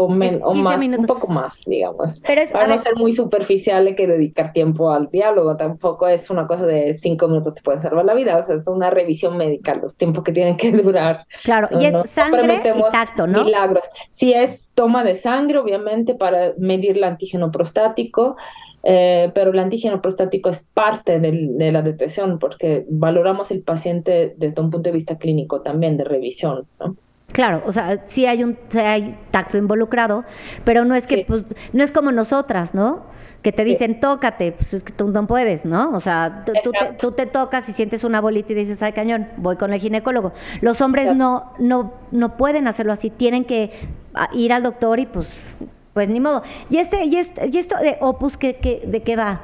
O, 0.00 0.08
men, 0.08 0.36
Es 0.36 0.40
o 0.42 0.52
15 0.52 0.62
más, 0.62 0.78
minutos. 0.78 1.00
un 1.00 1.06
poco 1.06 1.26
más, 1.28 1.62
digamos. 1.66 2.20
Pero 2.26 2.40
es- 2.40 2.52
Para 2.52 2.66
no 2.68 2.74
ver- 2.74 2.82
ser 2.82 2.96
muy 2.96 3.12
superficial 3.12 3.86
hay 3.86 3.94
que 3.94 4.06
dedicar 4.06 4.52
tiempo 4.52 4.90
al 4.90 5.08
diálogo, 5.10 5.56
tampoco 5.56 6.08
es 6.08 6.30
una 6.30 6.46
cosa 6.46 6.66
de 6.66 6.94
cinco 6.94 7.28
minutos 7.28 7.54
te 7.54 7.62
puede 7.62 7.78
salvar 7.80 8.04
la 8.04 8.14
vida, 8.14 8.36
o 8.36 8.42
sea, 8.42 8.56
es 8.56 8.66
una 8.68 8.90
revisión 8.90 9.36
médica, 9.36 9.74
los 9.74 9.96
tiempos 9.96 10.24
que 10.24 10.32
tienen 10.32 10.56
que 10.56 10.70
durar. 10.72 11.26
Claro, 11.44 11.68
No, 11.70 11.80
y 11.80 11.86
es 11.86 11.92
no- 11.92 11.98
no 12.00 12.04
sangre 12.06 12.54
y 12.64 12.90
tacto, 12.92 13.26
¿no? 13.26 13.44
Milagros. 13.44 13.84
Si 14.08 14.32
es 14.32 14.70
toma 14.74 15.04
de 15.04 15.14
sangre, 15.14 15.58
obviamente, 15.58 16.14
para 16.14 16.52
medir 16.58 16.96
el 16.96 17.04
antígeno 17.04 17.50
prostático, 17.50 18.36
eh, 18.82 19.30
pero 19.34 19.50
el 19.50 19.58
antígeno 19.58 20.00
prostático 20.00 20.48
es 20.48 20.60
parte 20.72 21.20
del- 21.20 21.58
de 21.58 21.70
la 21.70 21.82
detección 21.82 22.38
porque 22.38 22.86
valoramos 22.88 23.50
el 23.50 23.60
paciente 23.62 24.34
desde 24.38 24.60
un 24.62 24.70
punto 24.70 24.88
de 24.88 24.94
vista 24.94 25.18
clínico 25.18 25.60
también, 25.60 25.98
de 25.98 26.04
revisión, 26.04 26.66
¿no? 26.78 26.96
Claro, 27.32 27.62
o 27.66 27.72
sea, 27.72 28.02
sí 28.06 28.26
hay 28.26 28.42
un 28.42 28.58
sí 28.68 28.78
hay 28.78 29.18
tacto 29.30 29.56
involucrado, 29.56 30.24
pero 30.64 30.84
no 30.84 30.94
es 30.94 31.06
que 31.06 31.16
Sí. 31.16 31.24
pues 31.26 31.44
no 31.72 31.84
es 31.84 31.92
como 31.92 32.10
nosotras, 32.12 32.74
¿no? 32.74 33.04
Que 33.42 33.52
te 33.52 33.64
dicen, 33.64 34.00
tócate, 34.00 34.52
pues 34.52 34.74
es 34.74 34.82
que 34.82 34.92
tú 34.92 35.08
no 35.08 35.26
puedes, 35.26 35.64
¿no? 35.64 35.92
O 35.92 36.00
sea, 36.00 36.44
tú, 36.44 36.72
te, 36.72 36.92
tú 37.00 37.12
te 37.12 37.26
tocas 37.26 37.68
y 37.68 37.72
sientes 37.72 38.04
una 38.04 38.20
bolita 38.20 38.52
y 38.52 38.56
dices, 38.56 38.82
ay, 38.82 38.92
cañón, 38.92 39.28
voy 39.36 39.56
con 39.56 39.72
el 39.72 39.80
ginecólogo. 39.80 40.32
Los 40.60 40.80
hombres 40.80 41.14
no, 41.14 41.52
no, 41.58 41.94
no 42.10 42.36
pueden 42.36 42.66
hacerlo 42.68 42.92
así, 42.92 43.08
tienen 43.10 43.44
que 43.44 43.70
ah, 44.14 44.28
ir 44.34 44.52
al 44.52 44.62
doctor 44.62 44.98
y 44.98 45.06
pues, 45.06 45.28
pues 45.94 46.08
ni 46.08 46.20
modo. 46.20 46.42
¿Y 46.68 46.78
este, 46.78 47.04
y 47.04 47.16
este, 47.16 47.48
y 47.50 47.56
esto 47.56 47.76
de 47.78 47.96
Opus, 48.00 48.36
¿qué, 48.36 48.56
qué, 48.56 48.82
de 48.86 49.02
qué 49.02 49.16
va? 49.16 49.40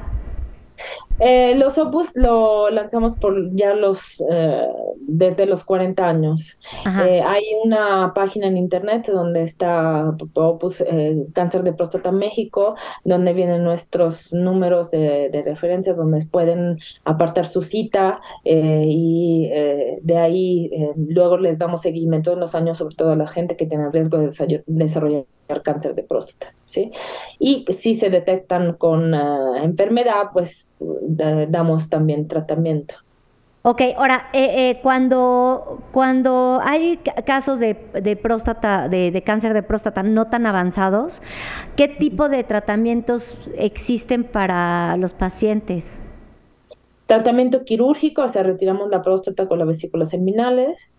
Eh, 1.19 1.55
los 1.57 1.79
Opus 1.79 2.11
lo 2.15 2.69
lanzamos 2.71 3.17
por 3.17 3.55
ya 3.55 3.73
los 3.75 4.23
eh, 4.31 4.67
desde 4.99 5.47
los 5.47 5.65
40 5.65 6.07
años. 6.07 6.59
Eh, 7.05 7.23
hay 7.25 7.43
una 7.65 8.13
página 8.15 8.49
en 8.49 8.57
internet 8.59 9.09
donde 9.11 9.43
está 9.43 10.15
Opus 10.35 10.83
eh, 10.83 11.27
Cáncer 11.33 11.63
de 11.63 11.73
Próstata 11.73 12.13
México, 12.13 12.75
donde 13.05 13.33
vienen 13.33 13.65
nuestros 13.65 14.33
números 14.35 14.91
de, 14.91 15.31
de 15.31 15.43
referencia, 15.43 15.95
donde 15.95 16.27
pueden 16.27 16.79
apartar 17.05 17.47
su 17.47 17.63
cita 17.63 18.21
eh, 18.45 18.85
y 18.87 19.49
eh, 19.53 19.99
de 20.03 20.19
ahí 20.19 20.71
eh, 20.73 20.93
luego 20.97 21.39
les 21.39 21.59
damos 21.59 21.81
seguimiento 21.83 22.33
en 22.33 22.41
los 22.41 22.55
años, 22.55 22.79
sobre 22.79 22.95
todo 22.95 23.13
a 23.13 23.17
la 23.17 23.27
gente 23.27 23.57
que 23.57 23.67
tiene 23.67 23.91
riesgo 23.91 24.19
de 24.19 24.27
desa- 24.29 24.63
desarrollar 24.67 25.25
cáncer 25.63 25.95
de 25.95 26.03
próstata, 26.03 26.53
¿sí? 26.65 26.91
Y 27.39 27.65
si 27.71 27.95
se 27.95 28.11
detectan 28.11 28.73
con 28.75 29.15
eh, 29.15 29.19
enfermedad, 29.63 30.31
pues 30.33 30.69
da- 31.09 31.47
damos 31.47 31.89
también 31.89 32.29
tratamiento. 32.29 32.95
Ok, 33.63 33.83
ahora, 33.99 34.29
eh, 34.33 34.71
eh, 34.71 34.81
cuando, 34.81 35.83
cuando 35.91 36.61
hay 36.63 36.99
ca- 36.99 37.15
casos 37.25 37.59
de, 37.59 37.75
de 38.01 38.15
próstata, 38.15 38.89
de, 38.89 39.11
de 39.11 39.23
cáncer 39.23 39.55
de 39.55 39.65
próstata 39.65 40.05
no 40.05 40.29
tan 40.29 40.47
avanzados, 40.47 41.21
¿qué 41.75 41.89
tipo 41.89 42.29
de 42.29 42.45
tratamientos 42.45 43.35
existen 43.59 44.23
para 44.23 44.97
los 44.99 45.15
pacientes? 45.15 45.99
Tratamiento 47.07 47.65
quirúrgico, 47.65 48.23
o 48.23 48.29
sea, 48.29 48.43
retiramos 48.43 48.89
la 48.91 49.01
próstata 49.03 49.47
con 49.47 49.59
las 49.61 49.69
vesículas 49.69 50.11
seminales 50.11 50.91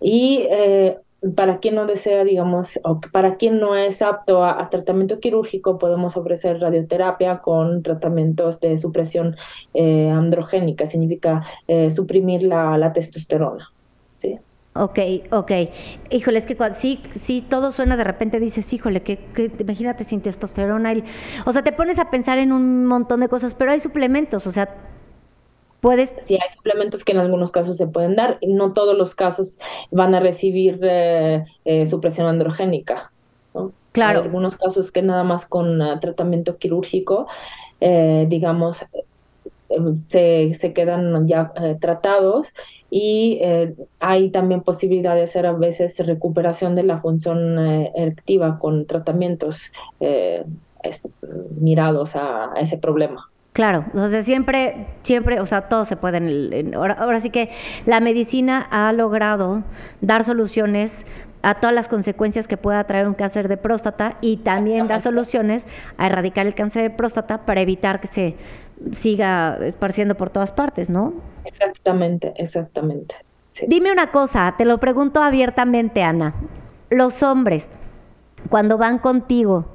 y 0.00 0.46
eh, 0.50 0.98
para 1.36 1.58
quien 1.58 1.74
no 1.74 1.86
desea, 1.86 2.24
digamos, 2.24 2.78
o 2.84 3.00
para 3.00 3.36
quien 3.36 3.58
no 3.60 3.76
es 3.76 4.02
apto 4.02 4.44
a, 4.44 4.68
tratamiento 4.70 5.20
quirúrgico, 5.20 5.78
podemos 5.78 6.16
ofrecer 6.16 6.60
radioterapia 6.60 7.40
con 7.40 7.82
tratamientos 7.82 8.60
de 8.60 8.76
supresión 8.76 9.36
eh, 9.74 10.10
androgénica, 10.10 10.86
significa 10.86 11.44
eh, 11.66 11.90
suprimir 11.90 12.42
la, 12.44 12.76
testosterona, 12.92 13.68
¿sí? 14.14 14.38
Ok, 14.74 14.98
ok. 15.32 15.50
Híjole, 16.10 16.38
es 16.38 16.46
que 16.46 16.56
cua- 16.56 16.72
sí, 16.72 17.00
sí, 17.12 17.42
todo 17.48 17.72
suena 17.72 17.96
de 17.96 18.04
repente, 18.04 18.38
dices, 18.38 18.72
híjole, 18.72 19.02
que, 19.02 19.16
que 19.34 19.50
imagínate 19.58 20.04
sin 20.04 20.20
testosterona. 20.20 20.92
o 21.46 21.52
sea, 21.52 21.62
te 21.64 21.72
pones 21.72 21.98
a 21.98 22.10
pensar 22.10 22.38
en 22.38 22.52
un 22.52 22.86
montón 22.86 23.20
de 23.20 23.28
cosas, 23.28 23.54
pero 23.54 23.72
hay 23.72 23.80
suplementos, 23.80 24.46
o 24.46 24.52
sea, 24.52 24.68
puedes... 25.80 26.14
Sí, 26.20 26.34
hay 26.34 26.54
suplementos 26.54 27.04
que 27.04 27.12
en 27.12 27.18
algunos 27.18 27.50
casos 27.50 27.76
se 27.76 27.86
pueden 27.86 28.16
dar, 28.16 28.38
y 28.40 28.52
no 28.52 28.72
todos 28.72 28.96
los 28.96 29.14
casos 29.14 29.58
van 29.90 30.14
a 30.14 30.20
recibir 30.20 30.78
eh, 30.82 31.44
eh, 31.64 31.86
supresión 31.86 32.26
androgénica. 32.26 33.12
¿no? 33.54 33.72
Claro. 33.92 34.20
Hay 34.20 34.24
algunos 34.26 34.56
casos 34.56 34.90
que 34.92 35.02
nada 35.02 35.24
más 35.24 35.46
con 35.46 35.80
ah, 35.82 36.00
tratamiento 36.00 36.56
quirúrgico, 36.58 37.26
eh, 37.80 38.26
digamos, 38.28 38.84
se, 39.96 40.54
se 40.54 40.72
quedan 40.72 41.26
ya 41.28 41.52
tratados 41.78 42.48
y 42.90 43.38
hay 44.00 44.30
también 44.30 44.62
posibilidad 44.62 45.14
de 45.14 45.24
hacer 45.24 45.44
a 45.44 45.52
veces 45.52 45.98
recuperación 46.06 46.74
de 46.74 46.84
la 46.84 47.00
función 47.00 47.58
erectiva 47.94 48.58
con 48.58 48.86
tratamientos 48.86 49.70
mirados 51.60 52.16
a- 52.16 52.52
a 52.54 52.60
ese 52.60 52.78
problema. 52.78 53.28
Claro, 53.58 53.86
o 53.92 54.08
sea, 54.08 54.22
siempre, 54.22 54.86
siempre, 55.02 55.40
o 55.40 55.44
sea, 55.44 55.62
todo 55.62 55.84
se 55.84 55.96
puede. 55.96 56.18
en 56.18 56.28
el- 56.28 56.52
en- 56.54 56.74
ahora, 56.76 56.94
ahora 56.94 57.18
sí 57.18 57.30
que 57.30 57.50
la 57.86 57.98
medicina 57.98 58.64
ha 58.70 58.92
logrado 58.92 59.64
dar 60.00 60.22
soluciones 60.22 61.04
a 61.42 61.54
todas 61.54 61.74
las 61.74 61.88
consecuencias 61.88 62.46
que 62.46 62.56
pueda 62.56 62.84
traer 62.84 63.08
un 63.08 63.14
cáncer 63.14 63.48
de 63.48 63.56
próstata 63.56 64.16
y 64.20 64.36
también 64.36 64.86
da 64.86 65.00
soluciones 65.00 65.66
a 65.96 66.06
erradicar 66.06 66.46
el 66.46 66.54
cáncer 66.54 66.84
de 66.84 66.90
próstata 66.90 67.46
para 67.46 67.60
evitar 67.60 67.98
que 67.98 68.06
se 68.06 68.36
siga 68.92 69.58
esparciendo 69.62 70.14
por 70.14 70.30
todas 70.30 70.52
partes, 70.52 70.88
¿no? 70.88 71.14
Exactamente, 71.44 72.34
exactamente. 72.36 73.16
Sí. 73.50 73.64
Dime 73.68 73.90
una 73.90 74.12
cosa, 74.12 74.54
te 74.56 74.66
lo 74.66 74.78
pregunto 74.78 75.20
abiertamente, 75.20 76.04
Ana. 76.04 76.32
Los 76.90 77.24
hombres, 77.24 77.68
cuando 78.50 78.78
van 78.78 78.98
contigo, 79.00 79.66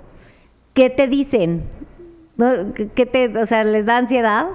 ¿qué 0.74 0.90
te 0.90 1.10
dicen? 1.10 1.64
¿No? 2.38 2.74
¿Qué- 2.74 2.90
¿Qué 2.90 3.06
te, 3.06 3.38
o 3.38 3.46
sea, 3.46 3.64
les 3.64 3.86
da 3.86 3.98
ansiedad? 3.98 4.48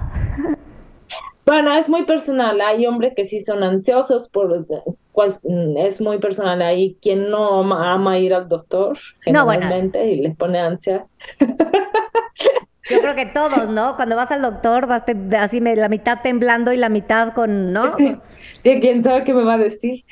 Bueno, 1.45 1.73
es 1.73 1.89
muy 1.89 2.03
personal. 2.05 2.61
Hay 2.61 2.85
hombres 2.85 3.13
que 3.15 3.25
sí 3.25 3.41
son 3.41 3.63
ansiosos, 3.63 4.29
por 4.29 4.67
cual, 5.11 5.39
es 5.77 5.99
muy 5.99 6.19
personal. 6.19 6.61
Hay 6.61 6.97
quien 7.01 7.29
no 7.31 7.61
ama, 7.61 7.93
ama 7.93 8.19
ir 8.19 8.33
al 8.33 8.47
doctor 8.47 8.97
No, 9.25 9.45
bueno. 9.45 9.61
generalmente 9.61 10.11
y 10.11 10.21
les 10.21 10.35
pone 10.37 10.59
ansia. 10.59 11.07
Yo 12.89 12.99
creo 13.01 13.15
que 13.15 13.27
todos, 13.27 13.69
¿no? 13.69 13.95
Cuando 13.95 14.15
vas 14.15 14.31
al 14.31 14.41
doctor 14.41 14.87
vas 14.87 15.05
te- 15.05 15.15
así 15.37 15.61
me- 15.61 15.75
la 15.75 15.89
mitad 15.89 16.21
temblando 16.23 16.71
y 16.73 16.77
la 16.77 16.89
mitad 16.89 17.33
con, 17.33 17.71
¿no? 17.71 17.95
Y 18.63 18.79
quién 18.79 19.03
sabe 19.03 19.23
qué 19.23 19.33
me 19.33 19.43
va 19.43 19.53
a 19.53 19.57
decir. 19.57 20.03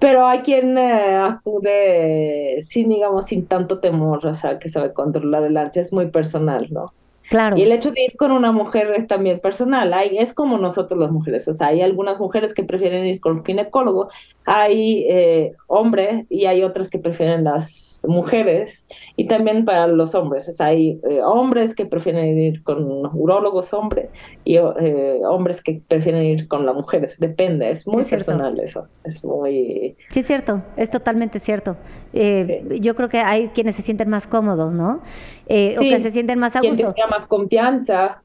Pero 0.00 0.26
hay 0.26 0.40
quien 0.40 0.76
eh, 0.78 1.16
acude 1.16 2.58
sin, 2.62 2.88
digamos, 2.88 3.26
sin 3.26 3.46
tanto 3.46 3.80
temor, 3.80 4.26
o 4.26 4.34
sea, 4.34 4.58
que 4.58 4.68
sabe 4.68 4.92
controlar 4.92 5.44
el 5.44 5.56
ansia. 5.56 5.82
Es 5.82 5.92
muy 5.92 6.10
personal, 6.10 6.66
¿no? 6.70 6.92
Claro. 7.30 7.56
Y 7.56 7.62
el 7.62 7.72
hecho 7.72 7.90
de 7.90 8.02
ir 8.02 8.16
con 8.16 8.32
una 8.32 8.52
mujer 8.52 8.92
es 8.96 9.06
también 9.06 9.40
personal. 9.40 9.92
Hay, 9.94 10.18
es 10.18 10.34
como 10.34 10.58
nosotros 10.58 11.00
las 11.00 11.10
mujeres. 11.10 11.48
O 11.48 11.52
sea, 11.52 11.68
hay 11.68 11.80
algunas 11.80 12.20
mujeres 12.20 12.52
que 12.52 12.64
prefieren 12.64 13.06
ir 13.06 13.20
con 13.20 13.38
un 13.38 13.44
ginecólogo, 13.44 14.08
hay 14.44 15.06
eh, 15.08 15.52
hombres 15.66 16.26
y 16.28 16.44
hay 16.44 16.62
otras 16.62 16.88
que 16.88 16.98
prefieren 16.98 17.44
las 17.44 18.04
mujeres. 18.06 18.86
Y 19.16 19.26
también 19.26 19.64
para 19.64 19.86
los 19.86 20.14
hombres. 20.14 20.48
O 20.48 20.52
sea, 20.52 20.66
hay 20.66 21.00
eh, 21.08 21.22
hombres 21.22 21.74
que 21.74 21.86
prefieren 21.86 22.38
ir 22.38 22.62
con 22.62 22.84
urólogos 23.14 23.72
hombres 23.72 24.10
y 24.44 24.56
eh, 24.56 25.20
hombres 25.26 25.62
que 25.62 25.80
prefieren 25.88 26.24
ir 26.24 26.46
con 26.46 26.66
las 26.66 26.74
mujeres. 26.74 27.18
Depende, 27.18 27.70
es 27.70 27.86
muy 27.86 28.04
personal 28.04 28.60
eso. 28.60 28.86
Es 29.02 29.24
muy... 29.24 29.96
Sí, 30.10 30.20
es 30.20 30.26
cierto, 30.26 30.62
es 30.76 30.90
totalmente 30.90 31.38
cierto. 31.38 31.76
Yo 32.12 32.94
creo 32.94 33.08
que 33.08 33.18
hay 33.18 33.48
quienes 33.48 33.74
se 33.74 33.82
sienten 33.82 34.08
más 34.08 34.26
cómodos, 34.26 34.72
¿no? 34.72 35.00
Sí, 35.48 35.74
o 35.76 35.80
que 35.80 36.00
se 36.00 36.10
sienten 36.10 36.38
más 36.38 36.54
a 36.54 36.60
gusto. 36.60 36.94
Más 37.24 37.26
confianza, 37.26 38.22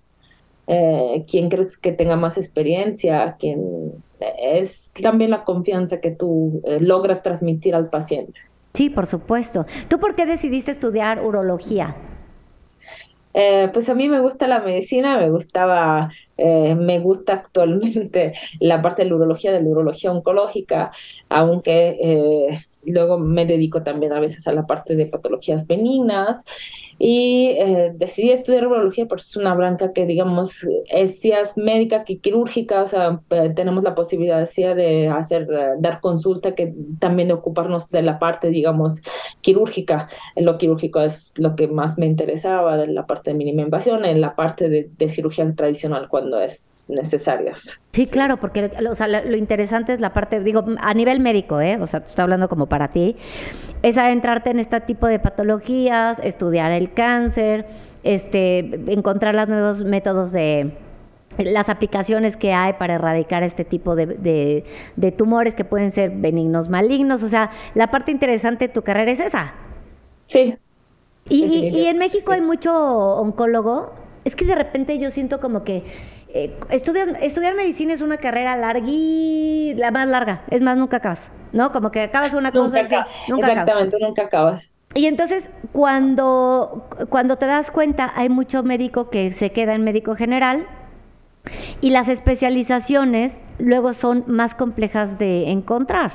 eh, 0.67 1.25
quien 1.29 1.49
crees 1.49 1.77
que 1.77 1.91
tenga 1.91 2.15
más 2.15 2.37
experiencia, 2.37 3.35
quien 3.39 3.93
es 4.39 4.91
también 5.01 5.31
la 5.31 5.43
confianza 5.43 5.99
que 5.99 6.11
tú 6.11 6.61
eh, 6.65 6.79
logras 6.81 7.23
transmitir 7.23 7.73
al 7.75 7.89
paciente. 7.89 8.41
Sí, 8.73 8.89
por 8.89 9.07
supuesto. 9.07 9.65
¿Tú 9.87 9.99
por 9.99 10.15
qué 10.15 10.25
decidiste 10.25 10.71
estudiar 10.71 11.23
urología? 11.23 11.95
Eh, 13.33 13.69
pues 13.73 13.89
a 13.89 13.95
mí 13.95 14.09
me 14.09 14.19
gusta 14.19 14.47
la 14.47 14.59
medicina, 14.59 15.17
me 15.17 15.29
gustaba, 15.29 16.11
eh, 16.37 16.75
me 16.75 16.99
gusta 16.99 17.33
actualmente 17.33 18.33
la 18.59 18.81
parte 18.81 19.03
de 19.03 19.09
la 19.09 19.15
urología, 19.15 19.51
de 19.51 19.61
la 19.61 19.69
urología 19.69 20.11
oncológica, 20.11 20.91
aunque 21.29 21.97
eh, 22.01 22.65
luego 22.83 23.17
me 23.17 23.45
dedico 23.45 23.83
también 23.83 24.13
a 24.13 24.19
veces 24.19 24.47
a 24.47 24.53
la 24.53 24.65
parte 24.65 24.95
de 24.95 25.05
patologías 25.05 25.67
benignas 25.67 26.45
y 26.97 27.51
eh, 27.57 27.93
decidí 27.95 28.31
estudiar 28.31 28.67
urología 28.67 29.05
porque 29.07 29.21
es 29.21 29.37
una 29.37 29.55
branca 29.55 29.93
que 29.93 30.05
digamos 30.05 30.65
es 30.89 31.19
sí 31.21 31.31
es 31.31 31.57
médica 31.57 32.03
que 32.03 32.19
quirúrgica, 32.19 32.81
o 32.81 32.85
sea, 32.85 33.21
eh, 33.29 33.51
tenemos 33.55 33.83
la 33.83 33.95
posibilidad 33.95 34.37
de 34.37 35.07
hacer, 35.07 35.47
eh, 35.49 35.75
dar 35.79 36.01
consulta 36.01 36.55
que 36.55 36.73
también 36.99 37.31
ocuparnos 37.31 37.89
de 37.89 38.01
la 38.01 38.19
parte 38.19 38.49
digamos 38.49 39.01
quirúrgica. 39.41 40.09
Lo 40.35 40.57
quirúrgico 40.57 40.99
es 41.01 41.33
lo 41.37 41.55
que 41.55 41.67
más 41.67 41.97
me 41.97 42.05
interesaba, 42.05 42.77
de 42.77 42.87
la 42.87 43.05
parte 43.05 43.31
de 43.31 43.37
mínima 43.37 43.61
invasión, 43.61 44.05
en 44.05 44.19
la 44.21 44.35
parte 44.35 44.69
de 44.69 45.09
cirugía 45.09 45.49
tradicional 45.55 46.09
cuando 46.09 46.41
es 46.41 46.78
necesaria. 46.89 47.53
Sí, 47.91 48.07
claro, 48.07 48.37
porque 48.37 48.71
o 48.89 48.95
sea, 48.95 49.07
lo, 49.07 49.23
lo 49.23 49.37
interesante 49.37 49.93
es 49.93 49.99
la 49.99 50.13
parte, 50.13 50.39
digo, 50.41 50.65
a 50.79 50.93
nivel 50.93 51.19
médico, 51.19 51.61
¿eh? 51.61 51.77
O 51.79 51.87
sea, 51.87 52.01
te 52.01 52.07
estoy 52.07 52.23
hablando 52.23 52.49
como 52.49 52.65
para 52.65 52.89
ti, 52.89 53.15
es 53.81 53.97
adentrarte 53.97 54.49
en 54.49 54.59
este 54.59 54.81
tipo 54.81 55.07
de 55.07 55.19
patologías, 55.19 56.19
estudiar 56.19 56.71
el 56.71 56.93
cáncer, 56.93 57.67
este, 58.03 58.59
encontrar 58.91 59.35
los 59.35 59.47
nuevos 59.47 59.83
métodos 59.83 60.31
de 60.31 60.73
las 61.37 61.69
aplicaciones 61.69 62.35
que 62.35 62.51
hay 62.51 62.73
para 62.73 62.95
erradicar 62.95 63.43
este 63.43 63.63
tipo 63.63 63.95
de, 63.95 64.07
de, 64.07 64.65
de 64.97 65.11
tumores 65.13 65.55
que 65.55 65.63
pueden 65.63 65.89
ser 65.89 66.09
benignos, 66.09 66.67
malignos. 66.67 67.23
O 67.23 67.29
sea, 67.29 67.51
la 67.75 67.91
parte 67.91 68.11
interesante 68.11 68.67
de 68.67 68.73
tu 68.73 68.81
carrera 68.81 69.11
es 69.11 69.21
esa. 69.21 69.53
Sí. 70.25 70.57
Y, 71.29 71.45
y, 71.45 71.69
y 71.69 71.85
en 71.85 71.97
México 71.97 72.33
hay 72.33 72.41
mucho 72.41 72.73
oncólogo. 72.73 73.93
Es 74.25 74.35
que 74.35 74.43
de 74.43 74.55
repente 74.55 74.99
yo 74.99 75.11
siento 75.11 75.39
como 75.39 75.63
que 75.63 75.83
eh, 76.31 76.55
estudias, 76.69 77.09
estudiar 77.21 77.55
medicina 77.55 77.91
es 77.91 78.01
una 78.01 78.17
carrera 78.17 78.55
largui, 78.55 79.73
la 79.75 79.89
más 79.89 80.07
larga, 80.07 80.43
es 80.51 80.61
más, 80.61 80.77
nunca 80.77 80.97
acabas, 80.97 81.31
¿no? 81.53 81.71
Como 81.71 81.89
que 81.89 82.01
acabas 82.01 82.35
una 82.35 82.51
cosa 82.51 82.83
Nunca, 82.83 83.07
y 83.27 83.31
nunca 83.31 83.47
exactamente, 83.47 83.97
nunca 83.99 84.21
acabas. 84.23 84.69
Y 84.93 85.07
entonces, 85.07 85.49
cuando, 85.71 86.87
cuando 87.09 87.37
te 87.37 87.47
das 87.47 87.71
cuenta, 87.71 88.11
hay 88.15 88.29
mucho 88.29 88.61
médico 88.61 89.09
que 89.09 89.31
se 89.31 89.51
queda 89.51 89.73
en 89.73 89.83
médico 89.83 90.15
general 90.15 90.67
y 91.81 91.89
las 91.89 92.09
especializaciones 92.09 93.35
luego 93.57 93.93
son 93.93 94.23
más 94.27 94.53
complejas 94.53 95.17
de 95.17 95.49
encontrar. 95.49 96.13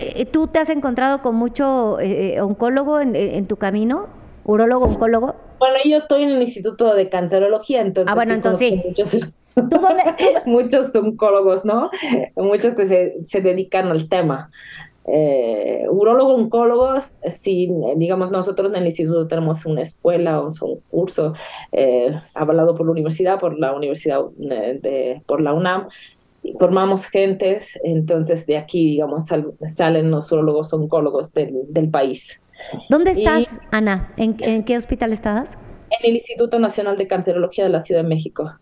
Eh, 0.00 0.26
¿Tú 0.26 0.48
te 0.48 0.58
has 0.58 0.70
encontrado 0.70 1.22
con 1.22 1.36
mucho 1.36 2.00
eh, 2.00 2.40
oncólogo 2.40 3.00
en, 3.00 3.14
en 3.14 3.46
tu 3.46 3.58
camino? 3.58 4.08
¿Urólogo, 4.44 4.86
oncólogo? 4.86 5.36
Bueno, 5.58 5.76
yo 5.84 5.98
estoy 5.98 6.22
en 6.24 6.30
el 6.30 6.42
Instituto 6.42 6.94
de 6.94 7.08
Cancerología, 7.08 7.80
entonces. 7.80 8.10
Ah, 8.10 8.14
bueno, 8.14 8.34
entonces 8.34 8.68
sí. 8.68 8.82
Muchos, 8.84 9.18
muchos 10.46 10.94
oncólogos, 10.94 11.64
¿no? 11.64 11.90
Muchos 12.36 12.74
que 12.74 12.86
se, 12.86 13.24
se 13.24 13.40
dedican 13.40 13.88
al 13.88 14.08
tema. 14.08 14.50
Eh, 15.06 15.84
urólogo, 15.90 16.34
oncólogos, 16.34 17.18
sí, 17.36 17.70
digamos, 17.96 18.30
nosotros 18.30 18.70
en 18.70 18.76
el 18.76 18.86
instituto 18.86 19.26
tenemos 19.26 19.66
una 19.66 19.82
escuela 19.82 20.40
o 20.40 20.48
un 20.62 20.80
curso 20.90 21.34
eh, 21.72 22.18
avalado 22.32 22.74
por 22.74 22.86
la 22.86 22.92
universidad, 22.92 23.38
por 23.38 23.58
la 23.58 23.74
universidad 23.74 24.22
eh, 24.50 24.78
de, 24.80 25.22
por 25.26 25.42
la 25.42 25.52
UNAM, 25.52 25.88
y 26.42 26.54
formamos 26.58 27.06
gentes, 27.06 27.78
entonces 27.84 28.46
de 28.46 28.56
aquí, 28.56 28.92
digamos, 28.92 29.26
sal, 29.26 29.52
salen 29.66 30.10
los 30.10 30.32
urólogos, 30.32 30.72
oncólogos 30.72 31.32
del, 31.32 31.54
del 31.68 31.90
país. 31.90 32.40
¿Dónde 32.88 33.12
estás, 33.12 33.42
y, 33.42 33.46
Ana? 33.70 34.12
¿En, 34.16 34.36
¿En, 34.40 34.64
qué 34.64 34.76
hospital 34.76 35.12
estabas? 35.12 35.58
En 35.90 36.10
el 36.10 36.16
Instituto 36.16 36.58
Nacional 36.58 36.96
de 36.96 37.06
Cancerología 37.06 37.64
de 37.64 37.70
la 37.70 37.80
Ciudad 37.80 38.02
de 38.02 38.08
México. 38.08 38.52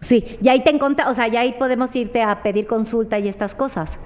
Sí, 0.00 0.24
y 0.42 0.48
ahí 0.48 0.62
te 0.62 0.70
encontramos, 0.70 1.12
o 1.12 1.14
sea, 1.14 1.28
ya 1.28 1.40
ahí 1.40 1.52
podemos 1.52 1.94
irte 1.96 2.22
a 2.22 2.42
pedir 2.42 2.66
consulta 2.66 3.18
y 3.18 3.28
estas 3.28 3.54
cosas. 3.54 3.98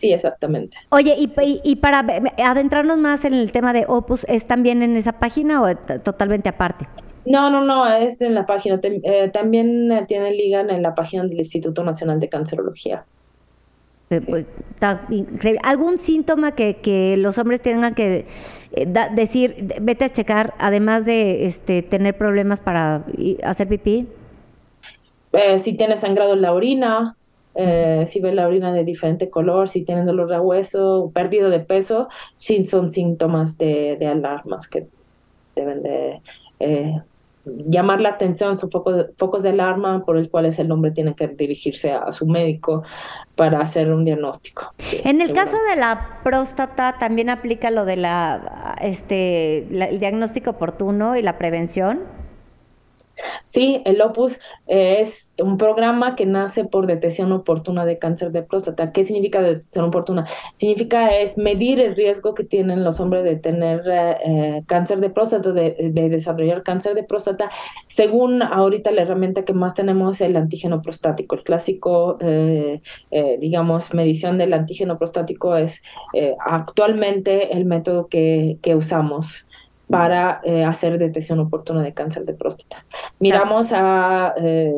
Sí, 0.00 0.12
exactamente. 0.12 0.76
Oye, 0.90 1.14
y, 1.16 1.32
y, 1.40 1.60
y, 1.64 1.76
para 1.76 2.04
adentrarnos 2.44 2.98
más 2.98 3.24
en 3.24 3.32
el 3.32 3.52
tema 3.52 3.72
de 3.72 3.86
Opus, 3.88 4.24
¿es 4.28 4.46
también 4.46 4.82
en 4.82 4.96
esa 4.96 5.12
página 5.12 5.62
o 5.62 5.74
totalmente 5.76 6.48
aparte? 6.48 6.86
No, 7.26 7.50
no, 7.50 7.64
no, 7.64 7.86
es 7.88 8.20
en 8.20 8.34
la 8.34 8.46
página. 8.46 8.78
Eh, 8.82 9.30
también 9.32 10.04
tiene 10.06 10.32
liga 10.32 10.60
en 10.60 10.82
la 10.82 10.94
página 10.94 11.24
del 11.24 11.38
Instituto 11.38 11.82
Nacional 11.82 12.20
de 12.20 12.28
Cancerología. 12.28 13.04
Sí. 13.04 13.04
Pues, 13.04 13.04
está 13.04 13.04
increíble. 13.04 13.95
¿Algún 15.62 15.98
síntoma 15.98 16.52
que, 16.52 16.76
que 16.76 17.16
los 17.16 17.38
hombres 17.38 17.60
tengan 17.60 17.94
que 17.94 18.26
eh, 18.72 18.86
da, 18.86 19.08
decir, 19.08 19.74
vete 19.80 20.04
a 20.04 20.12
checar, 20.12 20.54
además 20.58 21.04
de 21.04 21.46
este, 21.46 21.82
tener 21.82 22.16
problemas 22.16 22.60
para 22.60 23.04
hacer 23.42 23.68
pipí? 23.68 24.06
Eh, 25.32 25.58
si 25.58 25.76
tienes 25.76 26.00
sangrado 26.00 26.34
en 26.34 26.42
la 26.42 26.52
orina, 26.52 27.16
eh, 27.54 28.04
si 28.06 28.20
ves 28.20 28.34
la 28.34 28.46
orina 28.46 28.72
de 28.72 28.84
diferente 28.84 29.28
color, 29.28 29.68
si 29.68 29.82
tienen 29.82 30.06
dolor 30.06 30.28
de 30.28 30.38
hueso, 30.38 31.10
pérdida 31.14 31.48
de 31.48 31.60
peso, 31.60 32.08
sí 32.34 32.64
son 32.64 32.92
síntomas 32.92 33.58
de, 33.58 33.96
de 33.98 34.06
alarmas 34.06 34.68
que 34.68 34.86
deben 35.54 35.82
de 35.82 36.20
eh, 36.60 37.00
llamar 37.46 38.00
la 38.00 38.10
atención, 38.10 38.58
son 38.58 38.70
focos, 38.70 39.06
focos 39.16 39.42
de 39.42 39.50
alarma 39.50 40.04
por 40.04 40.18
el 40.18 40.30
cuales 40.30 40.58
el 40.58 40.70
hombre 40.70 40.90
tiene 40.90 41.14
que 41.14 41.28
dirigirse 41.28 41.92
a, 41.92 42.00
a 42.00 42.12
su 42.12 42.26
médico 42.26 42.82
para 43.34 43.60
hacer 43.60 43.92
un 43.92 44.04
diagnóstico. 44.04 44.72
En 45.04 45.20
el 45.20 45.32
caso 45.32 45.56
de 45.70 45.76
la 45.76 46.20
próstata, 46.24 46.96
¿también 46.98 47.30
aplica 47.30 47.70
lo 47.70 47.84
de 47.84 47.96
la, 47.96 48.76
este, 48.80 49.66
la, 49.70 49.86
el 49.86 50.00
diagnóstico 50.00 50.50
oportuno 50.50 51.16
y 51.16 51.22
la 51.22 51.38
prevención? 51.38 52.00
Sí, 53.42 53.82
el 53.84 54.00
Opus 54.02 54.38
es 54.66 55.32
un 55.38 55.56
programa 55.58 56.16
que 56.16 56.26
nace 56.26 56.64
por 56.64 56.86
detección 56.86 57.32
oportuna 57.32 57.86
de 57.86 57.98
cáncer 57.98 58.32
de 58.32 58.42
próstata. 58.42 58.92
¿Qué 58.92 59.04
significa 59.04 59.40
detección 59.40 59.86
oportuna? 59.86 60.26
Significa 60.54 61.16
es 61.16 61.38
medir 61.38 61.80
el 61.80 61.94
riesgo 61.94 62.34
que 62.34 62.44
tienen 62.44 62.84
los 62.84 63.00
hombres 63.00 63.24
de 63.24 63.36
tener 63.36 63.82
eh, 63.86 64.62
cáncer 64.66 65.00
de 65.00 65.10
próstata, 65.10 65.52
de, 65.52 65.76
de, 65.92 66.08
desarrollar 66.08 66.62
cáncer 66.62 66.94
de 66.94 67.04
próstata, 67.04 67.50
según 67.86 68.42
ahorita 68.42 68.90
la 68.90 69.02
herramienta 69.02 69.44
que 69.44 69.52
más 69.52 69.74
tenemos 69.74 70.20
el 70.20 70.36
antígeno 70.36 70.82
prostático. 70.82 71.36
El 71.36 71.42
clásico, 71.42 72.18
eh, 72.20 72.80
eh, 73.10 73.38
digamos, 73.40 73.94
medición 73.94 74.38
del 74.38 74.52
antígeno 74.52 74.98
prostático 74.98 75.56
es 75.56 75.82
actualmente 76.44 77.56
el 77.56 77.64
método 77.64 78.08
que, 78.08 78.58
que 78.62 78.74
usamos 78.74 79.45
para 79.88 80.40
eh, 80.44 80.64
hacer 80.64 80.98
detección 80.98 81.40
oportuna 81.40 81.82
de 81.82 81.92
cáncer 81.92 82.24
de 82.24 82.34
próstata. 82.34 82.84
Miramos 83.18 83.68
a... 83.72 84.34
Eh, 84.40 84.74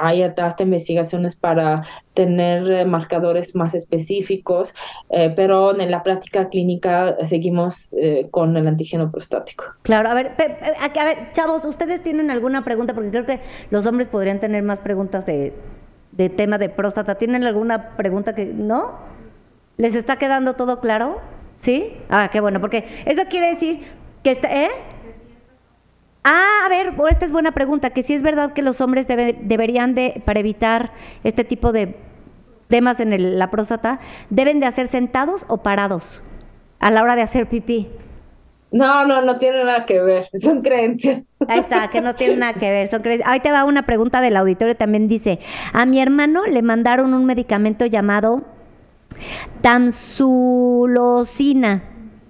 hay 0.00 0.22
hasta 0.22 0.62
investigaciones 0.62 1.36
para 1.36 1.82
tener 2.14 2.68
eh, 2.70 2.84
marcadores 2.86 3.54
más 3.54 3.74
específicos, 3.74 4.74
eh, 5.10 5.30
pero 5.36 5.78
en 5.78 5.90
la 5.90 6.02
práctica 6.02 6.48
clínica 6.48 7.14
seguimos 7.24 7.92
eh, 7.92 8.26
con 8.30 8.56
el 8.56 8.66
antígeno 8.66 9.10
prostático. 9.10 9.64
Claro, 9.82 10.08
a 10.08 10.14
ver, 10.14 10.32
a 10.38 11.04
ver, 11.04 11.32
chavos, 11.32 11.66
¿ustedes 11.66 12.02
tienen 12.02 12.30
alguna 12.30 12.64
pregunta? 12.64 12.94
Porque 12.94 13.10
creo 13.10 13.26
que 13.26 13.40
los 13.70 13.86
hombres 13.86 14.08
podrían 14.08 14.40
tener 14.40 14.62
más 14.62 14.78
preguntas 14.78 15.26
de, 15.26 15.52
de 16.12 16.30
tema 16.30 16.56
de 16.56 16.70
próstata. 16.70 17.16
¿Tienen 17.16 17.44
alguna 17.44 17.90
pregunta 17.96 18.34
que 18.34 18.46
no? 18.46 18.94
¿Les 19.76 19.94
está 19.94 20.16
quedando 20.16 20.54
todo 20.54 20.80
claro? 20.80 21.20
¿Sí? 21.56 21.98
Ah, 22.08 22.30
qué 22.32 22.40
bueno, 22.40 22.62
porque 22.62 22.86
eso 23.04 23.24
quiere 23.28 23.48
decir 23.48 23.80
que 24.26 24.32
está, 24.32 24.52
¿eh? 24.52 24.68
Ah, 26.24 26.64
a 26.66 26.68
ver, 26.68 26.94
esta 27.10 27.24
es 27.24 27.30
buena 27.30 27.52
pregunta, 27.52 27.90
que 27.90 28.02
si 28.02 28.12
es 28.12 28.24
verdad 28.24 28.54
que 28.54 28.60
los 28.60 28.80
hombres 28.80 29.06
debe, 29.06 29.38
deberían 29.40 29.94
de, 29.94 30.20
para 30.24 30.40
evitar 30.40 30.90
este 31.22 31.44
tipo 31.44 31.70
de 31.70 31.94
temas 32.66 32.98
en 32.98 33.12
el, 33.12 33.38
la 33.38 33.52
próstata, 33.52 34.00
deben 34.28 34.58
de 34.58 34.66
hacer 34.66 34.88
sentados 34.88 35.46
o 35.46 35.58
parados 35.58 36.20
a 36.80 36.90
la 36.90 37.04
hora 37.04 37.14
de 37.14 37.22
hacer 37.22 37.48
pipí. 37.48 37.88
No, 38.72 39.06
no, 39.06 39.22
no 39.22 39.38
tiene 39.38 39.62
nada 39.62 39.86
que 39.86 40.00
ver, 40.00 40.28
son 40.42 40.60
creencias. 40.60 41.22
Ahí 41.46 41.60
está, 41.60 41.86
que 41.86 42.00
no 42.00 42.16
tiene 42.16 42.34
nada 42.34 42.54
que 42.54 42.68
ver, 42.68 42.88
son 42.88 43.02
creencias. 43.02 43.30
Ahí 43.30 43.38
te 43.38 43.52
va 43.52 43.62
una 43.62 43.86
pregunta 43.86 44.20
del 44.20 44.36
auditorio, 44.36 44.74
también 44.74 45.06
dice, 45.06 45.38
a 45.72 45.86
mi 45.86 46.00
hermano 46.00 46.46
le 46.46 46.62
mandaron 46.62 47.14
un 47.14 47.26
medicamento 47.26 47.86
llamado 47.86 48.42
tamsulosina, 49.60 51.84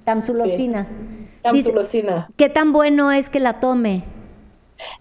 tamsulosina. 0.04 0.84
Sí. 0.84 1.15
¿Qué 2.36 2.48
tan 2.48 2.72
bueno 2.72 3.12
es 3.12 3.30
que 3.30 3.40
la 3.40 3.60
tome? 3.60 4.04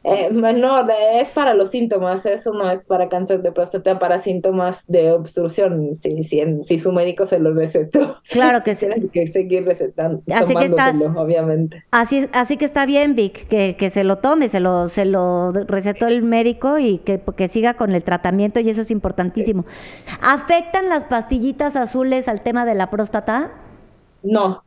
Eh, 0.04 0.30
no, 0.32 0.88
es 0.90 1.30
para 1.32 1.54
los 1.54 1.72
síntomas, 1.72 2.26
eso 2.26 2.54
no 2.54 2.70
es 2.70 2.86
para 2.86 3.10
cáncer 3.10 3.42
de 3.42 3.52
próstata, 3.52 3.98
para 3.98 4.20
síntomas 4.20 4.88
de 4.88 5.12
obstrucción, 5.12 5.96
si, 5.96 6.24
si, 6.24 6.42
si 6.62 6.78
su 6.78 6.92
médico 6.92 7.26
se 7.26 7.40
lo 7.40 7.54
recetó. 7.54 8.18
Claro 8.30 8.64
que 8.64 8.76
sí. 8.76 8.86
Tienes 8.86 9.12
que 9.12 9.32
seguir 9.32 9.66
recetando, 9.66 10.22
así 10.32 10.56
que 10.56 10.66
está, 10.66 10.94
obviamente. 11.16 11.84
Así, 11.92 12.28
así 12.34 12.58
que 12.58 12.66
está 12.66 12.86
bien, 12.86 13.16
Vic, 13.16 13.48
que, 13.48 13.76
que 13.78 13.90
se 13.90 14.04
lo 14.04 14.18
tome, 14.20 14.48
se 14.48 14.60
lo, 14.60 14.88
se 14.90 15.06
lo 15.06 15.52
recetó 15.52 16.08
el 16.08 16.22
médico 16.22 16.78
y 16.78 17.00
que, 17.00 17.22
que 17.36 17.48
siga 17.48 17.74
con 17.74 17.94
el 17.94 18.04
tratamiento 18.04 18.60
y 18.60 18.70
eso 18.70 18.82
es 18.82 18.92
importantísimo. 18.92 19.66
Sí. 19.68 20.12
¿Afectan 20.22 20.88
las 20.88 21.06
pastillitas 21.06 21.76
azules 21.76 22.28
al 22.28 22.42
tema 22.42 22.66
de 22.66 22.76
la 22.76 22.90
próstata? 22.92 23.52
No, 24.22 24.65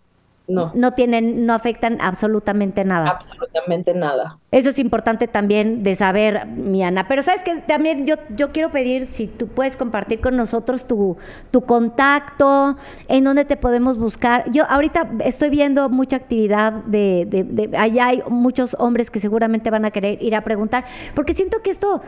no. 0.49 0.73
No 0.75 0.93
tienen, 0.93 1.45
no 1.45 1.53
afectan 1.53 1.99
absolutamente 2.01 2.83
nada. 2.83 3.11
Absolutamente 3.11 3.93
nada. 3.93 4.39
Eso 4.51 4.71
es 4.71 4.79
importante 4.79 5.29
también 5.29 5.83
de 5.83 5.95
saber, 5.95 6.47
mi 6.47 6.83
Ana. 6.83 7.07
Pero 7.07 7.23
sabes 7.23 7.43
que 7.43 7.57
también 7.57 8.07
yo, 8.07 8.15
yo 8.35 8.51
quiero 8.51 8.71
pedir 8.71 9.13
si 9.13 9.27
tú 9.27 9.47
puedes 9.47 9.77
compartir 9.77 10.21
con 10.21 10.37
nosotros 10.37 10.87
tu, 10.87 11.19
tu 11.51 11.61
contacto, 11.61 12.79
en 13.09 13.25
dónde 13.25 13.45
te 13.45 13.59
podemos 13.59 13.99
buscar. 13.99 14.51
Yo 14.51 14.65
ahorita 14.69 15.11
estoy 15.23 15.51
viendo 15.51 15.91
mucha 15.91 16.17
actividad 16.17 16.73
de, 16.73 17.27
de, 17.29 17.45
de, 17.45 17.77
allá 17.77 18.07
hay 18.07 18.23
muchos 18.31 18.75
hombres 18.79 19.11
que 19.11 19.21
seguramente 19.21 19.69
van 19.69 19.85
a 19.85 19.91
querer 19.91 20.23
ir 20.23 20.35
a 20.35 20.41
preguntar, 20.43 20.87
porque 21.15 21.35
siento 21.35 21.61
que 21.63 21.71
esto 21.71 22.01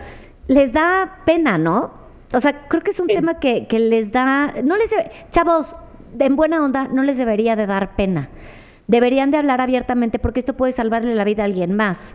les 0.48 0.72
da 0.72 1.18
pena, 1.26 1.58
¿no? 1.58 1.92
O 2.32 2.40
sea, 2.40 2.68
creo 2.68 2.82
que 2.82 2.92
es 2.92 3.00
un 3.00 3.08
sí. 3.08 3.14
tema 3.14 3.38
que, 3.38 3.66
que 3.66 3.78
les 3.78 4.12
da, 4.12 4.54
no 4.62 4.76
les, 4.76 4.88
chavos, 5.30 5.76
en 6.18 6.36
buena 6.36 6.62
onda 6.62 6.88
no 6.88 7.02
les 7.02 7.18
debería 7.18 7.56
de 7.56 7.66
dar 7.66 7.96
pena. 7.96 8.28
Deberían 8.86 9.30
de 9.30 9.38
hablar 9.38 9.60
abiertamente 9.60 10.18
porque 10.18 10.40
esto 10.40 10.54
puede 10.54 10.72
salvarle 10.72 11.14
la 11.14 11.24
vida 11.24 11.42
a 11.42 11.46
alguien 11.46 11.74
más. 11.74 12.14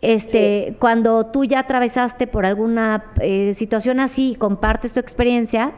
Este, 0.00 0.66
sí. 0.68 0.76
cuando 0.78 1.26
tú 1.26 1.44
ya 1.44 1.60
atravesaste 1.60 2.26
por 2.26 2.46
alguna 2.46 3.04
eh, 3.20 3.52
situación 3.54 3.98
así 3.98 4.30
y 4.30 4.34
compartes 4.36 4.92
tu 4.92 5.00
experiencia, 5.00 5.72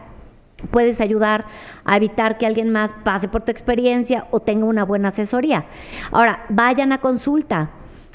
puedes 0.71 1.01
ayudar 1.01 1.47
a 1.85 1.97
evitar 1.97 2.39
que 2.39 2.47
alguien 2.47 2.71
más 2.71 2.93
pase 3.03 3.29
por 3.29 3.43
tu 3.43 3.51
experiencia 3.51 4.27
o 4.31 4.41
tenga 4.41 4.67
una 4.67 4.85
buena 4.85 5.09
asesoría. 5.09 5.65
Ahora, 6.13 6.45
vayan 6.49 6.93
a 6.93 6.99
consulta, 6.99 7.71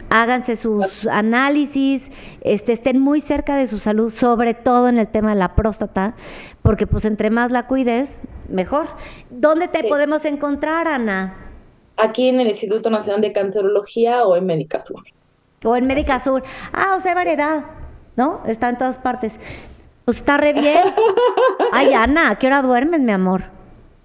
háganse 0.10 0.56
sus 0.56 1.08
análisis, 1.08 2.12
este, 2.42 2.74
estén 2.74 3.00
muy 3.00 3.22
cerca 3.22 3.56
de 3.56 3.68
su 3.68 3.80
salud, 3.80 4.12
sobre 4.12 4.54
todo 4.54 4.90
en 4.90 4.98
el 4.98 5.08
tema 5.08 5.30
de 5.30 5.36
la 5.36 5.56
próstata, 5.56 6.16
porque 6.62 6.88
pues 6.88 7.06
entre 7.06 7.30
más 7.30 7.52
la 7.52 7.68
cuides, 7.68 8.22
mejor. 8.50 8.88
¿Dónde 9.30 9.68
te 9.68 9.84
podemos 9.84 10.26
encontrar, 10.26 10.88
Ana? 10.88 11.36
Aquí 11.98 12.30
en 12.30 12.40
el 12.40 12.48
Instituto 12.48 12.90
Nacional 12.90 13.22
de 13.22 13.34
Cancerología 13.34 14.26
o 14.26 14.36
en 14.36 14.46
Médica 14.46 14.80
Sur. 14.80 15.04
O 15.64 15.76
en 15.76 15.88
Médica 15.88 16.20
Sur. 16.20 16.44
Ah, 16.74 16.96
o 16.98 17.00
sea, 17.00 17.14
variedad, 17.14 17.66
¿no? 18.16 18.42
Está 18.46 18.70
en 18.70 18.78
todas 18.78 18.98
partes. 18.98 19.40
Pues 20.04 20.18
está 20.18 20.38
re 20.38 20.54
bien. 20.54 20.84
Ay, 21.72 21.94
Ana, 21.94 22.32
¿a 22.32 22.36
qué 22.36 22.48
hora 22.48 22.62
duermes, 22.62 23.02
mi 23.02 23.12
amor? 23.12 23.44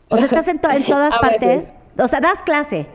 O 0.09 0.17
sea, 0.17 0.27
estás 0.27 0.49
en, 0.49 0.61
en 0.73 0.85
todas 0.85 1.17
partes. 1.19 1.69
O 1.99 2.09
sea, 2.09 2.21
das 2.21 2.43
clase. 2.43 2.87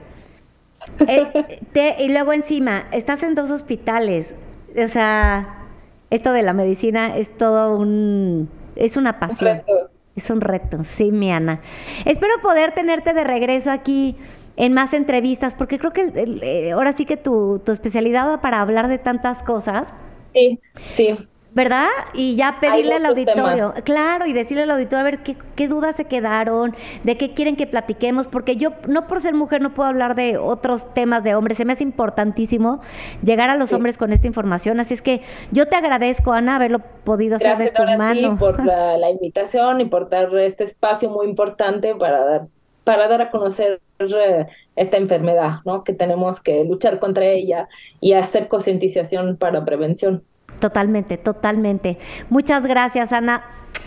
Eh, 1.08 1.60
te- 1.74 2.04
y 2.04 2.10
luego 2.10 2.34
encima, 2.34 2.86
estás 2.92 3.24
en 3.24 3.36
dos 3.36 3.52
hospitales. 3.52 4.36
O 4.84 4.88
sea, 4.88 5.66
esto 6.10 6.32
de 6.34 6.42
la 6.42 6.54
medicina 6.54 7.16
es 7.18 7.36
todo 7.36 7.76
un... 7.78 8.50
Es 8.76 8.98
una 8.98 9.20
pasión. 9.20 9.62
Es 10.16 10.30
un 10.30 10.40
reto, 10.42 10.84
sí, 10.84 11.12
mi 11.12 11.32
Ana. 11.32 11.60
Espero 12.06 12.34
poder 12.42 12.72
tenerte 12.74 13.14
de 13.14 13.24
regreso 13.24 13.70
aquí 13.72 14.16
en 14.58 14.72
más 14.74 14.94
entrevistas, 14.94 15.54
porque 15.56 15.78
creo 15.78 15.92
que 15.92 16.02
el- 16.04 16.18
el- 16.18 16.44
eh, 16.44 16.72
ahora 16.72 16.94
sí 16.94 17.06
que 17.06 17.18
tu, 17.18 17.60
tu 17.60 17.72
especialidad 17.74 18.28
va 18.30 18.42
para 18.42 18.62
hablar 18.62 18.88
de 18.88 18.98
tantas 18.98 19.44
cosas. 19.44 19.94
Sí, 20.34 20.60
sí. 20.96 21.18
¿Verdad? 21.56 21.88
Y 22.14 22.36
ya 22.36 22.58
pedirle 22.60 22.96
al 22.96 23.06
auditorio, 23.06 23.70
temas. 23.70 23.82
claro, 23.84 24.26
y 24.26 24.34
decirle 24.34 24.64
al 24.64 24.72
auditorio 24.72 25.00
a 25.00 25.04
ver 25.04 25.24
qué, 25.24 25.38
qué 25.56 25.70
dudas 25.70 25.96
se 25.96 26.04
quedaron, 26.04 26.76
de 27.06 27.16
qué 27.16 27.34
quieren 27.34 27.56
que 27.56 27.66
platiquemos, 27.66 28.28
porque 28.28 28.58
yo, 28.58 28.72
no 28.90 29.08
por 29.08 29.22
ser 29.22 29.34
mujer, 29.34 29.62
no 29.62 29.74
puedo 29.74 29.88
hablar 29.88 30.16
de 30.16 30.38
otros 30.38 30.94
temas 30.94 31.24
de 31.24 31.34
hombres. 31.34 31.58
Se 31.58 31.64
me 31.64 31.72
hace 31.72 31.84
importantísimo 31.84 32.82
llegar 33.24 33.50
a 33.50 33.56
los 33.56 33.72
hombres 33.72 33.98
con 33.98 34.12
esta 34.12 34.28
información. 34.28 34.82
Así 34.82 34.94
es 34.94 35.02
que 35.02 35.22
yo 35.52 35.66
te 35.68 35.78
agradezco, 35.78 36.34
Ana, 36.34 36.58
haberlo 36.58 36.80
podido 37.06 37.38
hacer 37.38 37.58
de 37.58 37.66
Gracias 37.66 37.74
tu 37.74 37.84
Dora, 37.84 38.10
a 38.10 38.14
ti 38.14 38.22
mano. 38.22 38.38
por 38.38 38.66
la, 38.66 38.98
la 38.98 39.10
invitación 39.10 39.80
y 39.80 39.86
por 39.86 40.10
dar 40.10 40.36
este 40.38 40.66
espacio 40.66 41.10
muy 41.10 41.26
importante 41.26 41.96
para 41.96 42.26
dar, 42.26 42.48
para 42.84 43.08
dar 43.08 43.22
a 43.22 43.30
conocer 43.30 43.80
eh, 44.00 44.46
esta 44.76 44.98
enfermedad, 44.98 45.60
¿no? 45.64 45.86
Que 45.86 45.94
tenemos 45.94 46.42
que 46.42 46.66
luchar 46.66 47.00
contra 47.00 47.26
ella 47.26 47.70
y 48.02 48.12
hacer 48.12 48.50
concientización 48.50 49.38
para 49.38 49.64
prevención. 49.64 50.22
Totalmente, 50.60 51.18
totalmente. 51.18 51.98
Muchas 52.30 52.66
gracias, 52.66 53.14
Ana. 53.14 53.44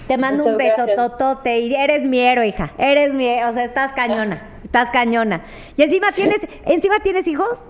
Te 0.06 0.16
mando 0.16 0.44
un 0.44 0.56
beso, 0.56 0.84
gracias. 0.86 0.96
totote. 0.96 1.60
Y 1.60 1.74
eres 1.74 2.06
mi 2.06 2.20
héroe, 2.20 2.48
hija. 2.48 2.70
Eres 2.78 3.14
mi, 3.14 3.28
o 3.42 3.52
sea, 3.52 3.64
estás 3.64 3.92
cañona. 3.92 4.42
Estás 4.64 4.90
cañona. 4.90 5.42
Y 5.76 5.82
encima 5.82 6.12
tienes, 6.12 6.40
encima 6.66 7.00
tienes 7.00 7.26
hijos. 7.28 7.64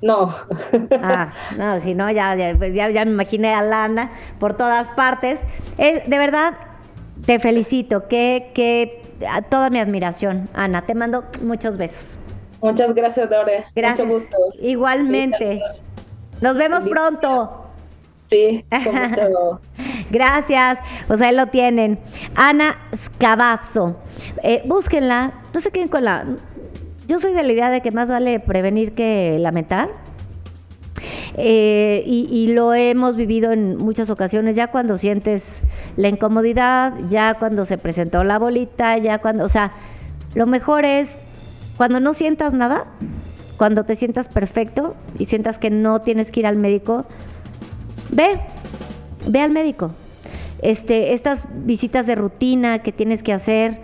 No. 0.00 0.34
Ah, 1.02 1.32
no, 1.56 1.80
si 1.80 1.94
no, 1.94 2.10
ya, 2.10 2.34
ya, 2.36 2.54
pues, 2.56 2.74
ya, 2.74 2.88
ya 2.90 3.04
me 3.04 3.10
imaginé 3.10 3.54
a 3.54 3.62
Lana 3.62 4.12
por 4.38 4.54
todas 4.56 4.88
partes. 4.90 5.44
Es, 5.76 6.08
de 6.08 6.18
verdad, 6.18 6.54
te 7.26 7.38
felicito. 7.38 8.06
Que, 8.08 8.52
que 8.54 9.02
toda 9.48 9.70
mi 9.70 9.80
admiración, 9.80 10.48
Ana. 10.54 10.82
Te 10.82 10.94
mando 10.94 11.24
muchos 11.42 11.76
besos. 11.76 12.18
Muchas 12.60 12.94
gracias, 12.94 13.28
Dore. 13.30 13.64
Gracias. 13.74 14.06
Mucho 14.06 14.20
gusto. 14.20 14.36
Igualmente. 14.60 15.60
Nos 16.40 16.56
vemos 16.56 16.84
pronto. 16.84 17.67
Sí, 18.28 18.64
con 18.84 18.94
mucho. 18.94 19.60
Gracias, 20.10 20.78
pues 21.06 21.20
ahí 21.20 21.34
lo 21.34 21.46
tienen. 21.46 21.98
Ana 22.34 22.78
Scavazo. 22.94 23.96
Eh, 24.42 24.62
búsquenla, 24.66 25.32
no 25.52 25.60
se 25.60 25.70
queden 25.70 25.88
con 25.88 26.04
la... 26.04 26.24
Yo 27.06 27.20
soy 27.20 27.32
de 27.32 27.42
la 27.42 27.52
idea 27.52 27.70
de 27.70 27.80
que 27.80 27.90
más 27.90 28.08
vale 28.08 28.38
prevenir 28.38 28.92
que 28.92 29.38
lamentar. 29.38 29.88
Eh, 31.36 32.02
y, 32.04 32.28
y 32.30 32.52
lo 32.52 32.74
hemos 32.74 33.16
vivido 33.16 33.52
en 33.52 33.76
muchas 33.76 34.10
ocasiones, 34.10 34.56
ya 34.56 34.66
cuando 34.66 34.98
sientes 34.98 35.62
la 35.96 36.08
incomodidad, 36.08 36.94
ya 37.08 37.34
cuando 37.34 37.64
se 37.64 37.78
presentó 37.78 38.24
la 38.24 38.38
bolita, 38.38 38.98
ya 38.98 39.18
cuando, 39.18 39.44
o 39.44 39.48
sea, 39.48 39.72
lo 40.34 40.46
mejor 40.46 40.84
es 40.84 41.20
cuando 41.76 42.00
no 42.00 42.12
sientas 42.12 42.54
nada, 42.54 42.86
cuando 43.56 43.84
te 43.84 43.94
sientas 43.96 44.28
perfecto 44.28 44.96
y 45.18 45.26
sientas 45.26 45.58
que 45.58 45.70
no 45.70 46.00
tienes 46.00 46.32
que 46.32 46.40
ir 46.40 46.46
al 46.46 46.56
médico, 46.56 47.06
ve, 48.10 48.40
ve 49.26 49.40
al 49.40 49.50
médico. 49.50 49.90
Este, 50.60 51.12
estas 51.12 51.46
visitas 51.64 52.06
de 52.06 52.14
rutina 52.16 52.80
que 52.80 52.92
tienes 52.92 53.22
que 53.22 53.32
hacer. 53.32 53.80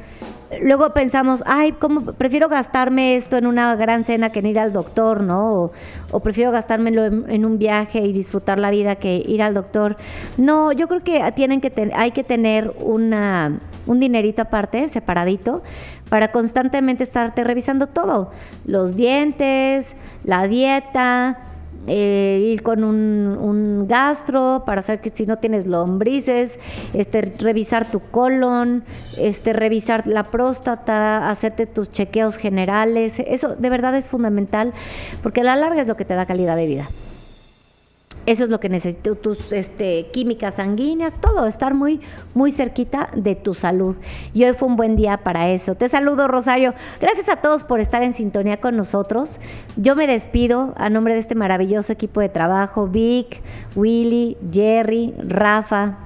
Luego 0.61 0.91
pensamos, 0.91 1.43
ay, 1.47 1.73
¿cómo 1.73 2.13
prefiero 2.13 2.49
gastarme 2.49 3.17
esto 3.17 3.37
en 3.37 3.47
una 3.47 3.75
gran 3.75 4.05
cena 4.05 4.31
que 4.31 4.39
en 4.39 4.47
ir 4.47 4.59
al 4.59 4.73
doctor, 4.73 5.21
¿no? 5.21 5.53
O, 5.55 5.73
o 6.13 6.21
prefiero 6.21 6.53
gastármelo 6.53 7.05
en, 7.05 7.45
un 7.45 7.59
viaje 7.59 8.01
y 8.01 8.13
disfrutar 8.13 8.59
la 8.59 8.71
vida 8.71 8.97
que 8.97 9.17
ir 9.17 9.43
al 9.43 9.55
doctor. 9.55 9.97
No, 10.37 10.71
yo 10.71 10.87
creo 10.87 11.03
que 11.03 11.21
tienen 11.35 11.61
que 11.61 11.71
ten- 11.71 11.91
hay 11.95 12.13
que 12.13 12.23
tener 12.23 12.73
una, 12.79 13.59
un 13.87 13.99
dinerito 13.99 14.43
aparte, 14.43 14.89
separadito, 14.89 15.63
para 16.09 16.31
constantemente 16.31 17.03
estarte 17.03 17.43
revisando 17.43 17.89
todo. 17.89 18.31
Los 18.65 18.95
dientes, 18.95 19.97
la 20.23 20.47
dieta, 20.47 21.39
eh, 21.87 22.51
ir 22.53 22.63
con 22.63 22.85
un, 22.85 23.37
un 23.41 23.87
gastro 23.87 24.63
para 24.67 24.83
saber 24.83 25.01
que 25.01 25.11
si 25.11 25.27
no 25.27 25.39
tienes 25.39 25.67
lombrices, 25.67 26.59
este, 26.93 27.23
revisar 27.23 27.91
tu 27.91 28.01
colon, 28.01 28.85
este, 29.19 29.53
revisar 29.53 30.07
la 30.07 30.25
próstata, 30.25 31.31
hacerte 31.31 31.67
tus 31.67 31.91
chequeos 31.91 32.37
generales. 32.37 33.19
Eso 33.19 33.57
de 33.57 33.71
verdad 33.71 33.95
es 33.97 34.07
fundamental 34.07 34.73
porque 35.23 35.41
a 35.41 35.45
la 35.45 35.57
larga 35.57 35.81
es 35.81 35.87
lo 35.87 35.97
que 35.97 36.05
te 36.05 36.15
da 36.15 36.27
calidad 36.27 36.57
de 36.57 36.67
vida. 36.67 36.89
Eso 38.27 38.45
es 38.45 38.51
lo 38.51 38.61
que 38.61 38.69
necesitas, 38.69 39.19
tus 39.21 39.53
este, 39.53 40.07
químicas 40.13 40.55
sanguíneas, 40.55 41.21
todo, 41.21 41.47
estar 41.47 41.75
muy, 41.75 42.01
muy 42.35 42.53
cerquita 42.53 43.11
de 43.15 43.35
tu 43.35 43.55
salud. 43.55 43.97
Y 44.33 44.45
hoy 44.45 44.55
fue 44.55 44.69
un 44.69 44.77
buen 44.77 44.97
día 44.97 45.19
para 45.19 45.51
eso. 45.51 45.75
Te 45.75 45.89
saludo, 45.89 46.27
Rosario. 46.27 46.75
Gracias 47.01 47.29
a 47.29 47.37
todos 47.37 47.65
por 47.65 47.81
estar 47.81 48.03
en 48.03 48.15
sintonía 48.15 48.61
con 48.61 48.77
nosotros. 48.77 49.41
Yo 49.77 49.95
me 49.95 50.07
despido 50.07 50.73
a 50.77 50.89
nombre 50.89 51.15
de 51.15 51.21
este 51.21 51.35
maravilloso 51.35 51.93
equipo 51.93 52.21
de 52.21 52.31
trabajo, 52.31 52.87
Vic, 52.87 53.43
Willy, 53.77 54.39
Jerry, 54.51 55.15
Rafa, 55.19 55.99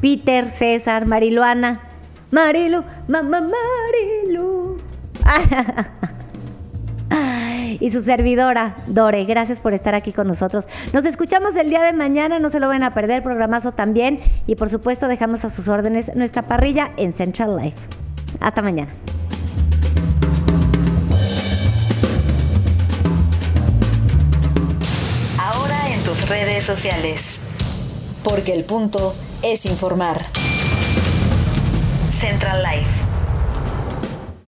Peter, 0.00 0.50
César, 0.50 1.06
Mariluana. 1.06 1.82
Marilu, 2.30 2.84
mamá 3.08 3.40
Marilu. 3.40 4.76
y 7.78 7.90
su 7.90 8.02
servidora, 8.02 8.76
Dore. 8.86 9.24
Gracias 9.24 9.60
por 9.60 9.74
estar 9.74 9.94
aquí 9.94 10.12
con 10.12 10.26
nosotros. 10.26 10.68
Nos 10.92 11.04
escuchamos 11.04 11.54
el 11.56 11.68
día 11.68 11.82
de 11.82 11.92
mañana, 11.92 12.38
no 12.38 12.48
se 12.48 12.60
lo 12.60 12.68
van 12.68 12.82
a 12.82 12.94
perder, 12.94 13.22
programazo 13.22 13.72
también. 13.72 14.18
Y 14.46 14.56
por 14.56 14.70
supuesto, 14.70 15.08
dejamos 15.08 15.44
a 15.44 15.50
sus 15.50 15.68
órdenes 15.68 16.14
nuestra 16.14 16.42
parrilla 16.42 16.92
en 16.96 17.12
Central 17.12 17.56
Life. 17.56 17.76
Hasta 18.40 18.62
mañana. 18.62 18.90
Ahora 25.38 25.92
en 25.92 26.02
tus 26.04 26.28
redes 26.28 26.64
sociales. 26.64 27.40
Porque 28.24 28.52
el 28.52 28.64
punto 28.64 29.14
es 29.42 29.64
informar. 29.66 30.18
Central 32.20 32.62
Life. 32.62 33.09